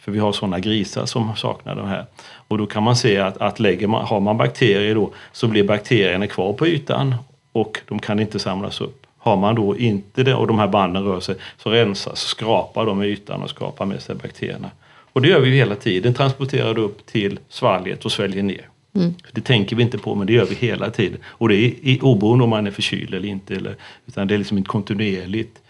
för 0.00 0.10
vi 0.10 0.18
har 0.18 0.32
sådana 0.32 0.60
grisar 0.60 1.06
som 1.06 1.36
saknar 1.36 1.74
de 1.74 1.86
här. 1.86 2.06
Och 2.48 2.58
då 2.58 2.66
kan 2.66 2.82
man 2.82 2.96
se 2.96 3.18
att, 3.18 3.36
att 3.36 3.60
lägger 3.60 3.86
man, 3.86 4.04
har 4.04 4.20
man 4.20 4.36
bakterier 4.36 4.94
då 4.94 5.10
så 5.32 5.48
blir 5.48 5.64
bakterierna 5.64 6.26
kvar 6.26 6.52
på 6.52 6.66
ytan 6.66 7.14
och 7.52 7.80
de 7.88 7.98
kan 7.98 8.20
inte 8.20 8.38
samlas 8.38 8.80
upp. 8.80 9.06
Har 9.18 9.36
man 9.36 9.54
då 9.54 9.76
inte 9.76 10.22
det 10.22 10.34
och 10.34 10.46
de 10.46 10.58
här 10.58 10.68
banden 10.68 11.04
rör 11.04 11.20
sig 11.20 11.36
så 11.58 11.70
rensas, 11.70 12.20
skrapar 12.20 12.86
de 12.86 13.02
ytan 13.02 13.42
och 13.42 13.50
skrapar 13.50 13.86
med 13.86 14.02
sig 14.02 14.14
bakterierna. 14.14 14.70
Och 14.86 15.22
det 15.22 15.28
gör 15.28 15.40
vi 15.40 15.50
hela 15.50 15.74
tiden, 15.74 16.14
transporterar 16.14 16.74
det 16.74 16.80
upp 16.80 17.06
till 17.06 17.38
svalget 17.48 18.04
och 18.04 18.12
sväljer 18.12 18.42
ner. 18.42 18.68
Mm. 18.94 19.14
Det 19.32 19.40
tänker 19.40 19.76
vi 19.76 19.82
inte 19.82 19.98
på 19.98 20.14
men 20.14 20.26
det 20.26 20.32
gör 20.32 20.46
vi 20.46 20.54
hela 20.54 20.90
tiden. 20.90 21.18
Och 21.24 21.48
det 21.48 21.74
är 21.82 22.04
oberoende 22.04 22.44
om 22.44 22.50
man 22.50 22.66
är 22.66 22.70
förkyld 22.70 23.14
eller 23.14 23.28
inte. 23.28 23.54
Eller, 23.54 23.74
utan 24.06 24.26
det 24.26 24.34
är 24.34 24.38
liksom 24.38 24.58
ett 24.58 24.68
kontinuerligt 24.68 25.62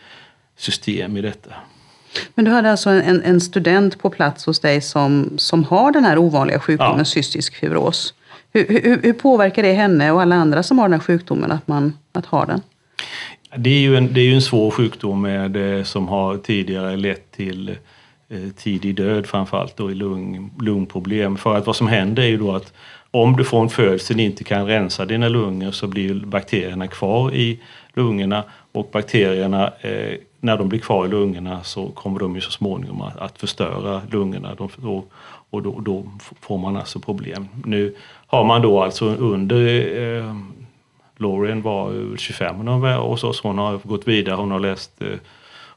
system 0.57 1.17
i 1.17 1.21
detta. 1.21 1.55
Men 2.35 2.45
du 2.45 2.51
hade 2.51 2.71
alltså 2.71 2.91
en, 2.91 3.23
en 3.23 3.41
student 3.41 3.99
på 3.99 4.11
plats 4.11 4.47
hos 4.47 4.61
dig 4.61 4.81
som, 4.81 5.31
som 5.37 5.65
har 5.65 5.93
den 5.93 6.05
här 6.05 6.19
ovanliga 6.19 6.59
sjukdomen 6.59 6.99
ja. 6.99 7.05
cystisk 7.05 7.55
fibros. 7.55 8.15
Hur, 8.53 8.67
hur, 8.69 9.03
hur, 9.03 9.13
påverkar 9.13 9.63
det 9.63 9.73
henne 9.73 10.11
och 10.11 10.23
alla 10.23 10.35
andra 10.35 10.63
som 10.63 10.79
har 10.79 10.85
den 10.85 11.01
här 11.01 11.07
sjukdomen 11.07 11.53
att, 11.53 11.69
man, 11.69 11.99
att 12.13 12.27
ha 12.27 12.45
den? 12.45 12.61
Det 13.57 13.71
är 13.71 13.81
ju 13.81 13.97
en, 13.97 14.15
det 14.15 14.21
är 14.21 14.35
en 14.35 14.43
svår 14.43 14.71
sjukdom 14.71 15.23
med, 15.23 15.79
eh, 15.79 15.85
som 15.85 16.09
har 16.09 16.37
tidigare 16.37 16.97
lett 16.97 17.33
till 17.33 17.69
eh, 18.29 18.39
tidig 18.57 18.95
död 18.95 19.27
framförallt 19.27 19.81
i 19.81 19.95
lung, 19.95 20.51
lungproblem. 20.61 21.37
För 21.37 21.57
att 21.57 21.67
vad 21.67 21.77
som 21.77 21.89
händer 21.89 22.23
är 22.23 22.27
ju 22.27 22.37
då 22.37 22.53
att 22.53 22.73
om 23.11 23.37
du 23.37 23.45
från 23.45 23.71
födseln 23.71 24.21
inte 24.21 24.45
kan 24.45 24.67
rensa 24.67 25.05
dina 25.05 25.29
lungor 25.29 25.71
så 25.71 25.87
blir 25.87 26.15
bakterierna 26.15 26.87
kvar 26.87 27.35
i 27.35 27.61
lungorna 27.95 28.45
och 28.73 28.91
bakterierna 28.93 29.73
eh, 29.81 30.19
när 30.45 30.59
de 30.59 30.69
blir 30.69 30.81
kvar 30.81 31.07
i 31.07 31.09
lungorna 31.09 31.63
så 31.63 31.89
kommer 31.89 32.21
de 32.21 32.35
ju 32.35 32.41
så 32.41 32.51
småningom 32.51 33.03
att, 33.03 33.17
att 33.17 33.39
förstöra 33.39 34.03
lungorna 34.11 34.55
de, 34.55 34.69
och, 34.89 35.13
och 35.51 35.63
då, 35.63 35.81
då, 35.81 36.05
får 36.41 36.59
man 36.59 36.77
alltså 36.77 37.01
problem. 37.01 37.49
Nu 37.65 37.95
har 38.27 38.45
man 38.45 38.63
då 38.63 38.83
alltså 38.83 39.07
under 39.07 39.67
eh, 40.19 40.37
Lauren 41.17 41.63
var 41.63 42.17
25 42.17 42.65
när 42.65 42.73
hon 42.73 42.81
var 42.81 42.97
hos 42.97 43.25
oss. 43.25 43.41
Hon 43.41 43.59
har 43.59 43.79
gått 43.83 44.09
vidare, 44.09 44.37
hon 44.37 44.51
har 44.51 44.61
läst 44.61 45.03
eh, 45.03 45.19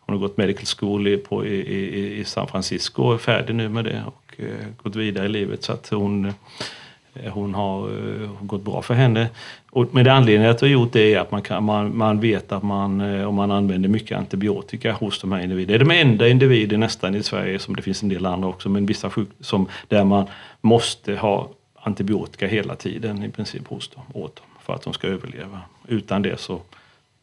hon 0.06 0.16
har 0.16 0.28
gått 0.28 0.38
medical 0.38 0.66
school 0.78 1.08
i, 1.08 1.18
på, 1.18 1.46
i, 1.46 1.56
i, 1.56 2.20
i 2.20 2.24
San 2.26 2.48
Francisco 2.48 3.04
och 3.04 3.14
är 3.14 3.18
färdig 3.18 3.56
nu 3.56 3.70
med 3.70 3.86
det 3.86 4.04
och 4.08 4.34
eh, 4.38 4.68
gått 4.84 4.96
vidare 4.96 5.26
i 5.26 5.30
livet 5.30 5.64
så 5.64 5.74
att 5.74 5.90
hon 5.90 6.26
Eh, 6.26 6.34
hon 7.30 7.54
har 7.54 7.90
uh, 7.90 8.30
gått 8.42 8.62
bra 8.62 8.82
för 8.82 8.94
henne. 8.94 9.30
Och 9.70 9.94
med 9.94 10.08
anledningen 10.08 10.52
att 10.52 10.62
jag 10.62 10.70
har 10.70 10.74
gjort 10.74 10.94
det 10.94 11.14
är 11.14 11.20
att 11.20 11.32
man, 11.32 11.42
kan, 11.42 11.64
man, 11.64 11.98
man 11.98 12.20
vet 12.20 12.52
att 12.52 12.64
man, 12.64 13.02
uh, 13.02 13.28
om 13.28 13.36
man 13.36 13.52
använder 13.52 13.90
mycket 13.90 14.18
antibiotika 14.18 14.94
hos 14.94 15.22
de 15.22 15.32
här 15.32 15.40
individerna. 15.40 15.78
Det 15.78 15.84
är 15.84 16.04
de 16.04 16.10
enda 16.10 16.28
individer 16.28 16.78
nästan 16.78 17.16
i 17.16 17.24
Sverige, 17.24 17.60
som 17.60 17.76
det 17.76 17.82
finns 17.82 18.04
en 18.04 18.10
del 18.10 18.26
andra 18.26 18.50
också, 18.50 18.70
men 18.70 18.86
vissa 18.86 19.10
sjuk, 19.10 19.30
som, 19.40 19.68
där 19.88 20.04
man 20.04 20.26
måste 20.62 21.16
ha 21.16 21.50
antibiotika 21.76 22.48
hela 22.48 22.76
tiden 22.76 23.24
i 23.24 23.30
princip 23.30 23.68
hos 23.68 23.90
dem, 23.90 24.04
åt 24.14 24.36
dem 24.36 24.46
för 24.66 24.74
att 24.74 24.82
de 24.82 24.94
ska 24.94 25.08
överleva. 25.08 25.62
Utan 25.88 26.22
det 26.22 26.40
så 26.40 26.62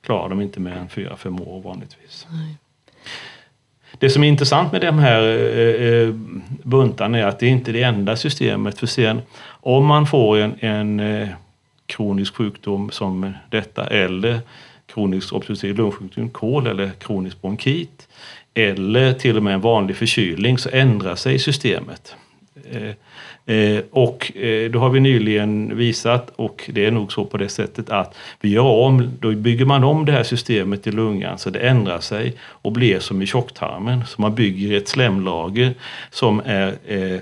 klarar 0.04 0.28
de 0.28 0.40
inte 0.40 0.60
mer 0.60 0.72
än 0.72 0.88
4-5 0.88 1.48
år 1.48 1.62
vanligtvis. 1.62 2.26
Nej. 2.30 2.56
Det 3.98 4.10
som 4.10 4.24
är 4.24 4.28
intressant 4.28 4.72
med 4.72 4.80
de 4.80 4.98
här 4.98 5.22
eh, 5.22 5.86
eh, 5.86 6.14
buntarna 6.62 7.18
är 7.18 7.24
att 7.24 7.38
det 7.38 7.46
inte 7.46 7.70
är 7.70 7.72
det 7.72 7.82
enda 7.82 8.16
systemet. 8.16 8.78
För 8.78 8.86
sen 8.86 9.22
om 9.64 9.86
man 9.86 10.06
får 10.06 10.38
en, 10.38 10.54
en 10.60 11.00
eh, 11.00 11.28
kronisk 11.86 12.34
sjukdom 12.34 12.90
som 12.90 13.32
detta 13.50 13.86
eller 13.86 14.40
kronisk 14.86 15.32
obstruktiv 15.32 15.76
lungsjukdom, 15.76 16.30
kol 16.30 16.66
eller 16.66 16.90
kronisk 16.90 17.42
bronkit 17.42 18.08
eller 18.54 19.12
till 19.12 19.36
och 19.36 19.42
med 19.42 19.54
en 19.54 19.60
vanlig 19.60 19.96
förkylning 19.96 20.58
så 20.58 20.68
ändrar 20.72 21.14
sig 21.14 21.38
systemet. 21.38 22.16
Eh, 22.70 22.92
Eh, 23.46 23.82
och 23.90 24.36
eh, 24.36 24.70
då 24.70 24.78
har 24.78 24.90
vi 24.90 25.00
nyligen 25.00 25.76
visat, 25.76 26.30
och 26.36 26.70
det 26.72 26.84
är 26.84 26.90
nog 26.90 27.12
så 27.12 27.24
på 27.24 27.36
det 27.36 27.48
sättet 27.48 27.90
att 27.90 28.14
vi 28.40 28.48
gör 28.48 28.62
om, 28.62 29.10
då 29.20 29.32
bygger 29.32 29.64
man 29.64 29.84
om 29.84 30.04
det 30.04 30.12
här 30.12 30.22
systemet 30.22 30.86
i 30.86 30.90
lungan 30.90 31.38
så 31.38 31.50
det 31.50 31.58
ändrar 31.58 32.00
sig 32.00 32.34
och 32.40 32.72
blir 32.72 32.98
som 32.98 33.22
i 33.22 33.26
tjocktarmen. 33.26 34.04
Så 34.06 34.22
man 34.22 34.34
bygger 34.34 34.76
ett 34.76 34.88
slemlager 34.88 35.74
som 36.10 36.42
är 36.44 36.74
eh, 36.86 37.20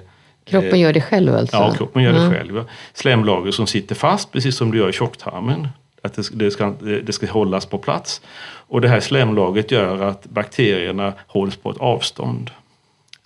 Kroppen 0.61 0.81
gör 0.81 0.93
det 0.93 1.01
själv 1.01 1.35
alltså? 1.35 1.57
Ja, 1.57 1.75
kroppen 1.77 2.03
gör 2.03 2.13
det 2.13 2.37
själv. 2.37 2.57
Ja. 2.57 2.65
Slemlager 2.95 3.51
som 3.51 3.67
sitter 3.67 3.95
fast 3.95 4.33
precis 4.33 4.57
som 4.57 4.71
det 4.71 4.77
gör 4.79 4.89
i 4.89 4.93
tjocktarmen. 4.93 5.69
Att 6.03 6.15
det, 6.15 6.23
det, 6.33 6.51
ska, 6.51 6.75
det 6.81 7.13
ska 7.13 7.27
hållas 7.27 7.67
på 7.67 7.79
plats. 7.79 8.21
Och 8.45 8.81
det 8.81 8.89
här 8.89 9.01
slemlagret 9.01 9.71
gör 9.71 10.03
att 10.03 10.27
bakterierna 10.27 11.13
hålls 11.27 11.57
på 11.57 11.71
ett 11.71 11.79
avstånd. 11.79 12.51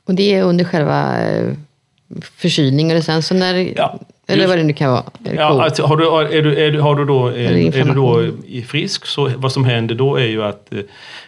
Och 0.05 0.15
det 0.15 0.35
är 0.35 0.43
under 0.43 0.65
själva 0.65 1.19
förkylning 2.37 2.91
eller 2.91 3.01
sen 3.01 3.23
så 3.23 3.35
när... 3.35 3.55
Ja, 3.77 3.99
eller 4.29 4.47
vad 4.47 4.59
det 4.59 4.65
nu 4.65 4.73
kan 4.73 4.91
vara. 4.91 5.05
Ja, 5.35 5.62
alltså, 5.62 5.83
har, 5.83 5.97
du, 5.97 6.37
är 6.39 6.43
du, 6.43 6.57
är 6.57 6.73
du, 6.73 6.81
har 6.81 6.95
du 6.95 7.05
då, 7.05 7.27
är, 7.29 7.77
är 7.77 7.85
du 7.85 7.95
då 7.95 8.33
frisk 8.67 9.07
så 9.07 9.31
vad 9.37 9.53
som 9.53 9.65
händer 9.65 9.95
då 9.95 10.17
är 10.17 10.27
ju 10.27 10.43
att 10.43 10.73
eh, 10.73 10.81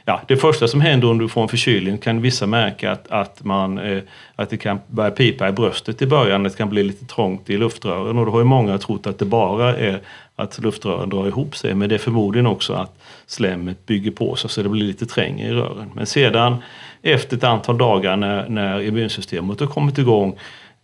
ja, 0.04 0.20
det 0.28 0.36
första 0.36 0.68
som 0.68 0.80
händer 0.80 1.10
om 1.10 1.18
du 1.18 1.28
får 1.28 1.42
en 1.42 1.48
förkylning 1.48 1.98
kan 1.98 2.22
vissa 2.22 2.46
märka 2.46 2.92
att, 2.92 3.10
att, 3.10 3.44
man, 3.44 3.78
eh, 3.78 4.02
att 4.36 4.50
det 4.50 4.56
kan 4.56 4.78
börja 4.86 5.10
pipa 5.10 5.48
i 5.48 5.52
bröstet 5.52 6.02
i 6.02 6.06
början. 6.06 6.42
Det 6.42 6.56
kan 6.56 6.68
bli 6.68 6.82
lite 6.82 7.04
trångt 7.04 7.50
i 7.50 7.56
luftrören 7.56 8.18
och 8.18 8.26
då 8.26 8.32
har 8.32 8.38
ju 8.38 8.44
många 8.44 8.78
trott 8.78 9.06
att 9.06 9.18
det 9.18 9.24
bara 9.24 9.76
är 9.76 10.00
att 10.36 10.58
luftrören 10.58 11.08
drar 11.08 11.26
ihop 11.26 11.56
sig. 11.56 11.74
Men 11.74 11.88
det 11.88 11.94
är 11.94 11.98
förmodligen 11.98 12.46
också 12.46 12.72
att 12.72 12.98
slemmet 13.26 13.86
bygger 13.86 14.10
på 14.10 14.36
sig 14.36 14.50
så 14.50 14.62
det 14.62 14.68
blir 14.68 14.84
lite 14.84 15.06
trängre 15.06 15.48
i 15.48 15.52
rören. 15.52 15.90
Men 15.94 16.06
sedan 16.06 16.56
efter 17.02 17.36
ett 17.36 17.44
antal 17.44 17.78
dagar 17.78 18.16
när, 18.16 18.48
när 18.48 18.80
immunsystemet 18.82 19.60
har 19.60 19.66
kommit 19.66 19.98
igång 19.98 20.38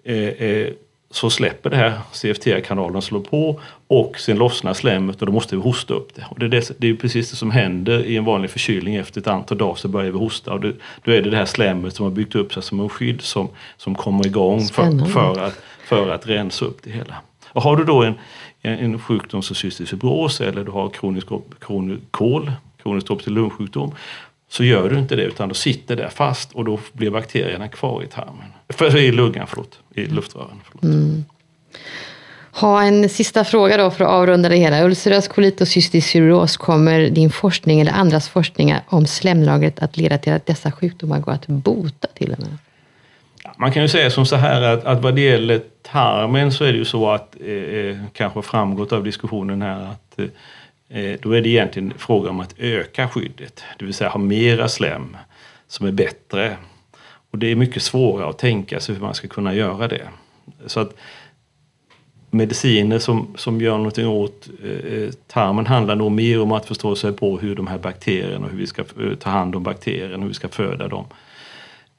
eh, 0.04 0.28
eh, 0.28 0.68
så 1.14 1.30
släpper 1.30 1.70
det 1.70 1.76
här 1.76 2.00
CFTR-kanalen 2.12 3.02
slår 3.02 3.20
på 3.20 3.60
och 3.86 4.18
sen 4.18 4.38
lossnar 4.38 4.74
slemmet 4.74 5.20
och 5.20 5.26
då 5.26 5.32
måste 5.32 5.56
vi 5.56 5.62
hosta 5.62 5.94
upp 5.94 6.14
det. 6.14 6.24
Och 6.30 6.38
det, 6.38 6.46
är 6.46 6.50
det, 6.50 6.70
det 6.78 6.88
är 6.88 6.94
precis 6.94 7.30
det 7.30 7.36
som 7.36 7.50
händer 7.50 8.04
i 8.04 8.16
en 8.16 8.24
vanlig 8.24 8.50
förkylning. 8.50 8.94
Efter 8.94 9.20
ett 9.20 9.26
antal 9.26 9.58
dagar 9.58 9.74
så 9.74 9.88
börjar 9.88 10.10
vi 10.10 10.18
hosta 10.18 10.52
och 10.52 10.60
det, 10.60 10.72
då 11.04 11.12
är 11.12 11.22
det 11.22 11.30
det 11.30 11.36
här 11.36 11.44
slemmet 11.44 11.94
som 11.94 12.04
har 12.04 12.10
byggt 12.10 12.34
upp 12.34 12.52
sig 12.54 12.62
som 12.62 12.80
en 12.80 12.88
skydd 12.88 13.20
som, 13.20 13.48
som 13.76 13.94
kommer 13.94 14.26
igång 14.26 14.60
för, 14.60 15.04
för, 15.04 15.40
att, 15.40 15.62
för 15.84 16.10
att 16.10 16.26
rensa 16.26 16.64
upp 16.64 16.78
det 16.82 16.90
hela. 16.90 17.14
Och 17.48 17.62
har 17.62 17.76
du 17.76 17.84
då 17.84 18.02
en, 18.02 18.14
en 18.62 18.98
sjukdom 18.98 19.42
som 19.42 19.56
cystisk 19.56 19.90
fibros 19.90 20.40
eller 20.40 20.64
du 20.64 20.70
har 20.70 20.88
kronisk 20.88 21.26
kol, 21.60 22.52
kroniskt 22.82 23.10
obstruktiv 23.10 23.32
lungsjukdom 23.32 23.94
så 24.56 24.64
gör 24.64 24.88
du 24.88 24.98
inte 24.98 25.16
det 25.16 25.22
utan 25.22 25.48
då 25.48 25.54
sitter 25.54 25.96
det 25.96 26.10
fast 26.10 26.52
och 26.52 26.64
då 26.64 26.80
blir 26.92 27.10
bakterierna 27.10 27.68
kvar 27.68 28.02
i 28.02 28.06
tarmen. 28.06 28.52
För, 28.68 28.96
I 28.96 29.12
lungan, 29.12 29.46
förlåt. 29.46 29.78
I 29.94 30.06
luftrören. 30.06 30.60
Mm. 30.82 31.24
Ha 32.52 32.82
en 32.82 33.08
sista 33.08 33.44
fråga 33.44 33.76
då 33.76 33.90
för 33.90 34.04
att 34.04 34.10
avrunda 34.10 34.48
det 34.48 34.56
hela. 34.56 34.84
Ulcerös 34.84 35.28
kolit 35.28 35.60
och 35.60 35.68
cystisk 35.68 36.10
fibros, 36.10 36.56
kommer 36.56 37.00
din 37.00 37.30
forskning 37.30 37.80
eller 37.80 37.92
andras 37.92 38.28
forskningar 38.28 38.82
om 38.86 39.06
slemlagret 39.06 39.82
att 39.82 39.96
leda 39.96 40.18
till 40.18 40.32
att 40.32 40.46
dessa 40.46 40.72
sjukdomar 40.72 41.20
går 41.20 41.32
att 41.32 41.46
bota 41.46 42.08
till 42.14 42.32
och 42.32 42.38
med? 42.38 42.58
Man 43.56 43.72
kan 43.72 43.82
ju 43.82 43.88
säga 43.88 44.10
som 44.10 44.26
så 44.26 44.36
här 44.36 44.62
att, 44.62 44.84
att 44.84 45.02
vad 45.02 45.14
det 45.14 45.20
gäller 45.20 45.60
tarmen 45.92 46.52
så 46.52 46.64
är 46.64 46.72
det 46.72 46.78
ju 46.78 46.84
så 46.84 47.10
att, 47.10 47.36
eh, 47.40 47.52
eh 47.52 47.96
kanske 48.12 48.42
framgått 48.42 48.92
av 48.92 49.04
diskussionen 49.04 49.62
här, 49.62 49.84
att 49.84 50.04
Eh, 50.16 50.26
Eh, 50.94 51.18
då 51.22 51.32
är 51.32 51.40
det 51.40 51.48
egentligen 51.48 51.92
fråga 51.98 52.30
om 52.30 52.40
att 52.40 52.54
öka 52.58 53.08
skyddet, 53.08 53.64
det 53.78 53.84
vill 53.84 53.94
säga 53.94 54.10
ha 54.10 54.18
mera 54.18 54.68
slem 54.68 55.16
som 55.66 55.86
är 55.86 55.92
bättre. 55.92 56.56
Och 57.30 57.38
det 57.38 57.46
är 57.46 57.56
mycket 57.56 57.82
svårare 57.82 58.30
att 58.30 58.38
tänka 58.38 58.80
sig 58.80 58.94
hur 58.94 59.02
man 59.02 59.14
ska 59.14 59.28
kunna 59.28 59.54
göra 59.54 59.88
det. 59.88 60.08
Så 60.66 60.80
att 60.80 60.96
mediciner 62.30 62.98
som, 62.98 63.34
som 63.36 63.60
gör 63.60 63.76
någonting 63.76 64.08
åt 64.08 64.48
eh, 64.64 65.10
tarmen 65.26 65.66
handlar 65.66 65.96
nog 65.96 66.12
mer 66.12 66.40
om 66.40 66.52
att 66.52 66.66
förstå 66.66 66.96
sig 66.96 67.12
på 67.12 67.38
hur 67.38 67.54
de 67.54 67.66
här 67.66 67.78
bakterierna, 67.78 68.46
hur 68.46 68.58
vi 68.58 68.66
ska 68.66 68.82
eh, 68.82 69.14
ta 69.14 69.30
hand 69.30 69.56
om 69.56 69.62
bakterierna, 69.62 70.22
hur 70.22 70.28
vi 70.28 70.34
ska 70.34 70.48
föda 70.48 70.88
dem. 70.88 71.04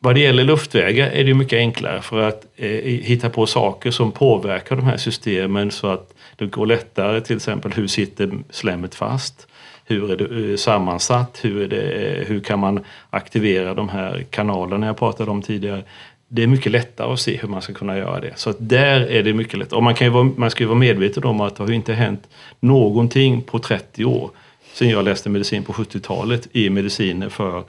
Vad 0.05 0.15
det 0.15 0.21
gäller 0.21 0.43
luftvägar 0.43 1.09
är 1.11 1.23
det 1.23 1.33
mycket 1.33 1.57
enklare 1.57 2.01
för 2.01 2.21
att 2.21 2.45
eh, 2.55 2.69
hitta 2.81 3.29
på 3.29 3.45
saker 3.45 3.91
som 3.91 4.11
påverkar 4.11 4.75
de 4.75 4.85
här 4.85 4.97
systemen 4.97 5.71
så 5.71 5.87
att 5.87 6.13
det 6.35 6.45
går 6.45 6.65
lättare. 6.65 7.21
Till 7.21 7.35
exempel 7.35 7.71
hur 7.71 7.87
sitter 7.87 8.31
slemmet 8.49 8.95
fast? 8.95 9.47
Hur 9.85 10.11
är 10.11 10.17
det 10.17 10.51
eh, 10.51 10.57
sammansatt? 10.57 11.39
Hur, 11.41 11.61
är 11.61 11.67
det, 11.67 11.91
eh, 11.91 12.27
hur 12.27 12.39
kan 12.39 12.59
man 12.59 12.79
aktivera 13.09 13.73
de 13.73 13.89
här 13.89 14.25
kanalerna 14.29 14.85
jag 14.85 14.97
pratade 14.97 15.31
om 15.31 15.41
tidigare? 15.41 15.83
Det 16.27 16.43
är 16.43 16.47
mycket 16.47 16.71
lättare 16.71 17.13
att 17.13 17.19
se 17.19 17.37
hur 17.37 17.47
man 17.47 17.61
ska 17.61 17.73
kunna 17.73 17.97
göra 17.97 18.19
det. 18.19 18.33
Så 18.35 18.53
där 18.59 19.01
är 19.01 19.23
det 19.23 19.33
mycket 19.33 19.59
lättare. 19.59 19.77
Och 19.77 19.83
man, 19.83 19.95
kan 19.95 20.13
vara, 20.13 20.23
man 20.23 20.51
ska 20.51 20.63
ju 20.63 20.67
vara 20.67 20.79
medveten 20.79 21.23
om 21.23 21.41
att 21.41 21.55
det 21.55 21.63
har 21.63 21.71
inte 21.71 21.93
hänt 21.93 22.27
någonting 22.59 23.41
på 23.41 23.59
30 23.59 24.05
år 24.05 24.29
sen 24.75 24.89
jag 24.89 25.05
läste 25.05 25.29
medicin 25.29 25.63
på 25.63 25.73
70-talet 25.73 26.47
i 26.51 26.69
mediciner 26.69 27.29
för 27.29 27.63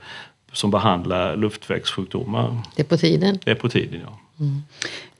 som 0.56 0.70
behandlar 0.70 1.36
luftvägssjukdomar. 1.36 2.56
Det 2.76 2.82
är 2.82 2.86
på 2.86 2.96
tiden. 2.96 3.38
Det 3.44 3.50
är 3.50 3.54
på 3.54 3.68
tiden, 3.68 4.00
ja. 4.04 4.18
Mm. 4.40 4.62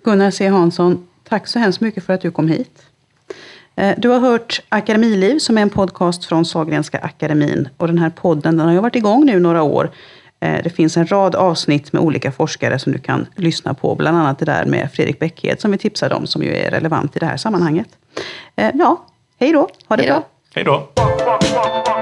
Gunnar 0.05 0.31
C 0.31 0.49
Hansson, 0.49 1.09
tack 1.29 1.47
så 1.47 1.59
hemskt 1.59 1.81
mycket 1.81 2.05
för 2.05 2.13
att 2.13 2.21
du 2.21 2.31
kom 2.31 2.49
hit. 2.49 2.83
Eh, 3.77 3.95
du 3.99 4.09
har 4.09 4.21
hört 4.21 4.63
Akademiliv 4.69 5.39
som 5.39 5.59
är 5.59 5.63
en 5.63 5.71
podcast 5.71 6.25
från 6.25 6.45
Sahlgrenska 6.45 6.99
akademin. 6.99 7.69
Och 7.77 7.87
den 7.87 7.99
här 7.99 8.11
podden 8.11 8.57
den 8.57 8.67
har 8.67 8.73
ju 8.73 8.81
varit 8.81 8.97
igång 8.97 9.27
nu 9.27 9.41
några 9.41 9.63
år. 9.63 9.91
Eh, 10.41 10.63
det 10.65 10.71
finns 10.71 10.97
en 10.97 11.07
rad 11.07 11.35
avsnitt 11.35 11.93
med 11.93 12.03
olika 12.03 12.33
forskare 12.33 12.79
som 12.79 12.93
du 12.93 12.99
kan 12.99 13.27
lyssna 13.37 13.75
på. 13.75 13.95
Bland 13.95 14.17
annat 14.17 14.39
det 14.39 14.45
där 14.45 14.65
med 14.65 14.93
Fredrik 14.93 15.19
Bäckhed 15.19 15.61
som 15.61 15.71
vi 15.71 15.79
tipsade 15.79 16.15
om, 16.15 16.27
som 16.27 16.43
ju 16.43 16.57
är 16.57 16.71
relevant 16.71 17.17
i 17.17 17.19
det 17.19 17.27
här 17.27 17.37
sammanhanget. 17.37 17.89
Eh, 18.57 18.71
ja, 18.75 19.05
hej 19.41 19.53
då. 19.53 19.69
Ha 19.89 19.97
det 19.97 20.03
Hejdå. 20.03 20.15
bra. 20.15 20.29
Hej 20.55 20.65
då. 20.65 21.96